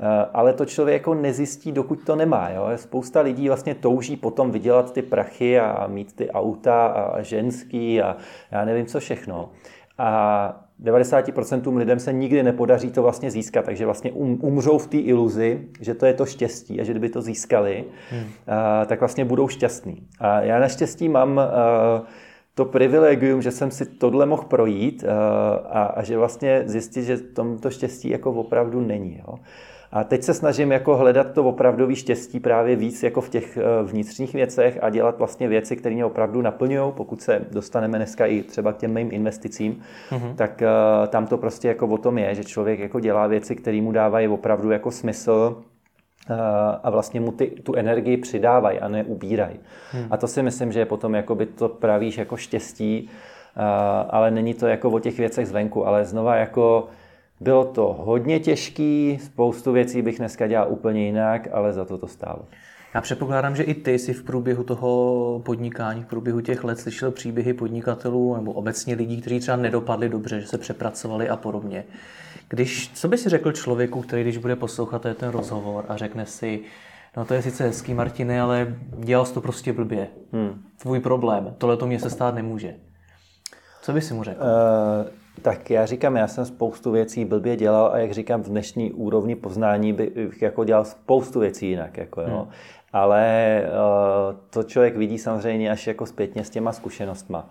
Eh, 0.00 0.26
ale 0.34 0.52
to 0.52 0.64
člověk 0.64 0.94
jako 0.94 1.14
nezjistí, 1.14 1.72
dokud 1.72 2.04
to 2.04 2.16
nemá. 2.16 2.50
Jo? 2.50 2.68
Spousta 2.76 3.20
lidí 3.20 3.48
vlastně 3.48 3.74
touží 3.74 4.16
potom 4.16 4.50
vydělat 4.50 4.92
ty 4.92 5.02
prachy 5.02 5.60
a 5.60 5.86
mít 5.86 6.12
ty 6.16 6.30
auta 6.30 6.86
a 6.86 7.22
ženský 7.22 8.02
a 8.02 8.16
já 8.50 8.64
nevím 8.64 8.86
co 8.86 9.00
všechno. 9.00 9.50
A 9.98 10.64
90% 10.84 11.76
lidem 11.76 11.98
se 11.98 12.12
nikdy 12.12 12.42
nepodaří 12.42 12.90
to 12.90 13.02
vlastně 13.02 13.30
získat, 13.30 13.64
takže 13.64 13.84
vlastně 13.84 14.12
um, 14.12 14.38
umřou 14.42 14.78
v 14.78 14.86
té 14.86 14.96
iluzi, 14.96 15.68
že 15.80 15.94
to 15.94 16.06
je 16.06 16.14
to 16.14 16.26
štěstí 16.26 16.80
a 16.80 16.84
že 16.84 16.92
kdyby 16.92 17.08
to 17.08 17.22
získali, 17.22 17.84
hmm. 18.10 18.24
a, 18.46 18.84
tak 18.84 19.00
vlastně 19.00 19.24
budou 19.24 19.48
šťastní. 19.48 20.06
A 20.20 20.40
já 20.40 20.58
naštěstí 20.58 21.08
mám 21.08 21.38
a, 21.38 21.44
to 22.54 22.64
privilegium, 22.64 23.42
že 23.42 23.50
jsem 23.50 23.70
si 23.70 23.86
tohle 23.86 24.26
mohl 24.26 24.42
projít 24.42 25.04
a, 25.68 25.84
a 25.84 26.02
že 26.02 26.18
vlastně 26.18 26.62
zjistit, 26.66 27.02
že 27.02 27.16
tomto 27.16 27.70
štěstí 27.70 28.10
jako 28.10 28.32
opravdu 28.32 28.80
není. 28.80 29.22
Jo. 29.26 29.38
A 29.92 30.04
teď 30.04 30.22
se 30.22 30.34
snažím 30.34 30.72
jako 30.72 30.96
hledat 30.96 31.32
to 31.32 31.44
opravdové 31.44 31.96
štěstí 31.96 32.40
právě 32.40 32.76
víc 32.76 33.02
jako 33.02 33.20
v 33.20 33.28
těch 33.28 33.56
eh, 33.56 33.62
vnitřních 33.82 34.34
věcech 34.34 34.78
a 34.82 34.90
dělat 34.90 35.18
vlastně 35.18 35.48
věci, 35.48 35.76
které 35.76 35.94
mě 35.94 36.04
opravdu 36.04 36.42
naplňují. 36.42 36.92
Pokud 36.92 37.22
se 37.22 37.40
dostaneme 37.50 37.98
dneska 37.98 38.26
i 38.26 38.42
třeba 38.42 38.72
k 38.72 38.76
těm 38.76 38.94
mým 38.94 39.08
investicím, 39.12 39.80
mm-hmm. 40.10 40.34
tak 40.34 40.62
uh, 40.62 41.08
tam 41.08 41.26
to 41.26 41.38
prostě 41.38 41.68
jako 41.68 41.86
o 41.86 41.98
tom 41.98 42.18
je, 42.18 42.34
že 42.34 42.44
člověk 42.44 42.78
jako 42.78 43.00
dělá 43.00 43.26
věci, 43.26 43.56
které 43.56 43.80
mu 43.82 43.92
dávají 43.92 44.28
opravdu 44.28 44.70
jako 44.70 44.90
smysl 44.90 45.56
uh, 46.30 46.36
a 46.82 46.90
vlastně 46.90 47.20
mu 47.20 47.32
ty, 47.32 47.46
tu 47.46 47.74
energii 47.74 48.16
přidávají 48.16 48.80
a 48.80 48.88
ne 48.88 49.04
ubírají. 49.04 49.56
Hmm. 49.92 50.06
A 50.10 50.16
to 50.16 50.28
si 50.28 50.42
myslím, 50.42 50.72
že 50.72 50.80
je 50.80 50.86
potom 50.86 51.14
jakoby 51.14 51.46
to 51.46 51.68
pravíš 51.68 52.18
jako 52.18 52.36
štěstí, 52.36 53.10
ale 54.10 54.30
není 54.30 54.54
to 54.54 54.66
jako 54.66 54.90
o 54.90 54.98
těch 54.98 55.18
věcech 55.18 55.48
zvenku, 55.48 55.86
ale 55.86 56.04
znova 56.04 56.36
jako 56.36 56.88
bylo 57.40 57.64
to 57.64 57.96
hodně 58.00 58.40
těžký, 58.40 59.18
spoustu 59.24 59.72
věcí 59.72 60.02
bych 60.02 60.18
dneska 60.18 60.46
dělal 60.46 60.66
úplně 60.70 61.06
jinak, 61.06 61.48
ale 61.52 61.72
za 61.72 61.84
to 61.84 61.98
to 61.98 62.06
stálo. 62.06 62.44
Já 62.94 63.00
předpokládám, 63.00 63.56
že 63.56 63.62
i 63.62 63.74
ty 63.74 63.98
si 63.98 64.12
v 64.12 64.22
průběhu 64.22 64.64
toho 64.64 65.42
podnikání, 65.44 66.02
v 66.02 66.06
průběhu 66.06 66.40
těch 66.40 66.64
let 66.64 66.78
slyšel 66.78 67.10
příběhy 67.10 67.52
podnikatelů 67.52 68.36
nebo 68.36 68.52
obecně 68.52 68.94
lidí, 68.94 69.20
kteří 69.20 69.40
třeba 69.40 69.56
nedopadli 69.56 70.08
dobře, 70.08 70.40
že 70.40 70.46
se 70.46 70.58
přepracovali 70.58 71.28
a 71.28 71.36
podobně. 71.36 71.84
Když, 72.48 72.90
co 72.94 73.08
by 73.08 73.18
si 73.18 73.28
řekl 73.28 73.52
člověku, 73.52 74.02
který 74.02 74.22
když 74.22 74.36
bude 74.36 74.56
poslouchat 74.56 75.06
ten 75.14 75.30
rozhovor 75.30 75.84
a 75.88 75.96
řekne 75.96 76.26
si, 76.26 76.60
no 77.16 77.24
to 77.24 77.34
je 77.34 77.42
sice 77.42 77.64
hezký, 77.64 77.94
Martine, 77.94 78.40
ale 78.40 78.76
dělal 78.98 79.24
jsi 79.24 79.34
to 79.34 79.40
prostě 79.40 79.72
blbě. 79.72 80.08
Hmm. 80.32 80.62
Tvůj 80.82 81.00
problém, 81.00 81.54
tohle 81.58 81.76
to 81.76 81.86
mě 81.86 82.00
se 82.00 82.10
stát 82.10 82.34
nemůže. 82.34 82.74
Co 83.82 83.92
by 83.92 84.00
si 84.00 84.14
mu 84.14 84.24
řekl? 84.24 84.40
Uh, 84.40 85.08
tak 85.42 85.70
já 85.70 85.86
říkám, 85.86 86.16
já 86.16 86.28
jsem 86.28 86.44
spoustu 86.44 86.90
věcí 86.90 87.24
blbě 87.24 87.56
dělal 87.56 87.90
a 87.92 87.98
jak 87.98 88.12
říkám, 88.12 88.42
v 88.42 88.48
dnešní 88.48 88.92
úrovni 88.92 89.34
poznání 89.34 89.92
bych 89.92 90.42
jako 90.42 90.64
dělal 90.64 90.84
spoustu 90.84 91.40
věcí 91.40 91.68
jinak. 91.68 91.96
Jako, 91.96 92.20
jo. 92.20 92.28
Hmm. 92.28 92.48
Ale 92.92 93.62
uh, 93.64 94.36
to 94.50 94.62
člověk 94.62 94.96
vidí 94.96 95.18
samozřejmě 95.18 95.70
až 95.70 95.86
jako 95.86 96.06
zpětně 96.06 96.44
s 96.44 96.50
těma 96.50 96.72
zkušenostma. 96.72 97.50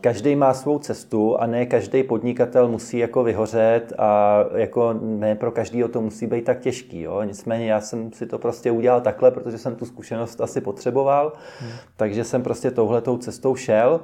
Každý 0.00 0.36
má 0.36 0.54
svou 0.54 0.78
cestu 0.78 1.40
a 1.40 1.46
ne 1.46 1.66
každý 1.66 2.02
podnikatel 2.02 2.68
musí 2.68 2.98
jako 2.98 3.24
vyhořet 3.24 3.92
a 3.98 4.44
jako 4.54 4.94
ne 5.00 5.34
pro 5.34 5.52
každýho 5.52 5.88
to 5.88 6.00
musí 6.00 6.26
být 6.26 6.44
tak 6.44 6.60
těžký. 6.60 7.00
Jo? 7.00 7.22
Nicméně 7.22 7.66
já 7.66 7.80
jsem 7.80 8.12
si 8.12 8.26
to 8.26 8.38
prostě 8.38 8.70
udělal 8.70 9.00
takhle, 9.00 9.30
protože 9.30 9.58
jsem 9.58 9.76
tu 9.76 9.84
zkušenost 9.84 10.40
asi 10.40 10.60
potřeboval, 10.60 11.32
hmm. 11.60 11.70
takže 11.96 12.24
jsem 12.24 12.42
prostě 12.42 12.70
touhletou 12.70 13.18
cestou 13.18 13.56
šel 13.56 14.00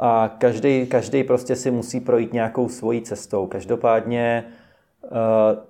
a 0.00 0.36
každý, 0.38 0.86
každý 0.86 1.24
prostě 1.24 1.56
si 1.56 1.70
musí 1.70 2.00
projít 2.00 2.32
nějakou 2.32 2.68
svojí 2.68 3.02
cestou. 3.02 3.46
Každopádně 3.46 4.44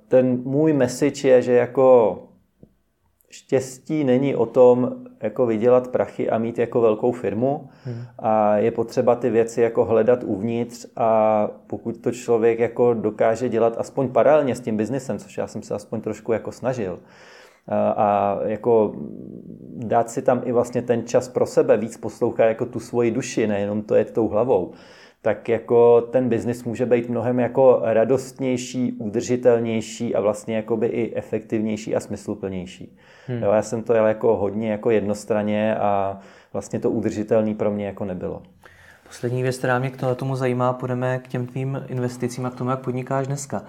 ten 0.09 0.43
můj 0.45 0.73
message 0.73 1.29
je, 1.29 1.43
že 1.43 1.53
jako 1.53 2.19
štěstí 3.31 4.05
není 4.05 4.35
o 4.35 4.47
tom 4.47 4.97
jako 5.21 5.47
vydělat 5.47 5.88
prachy 5.88 6.31
a 6.31 6.38
mít 6.38 6.59
jako 6.59 6.81
velkou 6.81 7.12
firmu 7.12 7.69
hmm. 7.85 8.03
a 8.19 8.57
je 8.57 8.71
potřeba 8.71 9.14
ty 9.14 9.31
věci 9.31 9.61
jako 9.61 9.85
hledat 9.85 10.25
uvnitř 10.25 10.87
a 10.97 11.49
pokud 11.66 11.99
to 11.99 12.12
člověk 12.12 12.59
jako 12.59 12.95
dokáže 12.95 13.49
dělat 13.49 13.75
aspoň 13.79 14.09
paralelně 14.09 14.55
s 14.55 14.61
tím 14.61 14.77
biznesem, 14.77 15.19
což 15.19 15.38
já 15.38 15.47
jsem 15.47 15.62
se 15.62 15.75
aspoň 15.75 16.01
trošku 16.01 16.33
jako 16.33 16.53
snažil, 16.53 16.99
a, 17.69 17.90
a 17.90 18.38
jako 18.43 18.95
dát 19.77 20.11
si 20.11 20.23
tam 20.23 20.43
i 20.45 20.53
vlastně 20.53 20.83
ten 20.83 21.07
čas 21.07 21.29
pro 21.29 21.47
sebe, 21.47 21.77
víc 21.77 21.97
poslouchat 21.97 22.45
jako 22.45 22.66
tu 22.66 22.81
svoji 22.81 23.11
duši, 23.11 23.47
nejenom 23.47 23.83
to 23.83 23.95
je 23.95 24.05
tou 24.05 24.29
hlavou, 24.29 24.73
tak 25.23 25.49
jako 25.49 26.01
ten 26.01 26.29
biznis 26.29 26.65
může 26.65 26.87
být 26.87 27.09
mnohem 27.09 27.41
jako 27.41 27.81
radostnější, 27.83 28.93
udržitelnější 28.93 30.15
a 30.15 30.21
vlastně 30.21 30.57
jakoby 30.57 30.87
i 30.87 31.17
efektivnější 31.17 31.97
a 31.97 32.01
smysluplnější. 32.01 32.97
Hmm. 33.27 33.43
Jo, 33.43 33.53
já 33.53 33.63
jsem 33.63 33.83
to 33.83 33.95
jel 33.95 34.07
jako 34.07 34.37
hodně 34.37 34.71
jako 34.71 34.91
jednostranně 34.91 35.77
a 35.77 36.21
vlastně 36.53 36.81
to 36.81 36.91
udržitelný 36.91 37.55
pro 37.55 37.71
mě 37.71 37.87
jako 37.87 38.05
nebylo. 38.05 38.43
Poslední 39.07 39.43
věc, 39.43 39.59
která 39.59 39.79
mě 39.79 39.91
k 39.91 40.15
tomu 40.17 40.37
zajímá, 40.37 40.73
půjdeme 40.73 41.19
k 41.19 41.29
těm 41.29 41.47
tvým 41.47 41.85
investicím 41.89 42.47
a 42.47 42.51
k 42.51 42.55
tomu, 42.55 42.71
jak 42.71 42.81
podnikáš 42.81 43.27
dneska. 43.27 43.63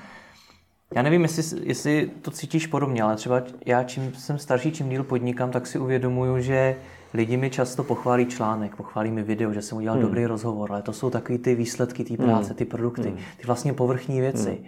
Já 0.95 1.01
nevím, 1.01 1.21
jestli, 1.21 1.59
jestli 1.63 2.11
to 2.21 2.31
cítíš 2.31 2.67
podobně, 2.67 3.03
ale 3.03 3.15
třeba 3.15 3.41
já, 3.65 3.83
čím 3.83 4.13
jsem 4.13 4.37
starší, 4.37 4.71
čím 4.71 4.89
díl 4.89 5.03
podnikám, 5.03 5.51
tak 5.51 5.67
si 5.67 5.79
uvědomuju, 5.79 6.39
že 6.39 6.75
lidi 7.13 7.37
mi 7.37 7.49
často 7.49 7.83
pochválí 7.83 8.25
článek, 8.25 8.75
pochválí 8.75 9.11
mi 9.11 9.23
video, 9.23 9.53
že 9.53 9.61
jsem 9.61 9.77
udělal 9.77 9.97
hmm. 9.97 10.07
dobrý 10.07 10.25
rozhovor, 10.25 10.71
ale 10.71 10.81
to 10.81 10.93
jsou 10.93 11.09
takový 11.09 11.37
ty 11.37 11.55
výsledky 11.55 12.03
té 12.03 12.17
práce, 12.17 12.47
hmm. 12.47 12.55
ty 12.55 12.65
produkty, 12.65 13.09
hmm. 13.09 13.17
ty 13.37 13.47
vlastně 13.47 13.73
povrchní 13.73 14.21
věci. 14.21 14.49
Hmm. 14.49 14.67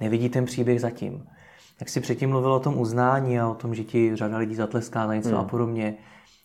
Nevidí 0.00 0.28
ten 0.28 0.44
příběh 0.44 0.80
zatím. 0.80 1.24
Jak 1.80 1.88
jsi 1.88 2.00
předtím 2.00 2.30
mluvil 2.30 2.52
o 2.52 2.60
tom 2.60 2.78
uznání 2.78 3.40
a 3.40 3.48
o 3.48 3.54
tom, 3.54 3.74
že 3.74 3.84
ti 3.84 4.16
řada 4.16 4.38
lidí 4.38 4.54
zatleská 4.54 5.06
na 5.06 5.14
něco 5.14 5.28
hmm. 5.28 5.38
a 5.38 5.44
podobně, 5.44 5.94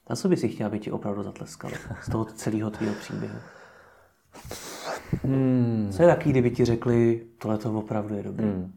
na 0.10 0.16
co 0.16 0.30
by 0.30 0.38
si 0.38 0.48
chtěl, 0.48 0.68
aby 0.68 0.80
ti 0.80 0.92
opravdu 0.92 1.24
zatleskali 1.24 1.74
z 2.02 2.12
toho 2.12 2.26
celého 2.26 2.70
tvého 2.70 2.94
příběhu? 2.94 3.36
Hmm. 5.24 5.90
Co 5.92 6.02
je 6.02 6.08
takový, 6.08 6.32
kdyby 6.32 6.52
ti 6.52 6.66
řekli, 6.66 7.22
tohle 7.38 7.58
to 7.58 7.74
opravdu 7.74 8.16
je 8.16 8.24
dobré? 8.24 8.46
Hmm. 8.46 8.72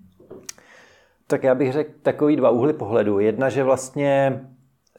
Tak 1.26 1.44
já 1.44 1.54
bych 1.54 1.72
řekl 1.72 1.90
takový 2.02 2.37
dva 2.37 2.50
úhly 2.50 2.72
pohledu. 2.72 3.18
Jedna, 3.18 3.48
že 3.48 3.64
vlastně 3.64 4.40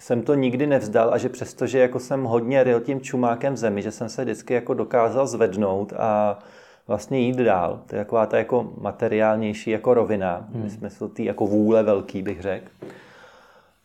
jsem 0.03 0.21
to 0.21 0.33
nikdy 0.33 0.67
nevzdal 0.67 1.13
a 1.13 1.17
že 1.17 1.29
přesto, 1.29 1.67
že 1.67 1.79
jako 1.79 1.99
jsem 1.99 2.23
hodně 2.23 2.63
ryl 2.63 2.79
tím 2.79 3.01
čumákem 3.01 3.53
v 3.53 3.57
zemi, 3.57 3.81
že 3.81 3.91
jsem 3.91 4.09
se 4.09 4.23
vždycky 4.23 4.53
jako 4.53 4.73
dokázal 4.73 5.27
zvednout 5.27 5.93
a 5.97 6.39
vlastně 6.87 7.19
jít 7.19 7.35
dál. 7.35 7.81
To 7.87 7.95
je 7.95 8.01
taková 8.01 8.25
ta 8.25 8.37
jako 8.37 8.73
materiálnější 8.81 9.69
jako 9.71 9.93
rovina, 9.93 10.47
hmm. 10.53 10.69
smysl 10.69 11.07
té 11.07 11.23
jako 11.23 11.47
vůle 11.47 11.83
velký 11.83 12.21
bych 12.21 12.41
řekl. 12.41 12.65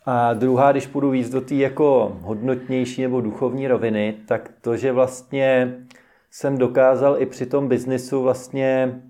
A 0.07 0.35
druhá, 0.35 0.73
když 0.73 0.87
půjdu 0.87 1.11
víc 1.11 1.31
do 1.31 1.41
té 1.41 1.55
jako 1.55 2.17
hodnotnější 2.21 3.03
nebo 3.03 3.21
duchovní 3.21 3.69
roviny, 3.69 4.15
tak 4.29 4.51
to, 4.61 4.77
že 4.77 4.93
vlastně 4.93 5.77
jsem 6.31 6.59
dokázal 6.59 7.23
i 7.23 7.27
při 7.27 7.47
tom 7.47 7.69
biznisu 7.69 8.23
vlastně 8.23 9.03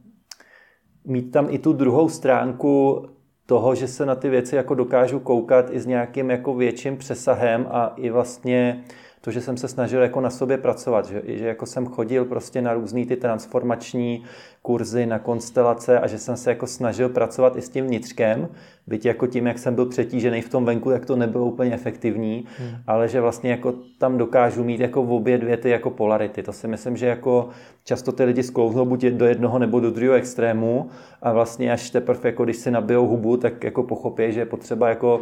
mít 1.05 1.31
tam 1.31 1.47
i 1.51 1.59
tu 1.59 1.73
druhou 1.73 2.09
stránku 2.09 3.07
toho, 3.49 3.75
že 3.75 3.89
se 3.89 4.07
na 4.07 4.15
ty 4.15 4.29
věci 4.29 4.57
jako 4.57 4.75
dokážu 4.75 5.21
koukat 5.21 5.71
i 5.71 5.81
s 5.81 5.87
nějakým 5.87 6.31
jako 6.31 6.55
větším 6.55 6.97
přesahem 6.97 7.67
a 7.71 7.93
i 7.97 8.11
vlastně 8.11 8.85
to, 9.21 9.31
že 9.31 9.41
jsem 9.41 9.57
se 9.57 9.69
snažil 9.69 10.03
jako 10.03 10.21
na 10.21 10.31
sobě 10.31 10.59
pracovat, 10.59 11.07
že, 11.07 11.23
že 11.27 11.47
jako 11.47 11.67
jsem 11.67 11.87
chodil 11.87 12.25
prostě 12.25 12.63
na 12.63 12.75
různý 12.75 13.07
ty 13.07 13.17
transformační 13.17 14.25
kurzy 14.63 15.07
na 15.07 15.19
konstelace 15.19 16.01
a 16.01 16.07
že 16.07 16.19
jsem 16.19 16.37
se 16.37 16.51
jako 16.51 16.67
snažil 16.67 17.09
pracovat 17.09 17.57
i 17.57 17.63
s 17.63 17.69
tím 17.69 17.87
vnitřkem, 17.87 18.49
byť 18.89 19.07
jako 19.07 19.27
tím, 19.27 19.47
jak 19.47 19.59
jsem 19.59 19.75
byl 19.75 19.87
přetížený 19.87 20.43
v 20.43 20.49
tom 20.49 20.65
venku, 20.65 20.91
tak 20.91 21.07
to 21.07 21.17
nebylo 21.17 21.47
úplně 21.47 21.75
efektivní, 21.75 22.45
hmm. 22.59 22.71
ale 22.87 23.09
že 23.09 23.21
vlastně 23.21 23.51
jako 23.51 23.75
tam 23.99 24.19
dokážu 24.19 24.65
mít 24.65 24.81
jako 24.81 25.03
v 25.03 25.13
obě 25.13 25.39
dvě 25.39 25.57
ty 25.57 25.71
jako 25.71 25.91
polarity. 25.91 26.43
To 26.43 26.53
si 26.53 26.69
myslím, 26.69 26.97
že 26.97 27.07
jako 27.07 27.49
často 27.85 28.13
ty 28.13 28.25
lidi 28.25 28.43
sklouznou 28.43 28.85
buď 28.85 29.05
do 29.05 29.27
jednoho 29.27 29.59
nebo 29.59 29.81
do 29.81 29.91
druhého 29.91 30.15
extrému 30.15 30.91
a 31.23 31.33
vlastně 31.33 31.73
až 31.73 31.91
teprve 31.91 32.21
jako 32.25 32.45
když 32.45 32.57
si 32.57 32.71
nabijou 32.71 33.07
hubu, 33.07 33.37
tak 33.37 33.65
jako 33.65 33.83
pochopí, 33.83 34.33
že 34.33 34.41
je 34.41 34.47
potřeba 34.47 34.89
jako 34.89 35.21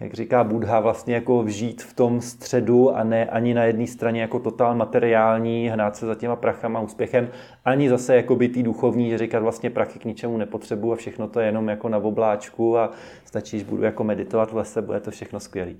jak 0.00 0.14
říká 0.14 0.44
Budha, 0.44 0.80
vlastně 0.80 1.14
jako 1.14 1.42
vžít 1.42 1.82
v 1.82 1.94
tom 1.94 2.20
středu 2.20 2.96
a 2.96 3.04
ne 3.04 3.26
ani 3.26 3.54
na 3.54 3.64
jedné 3.64 3.86
straně 3.86 4.20
jako 4.20 4.38
totál 4.38 4.74
materiální, 4.74 5.68
hnát 5.68 5.96
se 5.96 6.06
za 6.06 6.14
těma 6.14 6.36
prachama, 6.36 6.80
úspěchem, 6.80 7.28
ani 7.64 7.88
zase 7.88 8.16
jako 8.16 8.36
by 8.36 8.48
tý 8.48 8.62
duchovní, 8.62 9.10
že 9.10 9.18
říkat 9.18 9.42
vlastně 9.42 9.70
prachy 9.70 9.98
k 9.98 10.04
ničemu 10.04 10.36
nepotřebuji 10.36 10.92
a 10.92 10.96
všechno 10.96 11.28
to 11.28 11.40
je 11.40 11.46
jenom 11.46 11.68
jako 11.68 11.88
na 11.88 11.98
obláčku 11.98 12.78
a 12.78 12.90
stačí, 13.24 13.58
že 13.58 13.64
budu 13.64 13.82
jako 13.82 14.04
meditovat 14.04 14.52
v 14.52 14.56
lese, 14.56 14.82
bude 14.82 15.00
to 15.00 15.10
všechno 15.10 15.40
skvělé. 15.40 15.72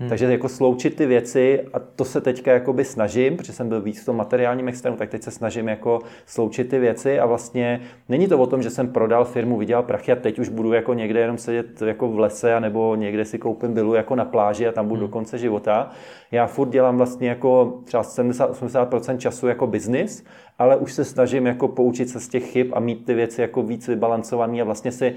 Hmm. 0.00 0.08
Takže 0.08 0.32
jako 0.32 0.48
sloučit 0.48 0.96
ty 0.96 1.06
věci 1.06 1.64
a 1.72 1.78
to 1.78 2.04
se 2.04 2.20
teďka 2.20 2.52
jakoby 2.52 2.84
snažím, 2.84 3.36
protože 3.36 3.52
jsem 3.52 3.68
byl 3.68 3.80
víc 3.80 4.02
v 4.02 4.04
tom 4.04 4.16
materiálním 4.16 4.68
extrému, 4.68 4.96
tak 4.96 5.10
teď 5.10 5.22
se 5.22 5.30
snažím 5.30 5.68
jako 5.68 6.00
sloučit 6.26 6.68
ty 6.68 6.78
věci 6.78 7.18
a 7.18 7.26
vlastně 7.26 7.80
není 8.08 8.28
to 8.28 8.38
o 8.38 8.46
tom, 8.46 8.62
že 8.62 8.70
jsem 8.70 8.88
prodal 8.88 9.24
firmu, 9.24 9.58
vydělal 9.58 9.82
prachy 9.82 10.12
a 10.12 10.16
teď 10.16 10.38
už 10.38 10.48
budu 10.48 10.72
jako 10.72 10.94
někde 10.94 11.20
jenom 11.20 11.38
sedět 11.38 11.82
jako 11.82 12.08
v 12.08 12.18
lese 12.18 12.60
nebo 12.60 12.94
někde 12.94 13.24
si 13.24 13.38
koupím 13.38 13.74
bylu 13.74 13.94
jako 13.94 14.14
na 14.14 14.24
pláži 14.24 14.66
a 14.66 14.72
tam 14.72 14.88
budu 14.88 15.00
hmm. 15.00 15.08
do 15.08 15.12
konce 15.12 15.38
života. 15.38 15.90
Já 16.32 16.46
furt 16.46 16.68
dělám 16.68 16.96
vlastně 16.96 17.28
jako 17.28 17.80
třeba 17.84 18.02
70-80% 18.02 19.16
času 19.16 19.46
jako 19.46 19.66
biznis, 19.66 20.24
ale 20.58 20.76
už 20.76 20.92
se 20.92 21.04
snažím 21.04 21.46
jako 21.46 21.68
poučit 21.68 22.08
se 22.08 22.20
z 22.20 22.28
těch 22.28 22.50
chyb 22.50 22.66
a 22.72 22.80
mít 22.80 23.06
ty 23.06 23.14
věci 23.14 23.40
jako 23.40 23.62
víc 23.62 23.88
vybalancovaný 23.88 24.60
a 24.60 24.64
vlastně 24.64 24.92
si 24.92 25.14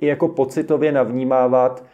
i 0.00 0.06
jako 0.06 0.28
pocitově 0.28 0.92
navnímávat, 0.92 1.84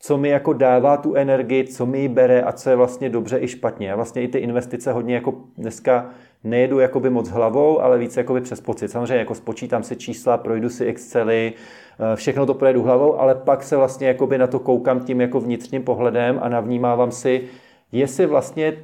co 0.00 0.18
mi 0.18 0.28
jako 0.28 0.52
dává 0.52 0.96
tu 0.96 1.14
energii, 1.14 1.64
co 1.64 1.86
mi 1.86 2.00
ji 2.00 2.08
bere 2.08 2.42
a 2.42 2.52
co 2.52 2.70
je 2.70 2.76
vlastně 2.76 3.08
dobře 3.08 3.38
i 3.40 3.48
špatně. 3.48 3.92
A 3.92 3.96
vlastně 3.96 4.22
i 4.22 4.28
ty 4.28 4.38
investice 4.38 4.92
hodně 4.92 5.14
jako 5.14 5.34
dneska 5.58 6.10
nejedu 6.44 6.78
jakoby 6.78 7.10
moc 7.10 7.28
hlavou, 7.28 7.80
ale 7.80 7.98
více 7.98 8.20
jakoby 8.20 8.40
přes 8.40 8.60
pocit. 8.60 8.88
Samozřejmě 8.88 9.16
jako 9.16 9.34
spočítám 9.34 9.82
si 9.82 9.96
čísla, 9.96 10.36
projdu 10.36 10.68
si 10.68 10.86
Excely, 10.86 11.52
eh, 11.52 12.16
všechno 12.16 12.46
to 12.46 12.54
projedu 12.54 12.82
hlavou, 12.82 13.20
ale 13.20 13.34
pak 13.34 13.62
se 13.62 13.76
vlastně 13.76 14.08
jakoby 14.08 14.38
na 14.38 14.46
to 14.46 14.58
koukám 14.58 15.00
tím 15.00 15.20
jako 15.20 15.40
vnitřním 15.40 15.82
pohledem 15.82 16.38
a 16.42 16.48
navnímávám 16.48 17.10
si, 17.10 17.48
jestli 17.92 18.26
vlastně 18.26 18.76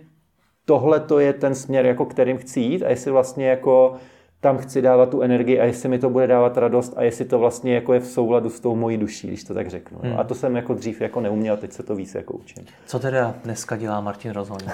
tohle 0.65 1.01
to 1.01 1.19
je 1.19 1.33
ten 1.33 1.55
směr, 1.55 1.87
jako 1.87 2.05
kterým 2.05 2.39
chci 2.39 2.61
jít 2.61 2.83
a 2.83 2.91
jestli 2.91 3.11
vlastně 3.11 3.49
jako 3.49 3.95
tam 4.41 4.59
chci 4.59 4.83
dávat 4.83 5.11
tu 5.11 5.21
energii 5.21 5.61
a 5.61 5.65
jestli 5.65 5.89
mi 5.89 5.99
to 5.99 6.11
bude 6.11 6.27
dávat 6.27 6.57
radost 6.57 6.95
a 6.97 7.03
jestli 7.03 7.25
to 7.25 7.39
vlastně 7.39 7.75
jako 7.75 7.93
je 7.93 8.01
v 8.01 8.07
souladu 8.07 8.51
s 8.51 8.61
tou 8.61 8.77
mojí 8.77 8.97
duší, 8.97 9.29
když 9.29 9.45
to 9.45 9.55
tak 9.55 9.71
řeknu. 9.71 9.99
Hmm. 10.03 10.19
A 10.19 10.25
to 10.25 10.35
jsem 10.35 10.57
jako 10.57 10.75
dřív 10.75 11.01
jako 11.01 11.21
neuměl, 11.21 11.57
teď 11.57 11.73
se 11.73 11.83
to 11.83 11.95
víc 11.95 12.15
jako 12.15 12.35
učím. 12.35 12.65
Co 12.87 12.99
teda 12.99 13.35
dneska 13.45 13.77
dělá 13.77 14.01
Martin 14.01 14.33
Rozhoň? 14.33 14.61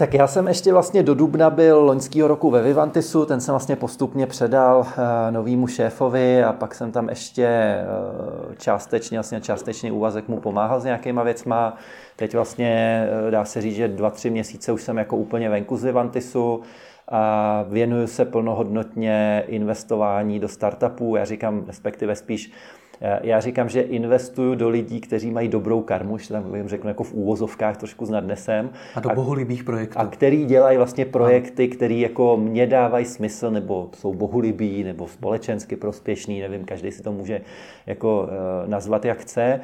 Tak 0.00 0.14
já 0.14 0.26
jsem 0.26 0.48
ještě 0.48 0.72
vlastně 0.72 1.02
do 1.02 1.14
Dubna 1.14 1.50
byl 1.50 1.80
loňského 1.80 2.28
roku 2.28 2.50
ve 2.50 2.62
Vivantisu, 2.62 3.26
ten 3.26 3.40
jsem 3.40 3.52
vlastně 3.52 3.76
postupně 3.76 4.26
předal 4.26 4.86
eh, 4.88 5.30
novýmu 5.30 5.66
šéfovi 5.66 6.44
a 6.44 6.52
pak 6.52 6.74
jsem 6.74 6.92
tam 6.92 7.08
ještě 7.08 7.44
eh, 7.46 7.84
částečně, 8.58 9.18
vlastně 9.18 9.40
částečný 9.40 9.90
úvazek 9.90 10.28
mu 10.28 10.40
pomáhal 10.40 10.80
s 10.80 10.84
nějakýma 10.84 11.22
věcma. 11.22 11.76
Teď 12.16 12.34
vlastně 12.34 13.02
eh, 13.28 13.30
dá 13.30 13.44
se 13.44 13.60
říct, 13.60 13.74
že 13.74 13.88
dva, 13.88 14.10
tři 14.10 14.30
měsíce 14.30 14.72
už 14.72 14.82
jsem 14.82 14.98
jako 14.98 15.16
úplně 15.16 15.48
venku 15.48 15.76
z 15.76 15.84
Vivantisu 15.84 16.62
a 17.10 17.64
věnuju 17.68 18.06
se 18.06 18.24
plnohodnotně 18.24 19.44
investování 19.46 20.40
do 20.40 20.48
startupů. 20.48 21.16
Já 21.16 21.24
říkám, 21.24 21.64
respektive 21.66 22.16
spíš 22.16 22.52
já 23.22 23.40
říkám, 23.40 23.68
že 23.68 23.80
investuju 23.80 24.54
do 24.54 24.68
lidí, 24.68 25.00
kteří 25.00 25.30
mají 25.30 25.48
dobrou 25.48 25.82
karmu, 25.82 26.18
že 26.18 26.28
tam 26.28 26.54
jim 26.54 26.68
řeknu 26.68 26.88
jako 26.88 27.04
v 27.04 27.12
úvozovkách 27.12 27.76
trošku 27.76 28.06
s 28.06 28.10
nadnesem. 28.10 28.70
A 28.94 29.00
do 29.00 29.10
bohulibých 29.10 29.64
projektů. 29.64 29.98
A 29.98 30.06
který 30.06 30.44
dělají 30.44 30.76
vlastně 30.76 31.04
projekty, 31.04 31.68
které 31.68 31.94
jako 31.94 32.36
mě 32.36 32.66
dávají 32.66 33.04
smysl, 33.04 33.50
nebo 33.50 33.88
jsou 33.94 34.14
bohulibí, 34.14 34.84
nebo 34.84 35.08
společensky 35.08 35.76
prospěšný, 35.76 36.40
nevím, 36.40 36.64
každý 36.64 36.92
si 36.92 37.02
to 37.02 37.12
může 37.12 37.40
jako 37.86 38.22
uh, 38.22 38.28
nazvat, 38.70 39.04
jak 39.04 39.18
chce. 39.18 39.60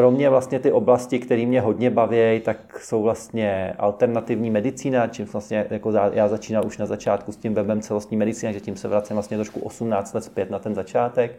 Pro 0.00 0.10
mě 0.10 0.30
vlastně 0.30 0.58
ty 0.58 0.72
oblasti, 0.72 1.18
které 1.18 1.46
mě 1.46 1.60
hodně 1.60 1.90
baví, 1.90 2.40
tak 2.44 2.80
jsou 2.80 3.02
vlastně 3.02 3.74
alternativní 3.78 4.50
medicína, 4.50 5.06
čím 5.06 5.26
vlastně 5.26 5.66
jako 5.70 5.92
já 6.12 6.28
začínal 6.28 6.66
už 6.66 6.78
na 6.78 6.86
začátku 6.86 7.32
s 7.32 7.36
tím 7.36 7.54
webem 7.54 7.80
celostní 7.80 8.16
medicína, 8.16 8.52
že 8.52 8.60
tím 8.60 8.76
se 8.76 8.88
vracím 8.88 9.16
vlastně 9.16 9.36
trošku 9.36 9.60
18 9.60 10.14
let 10.14 10.24
zpět 10.24 10.50
na 10.50 10.58
ten 10.58 10.74
začátek. 10.74 11.38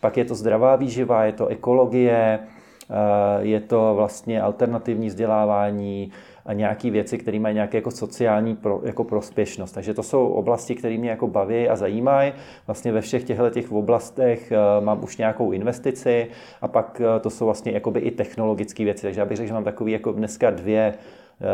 Pak 0.00 0.16
je 0.16 0.24
to 0.24 0.34
zdravá 0.34 0.76
výživa, 0.76 1.24
je 1.24 1.32
to 1.32 1.46
ekologie, 1.46 2.38
eh, 2.38 2.94
je 3.40 3.60
to 3.60 3.92
vlastně 3.96 4.42
alternativní 4.42 5.08
vzdělávání, 5.08 6.12
nějaké 6.52 6.90
věci, 6.90 7.18
které 7.18 7.38
mají 7.38 7.54
nějaké 7.54 7.78
jako 7.78 7.90
sociální 7.90 8.56
pro, 8.56 8.80
jako 8.84 9.04
prospěšnost. 9.04 9.74
Takže 9.74 9.94
to 9.94 10.02
jsou 10.02 10.28
oblasti, 10.28 10.74
které 10.74 10.98
mě 10.98 11.10
jako 11.10 11.28
baví 11.28 11.68
a 11.68 11.76
zajímají. 11.76 12.32
Vlastně 12.66 12.92
ve 12.92 13.00
všech 13.00 13.24
těchto 13.24 13.50
těch 13.50 13.72
oblastech 13.72 14.52
uh, 14.52 14.84
mám 14.84 15.04
už 15.04 15.16
nějakou 15.16 15.52
investici 15.52 16.28
a 16.60 16.68
pak 16.68 17.00
uh, 17.00 17.20
to 17.20 17.30
jsou 17.30 17.44
vlastně 17.44 17.72
jakoby 17.72 18.00
i 18.00 18.10
technologické 18.10 18.84
věci. 18.84 19.02
Takže 19.02 19.20
já 19.20 19.26
bych 19.26 19.36
řekl, 19.36 19.48
že 19.48 19.54
mám 19.54 19.64
takový 19.64 19.92
jako 19.92 20.12
dneska 20.12 20.50
dvě 20.50 20.94
uh, 20.94 21.46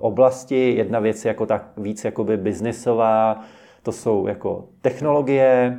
oblasti. 0.00 0.74
Jedna 0.74 1.00
věc 1.00 1.24
je 1.24 1.28
jako 1.28 1.46
tak 1.46 1.64
víc 1.76 2.04
jakoby 2.04 2.36
biznisová, 2.36 3.40
to 3.82 3.92
jsou 3.92 4.26
jako 4.26 4.64
technologie, 4.80 5.78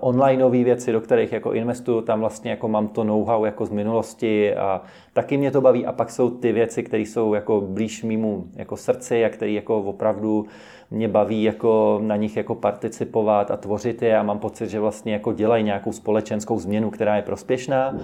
onlineové 0.00 0.64
věci, 0.64 0.92
do 0.92 1.00
kterých 1.00 1.32
jako 1.32 1.52
investuju, 1.52 2.00
tam 2.00 2.20
vlastně 2.20 2.50
jako 2.50 2.68
mám 2.68 2.88
to 2.88 3.04
know-how 3.04 3.44
jako 3.44 3.66
z 3.66 3.70
minulosti 3.70 4.54
a 4.54 4.82
taky 5.18 5.36
mě 5.36 5.50
to 5.50 5.60
baví. 5.60 5.86
A 5.86 5.92
pak 5.92 6.10
jsou 6.10 6.30
ty 6.30 6.52
věci, 6.52 6.82
které 6.82 7.02
jsou 7.02 7.34
jako 7.34 7.60
blíž 7.60 8.02
mýmu 8.02 8.44
jako 8.56 8.76
srdci 8.76 9.24
a 9.24 9.28
které 9.28 9.50
jako 9.50 9.78
opravdu 9.78 10.46
mě 10.90 11.08
baví 11.08 11.42
jako 11.42 12.00
na 12.02 12.16
nich 12.16 12.36
jako 12.36 12.54
participovat 12.54 13.50
a 13.50 13.56
tvořit 13.56 14.02
je. 14.02 14.18
A 14.18 14.22
mám 14.22 14.38
pocit, 14.38 14.70
že 14.70 14.80
vlastně 14.80 15.12
jako 15.12 15.32
dělají 15.32 15.64
nějakou 15.64 15.92
společenskou 15.92 16.58
změnu, 16.58 16.90
která 16.90 17.16
je 17.16 17.22
prospěšná. 17.22 17.96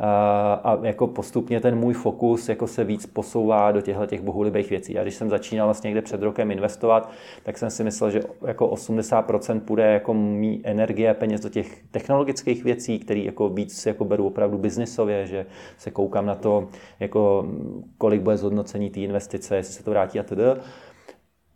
A, 0.00 0.60
a 0.64 0.78
jako 0.86 1.06
postupně 1.06 1.60
ten 1.60 1.78
můj 1.78 1.94
fokus 1.94 2.48
jako 2.48 2.66
se 2.66 2.84
víc 2.84 3.06
posouvá 3.06 3.72
do 3.72 3.80
těchto 3.80 4.06
těch 4.06 4.20
bohulibých 4.20 4.70
věcí. 4.70 4.98
A 4.98 5.02
když 5.02 5.14
jsem 5.14 5.30
začínal 5.30 5.66
vlastně 5.66 5.88
někde 5.88 6.02
před 6.02 6.22
rokem 6.22 6.50
investovat, 6.50 7.10
tak 7.42 7.58
jsem 7.58 7.70
si 7.70 7.84
myslel, 7.84 8.10
že 8.10 8.20
jako 8.46 8.68
80% 8.68 9.60
půjde 9.60 9.92
jako 9.92 10.14
mý 10.14 10.60
energie 10.64 11.10
a 11.10 11.14
peněz 11.14 11.40
do 11.40 11.48
těch 11.48 11.82
technologických 11.90 12.64
věcí, 12.64 12.98
které 12.98 13.20
jako 13.20 13.48
víc 13.48 13.86
jako 13.86 14.04
beru 14.04 14.26
opravdu 14.26 14.58
biznisově, 14.58 15.26
že 15.26 15.46
se 15.78 15.90
koukám 15.90 16.26
na 16.26 16.34
to, 16.34 16.57
jako 17.00 17.46
kolik 17.98 18.22
bude 18.22 18.36
zhodnocení 18.36 18.90
té 18.90 19.00
investice, 19.00 19.56
jestli 19.56 19.74
se 19.74 19.84
to 19.84 19.90
vrátí 19.90 20.20
a 20.20 20.22
tedy 20.22 20.44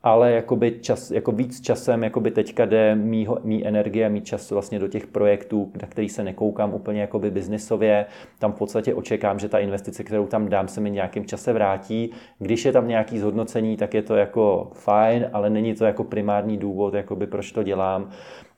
ale 0.03 0.33
jakoby 0.33 0.79
čas, 0.81 1.11
jako 1.11 1.33
víc 1.33 1.61
časem 1.61 2.05
jakoby 2.05 2.31
teďka 2.31 2.65
jde 2.65 2.95
mý, 2.95 3.29
mý 3.45 3.67
energie, 3.67 4.09
mý 4.09 4.21
čas 4.21 4.51
vlastně 4.51 4.79
do 4.79 4.89
těch 4.89 5.07
projektů, 5.07 5.73
na 5.83 5.89
který 5.89 6.09
se 6.09 6.25
nekoukám 6.25 6.75
úplně 6.75 7.01
jakoby 7.01 7.31
biznisově. 7.31 8.07
Tam 8.39 8.53
v 8.53 8.59
podstatě 8.59 8.95
očekám, 8.95 9.39
že 9.39 9.49
ta 9.49 9.59
investice, 9.59 10.05
kterou 10.05 10.27
tam 10.27 10.49
dám, 10.49 10.69
se 10.69 10.81
mi 10.81 10.91
nějakým 10.91 11.25
čase 11.25 11.53
vrátí. 11.53 12.11
Když 12.39 12.65
je 12.65 12.73
tam 12.73 12.89
nějaký 12.89 13.19
zhodnocení, 13.19 13.77
tak 13.77 13.95
je 13.95 14.03
to 14.03 14.17
jako 14.17 14.71
fajn, 14.75 15.31
ale 15.33 15.51
není 15.51 15.75
to 15.75 15.85
jako 15.85 16.05
primární 16.05 16.57
důvod, 16.57 16.95
jakoby 16.95 17.27
proč 17.27 17.53
to 17.53 17.63
dělám. 17.63 18.11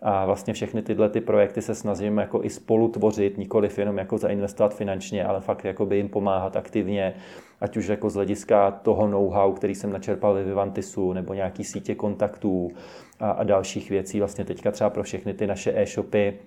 A 0.07 0.27
vlastně 0.27 0.55
všechny 0.55 0.83
tyhle 0.83 1.09
ty 1.09 1.21
projekty 1.21 1.63
se 1.63 1.75
snažím 1.75 2.19
jako 2.19 2.45
i 2.45 2.51
spolu 2.51 2.89
tvořit, 2.89 3.39
nikoliv 3.39 3.79
jenom 3.79 3.99
jako 3.99 4.19
zainvestovat 4.19 4.75
finančně, 4.75 5.25
ale 5.25 5.41
fakt 5.41 5.65
jako 5.65 5.87
by 5.87 5.97
jim 5.97 6.09
pomáhat 6.09 6.57
aktivně, 6.57 7.15
ať 7.61 7.77
už 7.77 7.87
jako 7.87 8.11
z 8.11 8.15
hlediska 8.15 8.71
toho 8.71 9.09
know-how, 9.09 9.53
který 9.53 9.75
jsem 9.75 9.93
načerpal 9.93 10.35
ve 10.35 10.45
Vivantisu, 10.45 11.13
nebo 11.13 11.35
nějaký 11.35 11.65
sítě 11.65 11.95
kontaktů 11.95 12.71
a, 13.21 13.31
a 13.31 13.45
dalších 13.45 13.91
věcí. 13.91 14.19
Vlastně 14.19 14.45
teďka 14.45 14.71
třeba 14.71 14.91
pro 14.91 15.03
všechny 15.03 15.35
ty 15.35 15.47
naše 15.47 15.73
e-shopy 15.83 16.39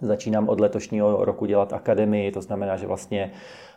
Začínám 0.00 0.48
od 0.48 0.60
letošního 0.60 1.24
roku 1.24 1.46
dělat 1.46 1.72
akademii, 1.72 2.32
to 2.32 2.40
znamená, 2.42 2.76
že 2.76 2.86
vlastně 2.86 3.30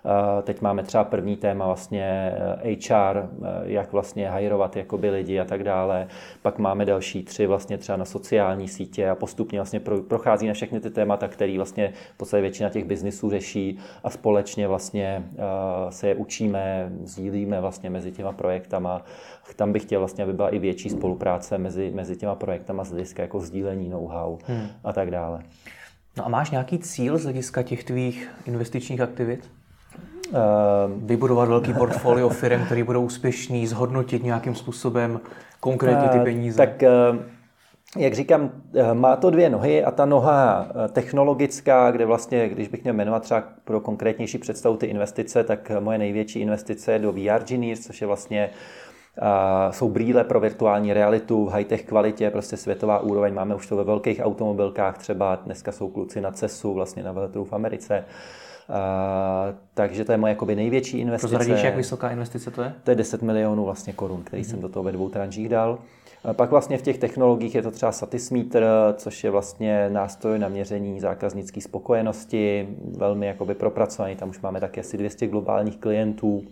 Eh, 0.06 0.42
teď 0.42 0.62
máme 0.62 0.84
třeba 0.84 1.04
první 1.04 1.36
téma 1.36 1.66
vlastně 1.66 2.34
HR, 2.64 3.18
eh, 3.18 3.28
eh, 3.44 3.62
jak 3.64 3.92
vlastně 3.92 4.30
hajrovat 4.30 4.76
jakoby 4.76 5.10
lidi 5.10 5.40
a 5.40 5.46
tak 5.46 5.64
dále. 5.64 6.08
Pak 6.42 6.60
máme 6.60 6.86
další 6.86 7.24
tři 7.24 7.48
vlastně 7.48 7.78
třeba 7.78 7.98
na 7.98 8.06
sociální 8.06 8.68
sítě 8.68 9.10
a 9.10 9.16
postupně 9.16 9.60
vlastně 9.60 9.80
prochází 10.08 10.48
na 10.48 10.54
všechny 10.54 10.80
ty 10.80 10.90
témata, 10.90 11.28
které 11.28 11.58
vlastně 11.58 11.94
v 12.14 12.18
podstatě 12.18 12.42
většina 12.42 12.70
těch 12.70 12.86
biznisů 12.86 13.30
řeší 13.30 13.80
a 14.04 14.10
společně 14.10 14.68
vlastně 14.68 15.24
se 15.90 16.08
je 16.08 16.16
učíme, 16.16 16.92
sdílíme 17.04 17.62
vlastně 17.62 17.90
mezi 17.90 18.12
těma 18.12 18.32
projektama. 18.32 19.02
Tam 19.56 19.74
bych 19.74 19.82
chtěl 19.82 20.00
vlastně, 20.00 20.24
aby 20.24 20.34
byla 20.34 20.50
i 20.50 20.60
větší 20.60 20.90
spolupráce 20.90 21.58
mezi, 21.58 21.92
mezi 21.96 22.16
těma 22.16 22.36
projektama 22.36 22.84
z 22.84 22.90
hlediska 22.90 23.22
jako 23.22 23.40
sdílení 23.40 23.90
know-how 23.90 24.38
hmm. 24.48 24.68
a 24.84 24.94
tak 24.94 25.12
dále. 25.12 25.44
No 26.18 26.26
a 26.26 26.30
máš 26.30 26.52
nějaký 26.52 26.80
cíl 26.80 27.18
z 27.18 27.24
hlediska 27.24 27.64
těch 27.64 27.84
tvých 27.84 28.30
investičních 28.46 29.02
aktivit? 29.02 29.52
Eh, 30.34 30.40
vybudovat 30.98 31.50
velký 31.50 31.74
portfolio 31.74 32.30
firm, 32.30 32.66
které 32.66 32.84
budou 32.84 33.06
úspěšní, 33.06 33.68
zhodnotit 33.68 34.24
nějakým 34.24 34.56
způsobem 34.56 35.20
konkrétně 35.60 36.10
ty 36.10 36.18
eh, 36.18 36.24
peníze? 36.24 36.58
Tak 36.58 36.84
eh, 36.84 36.90
jak 37.98 38.14
říkám, 38.14 38.52
má 38.94 39.16
to 39.16 39.30
dvě 39.30 39.50
nohy 39.50 39.84
a 39.84 39.92
ta 39.92 40.06
noha 40.06 40.68
technologická, 40.92 41.92
kde 41.92 42.06
vlastně, 42.06 42.50
když 42.50 42.68
bych 42.68 42.84
měl 42.84 42.94
jmenovat 42.94 43.24
třeba 43.24 43.44
pro 43.64 43.80
konkrétnější 43.80 44.38
představu 44.38 44.78
ty 44.78 44.86
investice, 44.86 45.44
tak 45.44 45.72
moje 45.80 45.98
největší 45.98 46.40
investice 46.40 46.92
je 46.92 47.00
do 47.00 47.12
VR 47.12 47.44
Genius, 47.48 47.80
což 47.80 48.02
je 48.02 48.08
vlastně 48.08 48.50
jsou 49.72 49.90
brýle 49.90 50.24
pro 50.24 50.40
virtuální 50.40 50.94
realitu 50.94 51.46
v 51.46 51.50
high-tech 51.50 51.84
kvalitě, 51.86 52.30
prostě 52.30 52.58
světová 52.58 53.00
úroveň. 53.00 53.34
Máme 53.34 53.56
už 53.56 53.68
to 53.68 53.76
ve 53.76 53.84
velkých 53.84 54.22
automobilkách 54.24 54.98
třeba, 54.98 55.36
dneska 55.36 55.72
jsou 55.72 55.90
kluci 55.90 56.22
na 56.22 56.32
CESu, 56.32 56.74
vlastně 56.74 57.04
na 57.04 57.12
veletru 57.12 57.46
v 57.46 57.54
Americe. 57.54 58.06
Uh, 58.70 58.76
takže 59.74 60.06
to 60.06 60.12
je 60.12 60.18
moje 60.18 60.32
jakoby 60.32 60.56
největší 60.56 60.98
investice. 60.98 61.36
Prozradíš, 61.36 61.64
jak 61.64 61.76
vysoká 61.76 62.10
investice 62.10 62.52
to 62.52 62.62
je? 62.62 62.74
To 62.84 62.92
je 62.92 62.96
10 62.96 63.22
milionů 63.22 63.66
vlastně 63.66 63.94
korun, 63.94 64.24
který 64.24 64.42
mm-hmm. 64.42 64.50
jsem 64.50 64.62
do 64.62 64.70
toho 64.70 64.84
ve 64.84 64.92
dvou 64.92 65.10
tranžích 65.10 65.50
dal. 65.50 65.80
Pak 66.34 66.52
vlastně 66.52 66.78
v 66.78 66.82
těch 66.82 66.98
technologiích 66.98 67.56
je 67.56 67.62
to 67.62 67.72
třeba 67.72 67.92
Satismeter, 67.92 68.66
což 68.96 69.24
je 69.24 69.32
vlastně 69.32 69.90
nástroj 69.90 70.40
na 70.40 70.48
měření 70.48 71.00
zákaznické 71.00 71.62
spokojenosti, 71.62 72.68
velmi 72.98 73.28
jakoby 73.28 73.56
propracovaný, 73.56 74.16
tam 74.16 74.30
už 74.30 74.40
máme 74.40 74.60
taky 74.60 74.80
asi 74.80 74.98
200 74.98 75.28
globálních 75.28 75.78
klientů. 75.78 76.44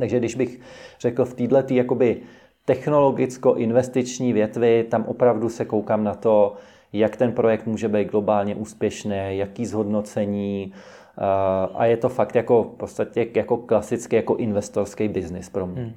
Takže 0.00 0.18
když 0.18 0.34
bych 0.34 0.60
řekl 1.00 1.24
v 1.24 1.34
této 1.34 1.74
jakoby 1.74 2.16
technologicko-investiční 2.64 4.32
větvi, 4.32 4.86
tam 4.90 5.04
opravdu 5.04 5.48
se 5.48 5.64
koukám 5.64 6.04
na 6.04 6.14
to, 6.14 6.54
jak 6.92 7.16
ten 7.16 7.32
projekt 7.32 7.66
může 7.66 7.88
být 7.88 8.10
globálně 8.10 8.54
úspěšný, 8.54 9.28
jaký 9.28 9.66
zhodnocení, 9.66 10.72
a 11.74 11.86
je 11.86 11.96
to 11.96 12.08
fakt 12.08 12.34
jako 12.34 12.62
v 12.62 12.76
podstatě 12.76 13.26
jako 13.34 13.56
klasický 13.56 14.16
jako 14.16 14.36
investorský 14.36 15.08
biznis 15.08 15.48
pro 15.48 15.66
mě. 15.66 15.82
Hmm. 15.82 15.94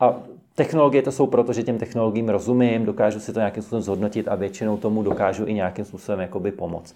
A 0.00 0.14
Technologie 0.60 1.02
to 1.02 1.12
jsou 1.12 1.26
proto, 1.26 1.52
že 1.52 1.62
těm 1.62 1.78
technologiím 1.78 2.28
rozumím, 2.28 2.84
dokážu 2.84 3.20
si 3.20 3.32
to 3.32 3.38
nějakým 3.38 3.62
způsobem 3.62 3.82
zhodnotit 3.82 4.28
a 4.28 4.34
většinou 4.34 4.76
tomu 4.76 5.02
dokážu 5.02 5.46
i 5.46 5.54
nějakým 5.54 5.84
způsobem 5.84 6.20
jakoby 6.20 6.52
pomoct. 6.52 6.94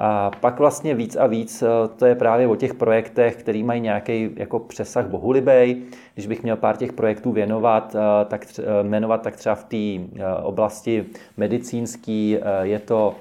A 0.00 0.30
pak 0.40 0.58
vlastně 0.58 0.94
víc 0.94 1.16
a 1.16 1.26
víc 1.26 1.62
eh, 1.62 1.66
to 1.96 2.06
je 2.06 2.14
právě 2.14 2.48
o 2.48 2.56
těch 2.56 2.74
projektech, 2.74 3.36
který 3.36 3.62
mají 3.62 3.80
nějaký 3.80 4.30
jako 4.36 4.58
přesah 4.58 5.06
bohulibej. 5.06 5.82
Když 6.14 6.26
bych 6.26 6.42
měl 6.42 6.56
pár 6.56 6.76
těch 6.76 6.92
projektů 6.92 7.32
věnovat, 7.32 7.96
eh, 7.98 8.24
tak 8.24 8.46
eh, 8.58 8.62
jmenovat, 8.82 9.22
tak 9.22 9.36
třeba 9.36 9.54
v 9.54 9.64
té 9.64 10.20
oblasti 10.42 11.04
medicínský 11.36 12.38
je 12.62 12.78
to 12.78 13.14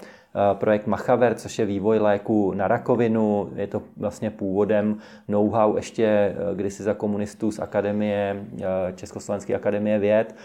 projekt 0.54 0.88
Machaver, 0.88 1.36
což 1.36 1.60
je 1.60 1.66
vývoj 1.66 2.00
léku 2.00 2.54
na 2.54 2.68
rakovinu. 2.68 3.50
Je 3.56 3.68
to 3.68 3.82
vlastně 3.98 4.30
původem 4.30 4.98
know-how 5.28 5.76
ještě 5.76 6.06
eh, 6.06 6.36
kdysi 6.56 6.84
za 6.84 6.94
komunistů 6.94 7.52
z 7.52 7.60
akademie, 7.60 8.44
eh, 8.62 8.66
Československé 8.96 9.56
akademie 9.56 10.00
věd. 10.00 10.36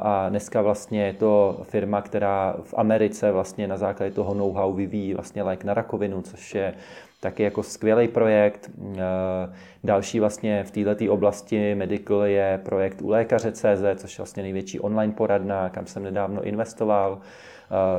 A 0.00 0.28
dneska 0.28 0.62
vlastně 0.62 1.06
je 1.06 1.12
to 1.12 1.60
firma, 1.62 2.02
která 2.02 2.56
v 2.62 2.74
Americe 2.76 3.32
vlastně 3.32 3.68
na 3.68 3.76
základě 3.76 4.12
toho 4.12 4.34
know-how 4.34 4.72
vyvíjí 4.72 5.14
vlastně 5.14 5.42
lék 5.42 5.64
na 5.64 5.74
rakovinu, 5.74 6.22
což 6.22 6.54
je 6.54 6.74
taky 7.20 7.42
jako 7.42 7.62
skvělý 7.62 8.08
projekt. 8.08 8.70
Další 9.84 10.20
vlastně 10.20 10.64
v 10.64 10.70
této 10.70 11.12
oblasti 11.12 11.74
medical 11.74 12.22
je 12.22 12.60
projekt 12.64 13.02
u 13.02 13.08
lékaře 13.08 13.52
CZ, 13.52 13.84
což 13.96 14.18
je 14.18 14.22
vlastně 14.22 14.42
největší 14.42 14.80
online 14.80 15.12
poradna, 15.12 15.68
kam 15.68 15.86
jsem 15.86 16.02
nedávno 16.02 16.42
investoval. 16.42 17.20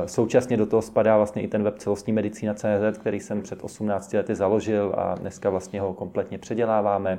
Současně 0.06 0.56
do 0.56 0.66
toho 0.66 0.82
spadá 0.82 1.16
vlastně 1.16 1.42
i 1.42 1.48
ten 1.48 1.62
web 1.62 1.78
celostní 1.78 2.12
medicína 2.12 2.54
CZ, 2.54 2.98
který 2.98 3.20
jsem 3.20 3.42
před 3.42 3.64
18 3.64 4.12
lety 4.12 4.34
založil 4.34 4.94
a 4.96 5.14
dneska 5.14 5.50
vlastně 5.50 5.80
ho 5.80 5.94
kompletně 5.94 6.38
předěláváme. 6.38 7.18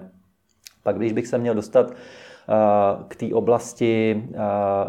Pak 0.83 0.97
když 0.97 1.13
bych 1.13 1.27
se 1.27 1.37
měl 1.37 1.55
dostat 1.55 1.93
k 3.07 3.15
té 3.15 3.25
oblasti 3.33 4.23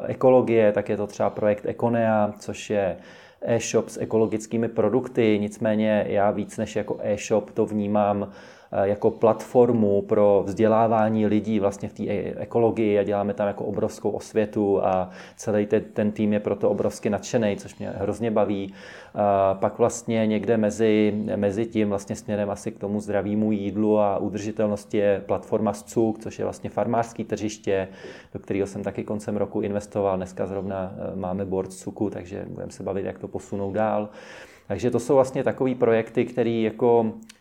ekologie, 0.06 0.72
tak 0.72 0.88
je 0.88 0.96
to 0.96 1.06
třeba 1.06 1.30
projekt 1.30 1.66
Econea, 1.66 2.32
což 2.38 2.70
je 2.70 2.96
e-shop 3.42 3.88
s 3.88 4.00
ekologickými 4.00 4.68
produkty, 4.68 5.38
nicméně 5.40 6.04
já 6.08 6.30
víc 6.30 6.56
než 6.56 6.76
jako 6.76 6.98
e-shop 7.00 7.50
to 7.50 7.66
vnímám 7.66 8.32
Eh, 8.32 8.59
jako 8.72 9.10
platformu 9.10 10.02
pro 10.02 10.42
vzdělávání 10.46 11.26
lidí 11.26 11.60
vlastně 11.60 11.88
v 11.88 11.92
té 11.92 12.02
ekologii 12.36 12.98
a 12.98 13.02
děláme 13.02 13.34
tam 13.34 13.46
jako 13.46 13.64
obrovskou 13.64 14.10
osvětu 14.10 14.84
a 14.84 15.10
celý 15.36 15.66
ten, 15.66 15.82
ten 15.92 16.12
tým 16.12 16.32
je 16.32 16.40
proto 16.40 16.70
obrovsky 16.70 17.10
nadšený, 17.10 17.56
což 17.56 17.78
mě 17.78 17.92
hrozně 17.96 18.30
baví. 18.30 18.74
A 19.14 19.54
pak 19.54 19.78
vlastně 19.78 20.26
někde 20.26 20.56
mezi, 20.56 21.14
mezi 21.36 21.66
tím 21.66 21.88
vlastně 21.88 22.16
směrem 22.16 22.50
asi 22.50 22.72
k 22.72 22.78
tomu 22.78 23.00
zdravému 23.00 23.52
jídlu 23.52 23.98
a 23.98 24.18
udržitelnosti 24.18 24.96
je 24.96 25.22
platforma 25.26 25.72
SCUK, 25.72 26.18
což 26.18 26.38
je 26.38 26.44
vlastně 26.44 26.70
farmářský 26.70 27.24
tržiště, 27.24 27.88
do 28.32 28.40
kterého 28.40 28.66
jsem 28.66 28.82
taky 28.82 29.04
koncem 29.04 29.36
roku 29.36 29.60
investoval. 29.60 30.16
Dneska 30.16 30.46
zrovna 30.46 30.92
eh, 30.96 31.16
máme 31.16 31.44
board 31.44 31.72
SCUKu, 31.72 32.10
takže 32.10 32.44
budeme 32.48 32.72
se 32.72 32.82
bavit, 32.82 33.04
jak 33.04 33.18
to 33.18 33.28
posunout 33.28 33.72
dál. 33.72 34.08
Takže 34.68 34.90
to 34.90 35.00
jsou 35.00 35.14
vlastně 35.14 35.44
takové 35.44 35.74
projekty, 35.74 36.24
které 36.24 36.50
jako 36.50 37.12
Eh, 37.12 37.39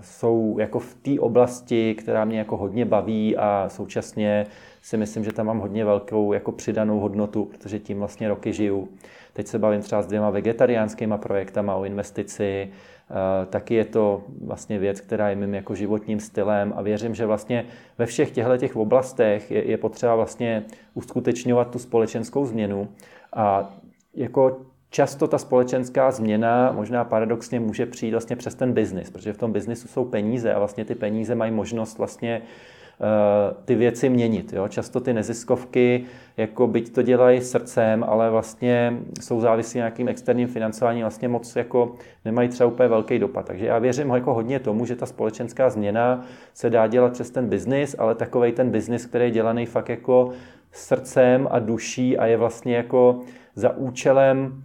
jsou 0.00 0.56
jako 0.58 0.78
v 0.78 0.94
té 0.94 1.20
oblasti, 1.20 1.94
která 1.94 2.24
mě 2.24 2.38
jako 2.38 2.56
hodně 2.56 2.84
baví 2.84 3.36
a 3.36 3.68
současně 3.68 4.46
si 4.82 4.96
myslím, 4.96 5.24
že 5.24 5.32
tam 5.32 5.46
mám 5.46 5.58
hodně 5.58 5.84
velkou 5.84 6.32
jako 6.32 6.52
přidanou 6.52 7.00
hodnotu, 7.00 7.44
protože 7.44 7.78
tím 7.78 7.98
vlastně 7.98 8.28
roky 8.28 8.52
žiju. 8.52 8.88
Teď 9.32 9.46
se 9.46 9.58
bavím 9.58 9.80
třeba 9.80 10.02
s 10.02 10.06
dvěma 10.06 10.30
vegetariánskýma 10.30 11.18
projektama 11.18 11.74
o 11.74 11.84
investici, 11.84 12.68
eh, 12.70 13.46
taky 13.46 13.74
je 13.74 13.84
to 13.84 14.22
vlastně 14.44 14.78
věc, 14.78 15.00
která 15.00 15.30
je 15.30 15.36
mým 15.36 15.54
jako 15.54 15.74
životním 15.74 16.20
stylem 16.20 16.72
a 16.76 16.82
věřím, 16.82 17.14
že 17.14 17.26
vlastně 17.26 17.64
ve 17.98 18.06
všech 18.06 18.30
těchto 18.30 18.56
těch 18.56 18.76
oblastech 18.76 19.50
je, 19.50 19.70
je 19.70 19.78
potřeba 19.78 20.14
vlastně 20.14 20.64
uskutečňovat 20.94 21.70
tu 21.70 21.78
společenskou 21.78 22.46
změnu 22.46 22.88
a 23.32 23.70
jako 24.14 24.60
často 24.96 25.28
ta 25.28 25.38
společenská 25.38 26.10
změna 26.10 26.72
možná 26.72 27.04
paradoxně 27.04 27.60
může 27.60 27.86
přijít 27.86 28.10
vlastně 28.10 28.36
přes 28.36 28.54
ten 28.54 28.72
biznis, 28.72 29.10
protože 29.10 29.32
v 29.32 29.38
tom 29.38 29.52
biznisu 29.52 29.88
jsou 29.88 30.04
peníze 30.04 30.54
a 30.54 30.58
vlastně 30.58 30.84
ty 30.84 30.94
peníze 30.94 31.34
mají 31.34 31.52
možnost 31.52 31.98
vlastně 31.98 32.42
eh, 32.42 33.54
ty 33.64 33.74
věci 33.74 34.08
měnit. 34.08 34.52
Jo? 34.52 34.68
Často 34.68 35.00
ty 35.00 35.12
neziskovky, 35.12 36.04
jako 36.36 36.66
byť 36.66 36.92
to 36.92 37.02
dělají 37.02 37.40
srdcem, 37.40 38.04
ale 38.08 38.30
vlastně 38.30 38.96
jsou 39.20 39.40
závislí 39.40 39.78
nějakým 39.78 40.08
externím 40.08 40.48
financováním, 40.48 41.02
vlastně 41.02 41.28
moc 41.28 41.56
jako 41.56 41.94
nemají 42.24 42.48
třeba 42.48 42.66
úplně 42.66 42.88
velký 42.88 43.18
dopad. 43.18 43.46
Takže 43.46 43.66
já 43.66 43.78
věřím 43.78 44.10
jako 44.10 44.34
hodně 44.34 44.60
tomu, 44.60 44.86
že 44.86 44.96
ta 44.96 45.06
společenská 45.06 45.70
změna 45.70 46.24
se 46.54 46.70
dá 46.70 46.86
dělat 46.86 47.12
přes 47.12 47.30
ten 47.30 47.48
biznis, 47.48 47.96
ale 47.98 48.14
takový 48.14 48.52
ten 48.52 48.70
biznis, 48.70 49.06
který 49.06 49.24
je 49.24 49.30
dělaný 49.30 49.66
fakt 49.66 49.88
jako 49.88 50.32
srdcem 50.72 51.48
a 51.50 51.58
duší 51.58 52.18
a 52.18 52.26
je 52.26 52.36
vlastně 52.36 52.76
jako 52.76 53.20
za 53.54 53.76
účelem 53.76 54.62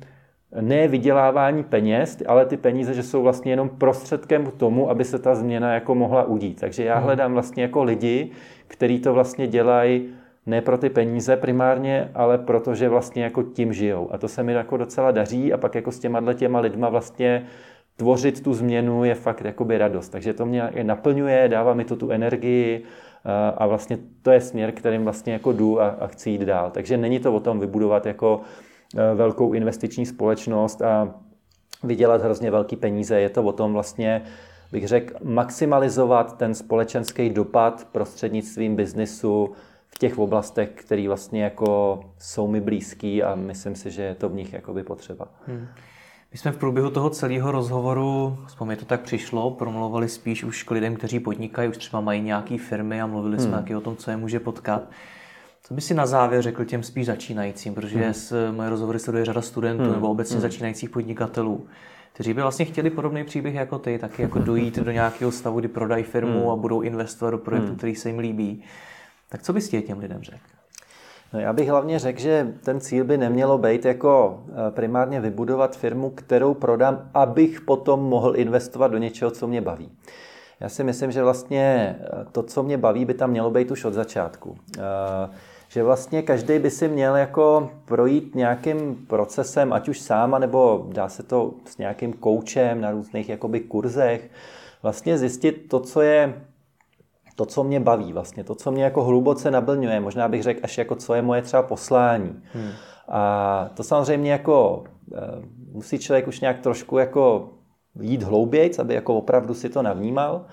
ne 0.62 0.88
vydělávání 0.88 1.64
peněz, 1.64 2.18
ale 2.28 2.46
ty 2.46 2.58
peníze, 2.58 2.94
že 2.94 3.04
jsou 3.04 3.24
vlastně 3.24 3.52
jenom 3.52 3.70
prostředkem 3.70 4.46
k 4.46 4.54
tomu, 4.54 4.90
aby 4.90 5.06
se 5.06 5.20
ta 5.20 5.36
změna 5.36 5.74
jako 5.74 5.96
mohla 5.96 6.24
udít. 6.24 6.60
Takže 6.60 6.84
já 6.84 6.96
hmm. 6.96 7.04
hledám 7.04 7.34
vlastně 7.34 7.64
jako 7.64 7.84
lidi, 7.84 8.32
kteří 8.68 9.00
to 9.00 9.14
vlastně 9.14 9.48
dělají 9.48 10.10
ne 10.46 10.62
pro 10.62 10.78
ty 10.78 10.90
peníze 10.90 11.38
primárně, 11.38 12.10
ale 12.16 12.38
protože 12.38 12.90
vlastně 12.90 13.24
jako 13.24 13.44
tím 13.44 13.74
žijou. 13.74 14.10
A 14.12 14.18
to 14.18 14.28
se 14.28 14.44
mi 14.44 14.54
jako 14.54 14.78
docela 14.78 15.12
daří 15.12 15.54
a 15.54 15.58
pak 15.58 15.76
jako 15.76 15.92
s 15.92 16.00
těma 16.00 16.34
těma 16.34 16.60
lidma 16.60 16.90
vlastně 16.90 17.46
tvořit 17.96 18.44
tu 18.44 18.54
změnu 18.54 19.04
je 19.04 19.16
fakt 19.16 19.46
jakoby 19.46 19.78
radost. 19.78 20.10
Takže 20.10 20.34
to 20.34 20.46
mě 20.46 20.70
naplňuje, 20.84 21.50
dává 21.50 21.74
mi 21.74 21.86
to 21.86 21.96
tu 21.96 22.10
energii 22.10 22.84
a 23.58 23.68
vlastně 23.68 23.98
to 24.22 24.32
je 24.32 24.42
směr, 24.42 24.72
kterým 24.72 25.04
vlastně 25.04 25.34
jako 25.34 25.52
jdu 25.52 25.82
a, 25.82 25.88
a 25.88 26.08
chci 26.08 26.30
jít 26.30 26.42
dál. 26.42 26.72
Takže 26.72 26.98
není 26.98 27.20
to 27.20 27.34
o 27.34 27.40
tom 27.40 27.60
vybudovat 27.60 28.06
jako 28.06 28.42
velkou 29.16 29.54
investiční 29.54 30.06
společnost 30.06 30.82
a 30.82 31.16
vydělat 31.84 32.22
hrozně 32.22 32.52
velký 32.52 32.76
peníze. 32.76 33.20
Je 33.20 33.30
to 33.30 33.44
o 33.44 33.52
tom 33.52 33.74
vlastně, 33.74 34.22
bych 34.72 34.88
řekl, 34.88 35.14
maximalizovat 35.24 36.38
ten 36.38 36.56
společenský 36.56 37.30
dopad 37.30 37.88
prostřednictvím 37.92 38.76
biznisu 38.76 39.52
v 39.88 39.98
těch 40.00 40.20
oblastech, 40.20 40.70
které 40.76 41.08
vlastně 41.08 41.44
jako 41.44 42.00
jsou 42.18 42.48
mi 42.48 42.62
blízký 42.62 43.24
a 43.24 43.36
myslím 43.36 43.76
si, 43.76 43.92
že 43.92 44.02
je 44.02 44.16
to 44.16 44.30
v 44.30 44.34
nich 44.34 44.54
jakoby 44.54 44.84
potřeba. 44.84 45.28
Hmm. 45.48 45.68
My 46.32 46.38
jsme 46.38 46.52
v 46.52 46.58
průběhu 46.58 46.90
toho 46.90 47.10
celého 47.10 47.52
rozhovoru, 47.52 48.38
aspoň 48.46 48.68
mi 48.68 48.76
to 48.76 48.86
tak 48.86 49.02
přišlo, 49.02 49.52
promluvali 49.52 50.10
spíš 50.10 50.44
už 50.44 50.64
k 50.64 50.72
lidem, 50.72 50.96
kteří 50.96 51.20
podnikají, 51.20 51.70
už 51.70 51.78
třeba 51.78 52.02
mají 52.02 52.22
nějaké 52.22 52.58
firmy 52.58 53.02
a 53.02 53.08
mluvili 53.08 53.38
hmm. 53.38 53.46
jsme 53.46 53.58
taky 53.58 53.76
o 53.76 53.82
tom, 53.82 53.96
co 53.96 54.12
je 54.12 54.18
může 54.18 54.40
potkat. 54.40 54.84
Co 55.64 55.74
by 55.74 55.82
si 55.82 55.94
na 55.94 56.06
závěr 56.06 56.42
řekl 56.42 56.66
těm 56.66 56.84
spíš 56.84 57.06
začínajícím, 57.06 57.74
protože 57.74 58.00
hmm. 58.00 58.14
s 58.14 58.52
moje 58.52 58.70
rozhovory 58.70 59.00
sleduje 59.00 59.26
řada 59.26 59.42
studentů 59.42 59.84
hmm. 59.84 59.94
nebo 59.94 60.10
obecně 60.10 60.36
hmm. 60.36 60.42
začínajících 60.42 60.90
podnikatelů, 60.90 61.68
kteří 62.14 62.34
by 62.34 62.42
vlastně 62.42 62.66
chtěli 62.66 62.90
podobný 62.90 63.24
příběh 63.24 63.56
jako 63.56 63.80
ty, 63.80 64.00
taky 64.00 64.22
jako 64.22 64.40
dojít 64.40 64.80
do 64.80 64.92
nějakého 64.92 65.32
stavu, 65.32 65.60
kdy 65.60 65.68
prodají 65.68 66.04
firmu 66.04 66.40
hmm. 66.40 66.50
a 66.50 66.56
budou 66.56 66.82
investovat 66.82 67.32
do 67.32 67.38
projektu, 67.38 67.68
hmm. 67.68 67.78
který 67.78 67.96
se 67.96 68.10
jim 68.10 68.20
líbí. 68.20 68.64
Tak 69.30 69.42
co 69.44 69.54
bys 69.54 69.70
těm 69.70 70.00
lidem 70.00 70.24
řekl? 70.24 70.46
No 71.34 71.40
já 71.40 71.54
bych 71.54 71.70
hlavně 71.70 72.00
řekl, 72.00 72.20
že 72.20 72.54
ten 72.64 72.80
cíl 72.80 73.06
by 73.06 73.18
nemělo 73.18 73.58
být 73.58 73.86
jako 73.86 74.44
eh, 74.50 74.72
primárně 74.72 75.22
vybudovat 75.22 75.78
firmu, 75.78 76.10
kterou 76.10 76.54
prodám, 76.54 77.10
abych 77.14 77.62
potom 77.62 78.00
mohl 78.00 78.36
investovat 78.36 78.88
do 78.88 78.98
něčeho, 78.98 79.32
co 79.32 79.48
mě 79.48 79.62
baví. 79.62 79.92
Já 80.60 80.70
si 80.70 80.84
myslím, 80.84 81.12
že 81.12 81.24
vlastně 81.24 81.96
eh, 82.00 82.26
to, 82.32 82.44
co 82.44 82.64
mě 82.64 82.78
baví, 82.78 83.06
by 83.06 83.14
tam 83.14 83.30
mělo 83.30 83.52
být 83.52 83.72
už 83.72 83.86
od 83.86 83.94
začátku. 83.94 84.50
Uh, 84.50 84.84
že 85.72 85.84
vlastně 85.84 86.22
každý 86.22 86.60
by 86.60 86.70
si 86.70 86.88
měl 86.88 87.16
jako 87.16 87.70
projít 87.86 88.36
nějakým 88.36 89.06
procesem, 89.08 89.74
ať 89.74 89.90
už 89.90 90.00
sám, 90.00 90.36
nebo 90.40 90.88
dá 90.94 91.10
se 91.10 91.24
to 91.24 91.54
s 91.66 91.78
nějakým 91.78 92.14
koučem 92.14 92.82
na 92.82 92.92
různých 92.92 93.30
jakoby 93.30 93.60
kurzech, 93.60 94.30
vlastně 94.84 95.18
zjistit 95.18 95.70
to, 95.70 95.80
co 95.80 96.02
je 96.02 96.42
to, 97.36 97.46
co 97.46 97.64
mě 97.64 97.80
baví 97.80 98.14
vlastně, 98.14 98.44
to, 98.44 98.56
co 98.56 98.72
mě 98.72 98.84
jako 98.84 99.04
hluboce 99.04 99.52
naplňuje, 99.52 100.00
možná 100.00 100.28
bych 100.28 100.44
řekl 100.44 100.60
až 100.64 100.78
jako 100.78 100.96
co 100.96 101.14
je 101.14 101.22
moje 101.22 101.42
třeba 101.42 101.64
poslání. 101.64 102.42
Hmm. 102.54 102.72
A 103.08 103.70
to 103.74 103.84
samozřejmě 103.84 104.32
jako 104.32 104.84
eh, 105.16 105.20
musí 105.72 106.00
člověk 106.00 106.28
už 106.28 106.40
nějak 106.40 106.60
trošku 106.60 106.98
jako 106.98 107.50
jít 108.00 108.24
hloubějc, 108.24 108.80
aby 108.80 108.94
jako 108.94 109.16
opravdu 109.16 109.54
si 109.54 109.70
to 109.70 109.82
navnímal, 109.82 110.46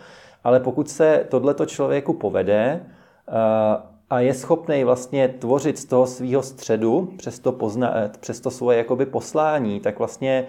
ale 0.45 0.61
pokud 0.61 0.91
se 0.91 1.27
tohleto 1.29 1.67
člověku 1.67 2.13
povede 2.13 2.87
eh, 3.29 3.98
a 4.11 4.21
je 4.21 4.35
schopný 4.35 4.85
vlastně 4.85 5.29
tvořit 5.29 5.79
z 5.79 5.85
toho 5.85 6.07
svého 6.07 6.43
středu 6.43 7.15
přes 7.17 7.39
to, 7.39 7.53
pozna, 7.53 7.97
eh, 7.97 8.11
přes 8.21 8.41
to 8.41 8.51
svoje 8.51 8.79
jakoby 8.79 9.07
poslání, 9.07 9.81
tak 9.81 9.99
vlastně 9.99 10.47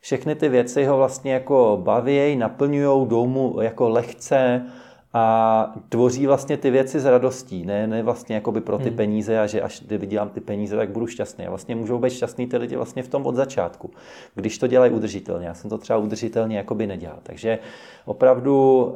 všechny 0.00 0.34
ty 0.34 0.48
věci 0.48 0.84
ho 0.84 0.96
vlastně 0.96 1.32
jako 1.32 1.80
baví, 1.82 2.36
naplňují, 2.36 3.08
jdou 3.08 3.26
mu 3.26 3.60
jako 3.60 3.88
lehce, 3.88 4.66
a 5.14 5.74
tvoří 5.88 6.26
vlastně 6.26 6.56
ty 6.56 6.70
věci 6.70 7.00
s 7.00 7.04
radostí, 7.04 7.66
ne, 7.66 7.86
ne 7.86 8.02
vlastně 8.02 8.34
jakoby 8.34 8.60
pro 8.60 8.78
ty 8.78 8.88
hmm. 8.88 8.96
peníze 8.96 9.40
a 9.40 9.46
že 9.46 9.62
až 9.62 9.80
kdy 9.80 9.98
vydělám 9.98 10.28
ty 10.28 10.40
peníze, 10.40 10.76
tak 10.76 10.90
budu 10.90 11.06
šťastný. 11.06 11.46
A 11.46 11.48
vlastně 11.48 11.74
můžou 11.74 11.98
být 11.98 12.10
šťastný 12.10 12.46
ty 12.46 12.56
lidi 12.56 12.76
vlastně 12.76 13.02
v 13.02 13.08
tom 13.08 13.26
od 13.26 13.34
začátku, 13.34 13.90
když 14.34 14.58
to 14.58 14.66
dělají 14.66 14.92
udržitelně. 14.92 15.46
Já 15.46 15.54
jsem 15.54 15.70
to 15.70 15.78
třeba 15.78 15.98
udržitelně 15.98 16.56
jakoby 16.56 16.86
nedělal. 16.86 17.18
Takže 17.22 17.58
opravdu 18.04 18.84
uh, 18.84 18.92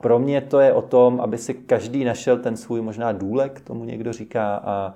pro 0.00 0.18
mě 0.18 0.40
to 0.40 0.60
je 0.60 0.72
o 0.72 0.82
tom, 0.82 1.20
aby 1.20 1.38
si 1.38 1.54
každý 1.54 2.04
našel 2.04 2.38
ten 2.38 2.56
svůj 2.56 2.80
možná 2.80 3.12
důlek, 3.12 3.60
tomu 3.60 3.84
někdo 3.84 4.12
říká, 4.12 4.56
a, 4.56 4.94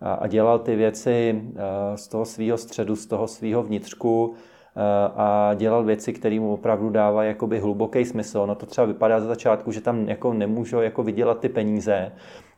a, 0.00 0.14
a 0.14 0.26
dělal 0.26 0.58
ty 0.58 0.76
věci 0.76 1.42
uh, 1.42 1.60
z 1.94 2.08
toho 2.08 2.24
svého 2.24 2.58
středu, 2.58 2.96
z 2.96 3.06
toho 3.06 3.28
svého 3.28 3.62
vnitřku, 3.62 4.34
Eh, 4.76 5.12
a 5.16 5.54
dělal 5.54 5.84
věci, 5.84 6.12
které 6.12 6.40
mu 6.40 6.52
opravdu 6.52 6.90
dávají 6.90 7.28
jakoby 7.28 7.58
hluboký 7.58 8.04
smysl. 8.04 8.46
No 8.46 8.54
to 8.54 8.66
třeba 8.66 8.86
vypadá 8.86 9.20
za 9.20 9.26
začátku, 9.26 9.72
že 9.72 9.80
tam 9.80 10.08
jako 10.08 10.32
nemůžou 10.32 10.80
jako 10.80 11.02
vydělat 11.02 11.40
ty 11.40 11.48
peníze, 11.48 12.12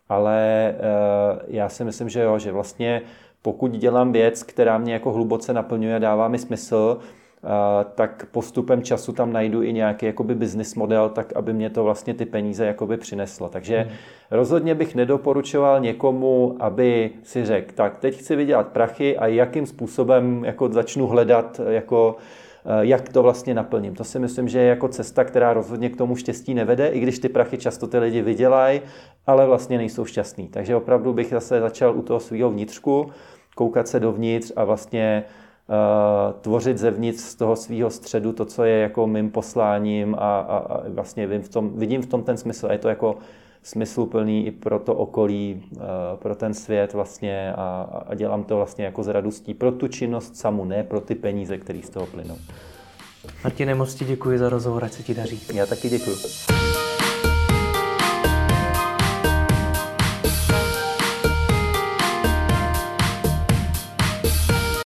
ale 0.08 0.68
eh, 0.68 0.78
já 1.46 1.68
si 1.68 1.84
myslím, 1.84 2.08
že 2.08 2.20
jo, 2.20 2.38
že 2.38 2.52
vlastně 2.52 3.02
pokud 3.42 3.70
dělám 3.70 4.12
věc, 4.12 4.42
která 4.42 4.78
mě 4.78 4.92
jako 4.92 5.12
hluboce 5.12 5.52
naplňuje 5.52 5.96
a 5.96 5.98
dává 5.98 6.28
mi 6.28 6.38
smysl, 6.38 6.98
tak 7.94 8.26
postupem 8.30 8.82
času 8.82 9.12
tam 9.12 9.32
najdu 9.32 9.62
i 9.62 9.72
nějaký 9.72 10.06
jakoby 10.06 10.34
business 10.34 10.74
model, 10.74 11.08
tak 11.08 11.32
aby 11.36 11.52
mě 11.52 11.70
to 11.70 11.84
vlastně 11.84 12.14
ty 12.14 12.26
peníze 12.26 12.66
jakoby 12.66 12.96
přineslo. 12.96 13.48
Takže 13.48 13.80
hmm. 13.80 13.90
rozhodně 14.30 14.74
bych 14.74 14.94
nedoporučoval 14.94 15.80
někomu, 15.80 16.56
aby 16.60 17.10
si 17.22 17.44
řekl, 17.44 17.72
tak 17.74 17.98
teď 17.98 18.18
chci 18.18 18.36
vydělat 18.36 18.68
prachy 18.68 19.18
a 19.18 19.26
jakým 19.26 19.66
způsobem 19.66 20.44
jako 20.44 20.68
začnu 20.68 21.06
hledat 21.06 21.60
jako 21.68 22.16
jak 22.80 23.08
to 23.08 23.22
vlastně 23.22 23.54
naplním. 23.54 23.94
To 23.94 24.04
si 24.04 24.18
myslím, 24.18 24.48
že 24.48 24.58
je 24.58 24.68
jako 24.68 24.88
cesta, 24.88 25.24
která 25.24 25.52
rozhodně 25.52 25.90
k 25.90 25.96
tomu 25.96 26.16
štěstí 26.16 26.54
nevede, 26.54 26.88
i 26.88 27.00
když 27.00 27.18
ty 27.18 27.28
prachy 27.28 27.58
často 27.58 27.86
ty 27.86 27.98
lidi 27.98 28.22
vydělají, 28.22 28.80
ale 29.26 29.46
vlastně 29.46 29.78
nejsou 29.78 30.04
šťastní. 30.04 30.48
Takže 30.48 30.76
opravdu 30.76 31.12
bych 31.12 31.30
zase 31.30 31.60
začal 31.60 31.96
u 31.96 32.02
toho 32.02 32.20
svého 32.20 32.50
vnitřku, 32.50 33.06
koukat 33.54 33.88
se 33.88 34.00
dovnitř 34.00 34.52
a 34.56 34.64
vlastně 34.64 35.24
Eh, 35.24 35.45
tvořit 36.40 36.78
zevnitř 36.78 37.20
z 37.20 37.34
toho 37.34 37.56
svého 37.56 37.90
středu 37.90 38.32
to, 38.32 38.44
co 38.44 38.64
je 38.64 38.78
jako 38.78 39.06
mým 39.06 39.30
posláním 39.30 40.14
a, 40.14 40.18
a, 40.18 40.56
a 40.56 40.88
vlastně 40.88 41.26
vidím 41.26 41.42
v, 41.42 41.48
tom, 41.48 41.70
vidím 41.78 42.02
v 42.02 42.06
tom 42.06 42.22
ten 42.22 42.36
smysl. 42.36 42.66
A 42.66 42.72
je 42.72 42.78
to 42.78 42.88
jako 42.88 43.18
smysluplný 43.62 44.46
i 44.46 44.50
pro 44.50 44.78
to 44.78 44.94
okolí, 44.94 45.62
eh, 45.76 45.78
pro 46.16 46.34
ten 46.34 46.54
svět 46.54 46.92
vlastně 46.92 47.52
a, 47.52 48.02
a 48.08 48.14
dělám 48.14 48.44
to 48.44 48.56
vlastně 48.56 48.84
jako 48.84 49.02
z 49.02 49.08
radostí 49.08 49.54
pro 49.54 49.72
tu 49.72 49.88
činnost 49.88 50.36
samu, 50.36 50.64
ne 50.64 50.84
pro 50.84 51.00
ty 51.00 51.14
peníze, 51.14 51.58
které 51.58 51.80
z 51.84 51.90
toho 51.90 52.06
plynou. 52.06 52.36
Martine, 53.44 53.74
moc 53.74 53.94
ti 53.94 54.04
děkuji 54.04 54.38
za 54.38 54.48
rozhovor, 54.48 54.84
ať 54.84 54.92
se 54.92 55.02
ti 55.02 55.14
daří. 55.14 55.40
Já 55.54 55.66
taky 55.66 55.88
děkuji. 55.88 56.16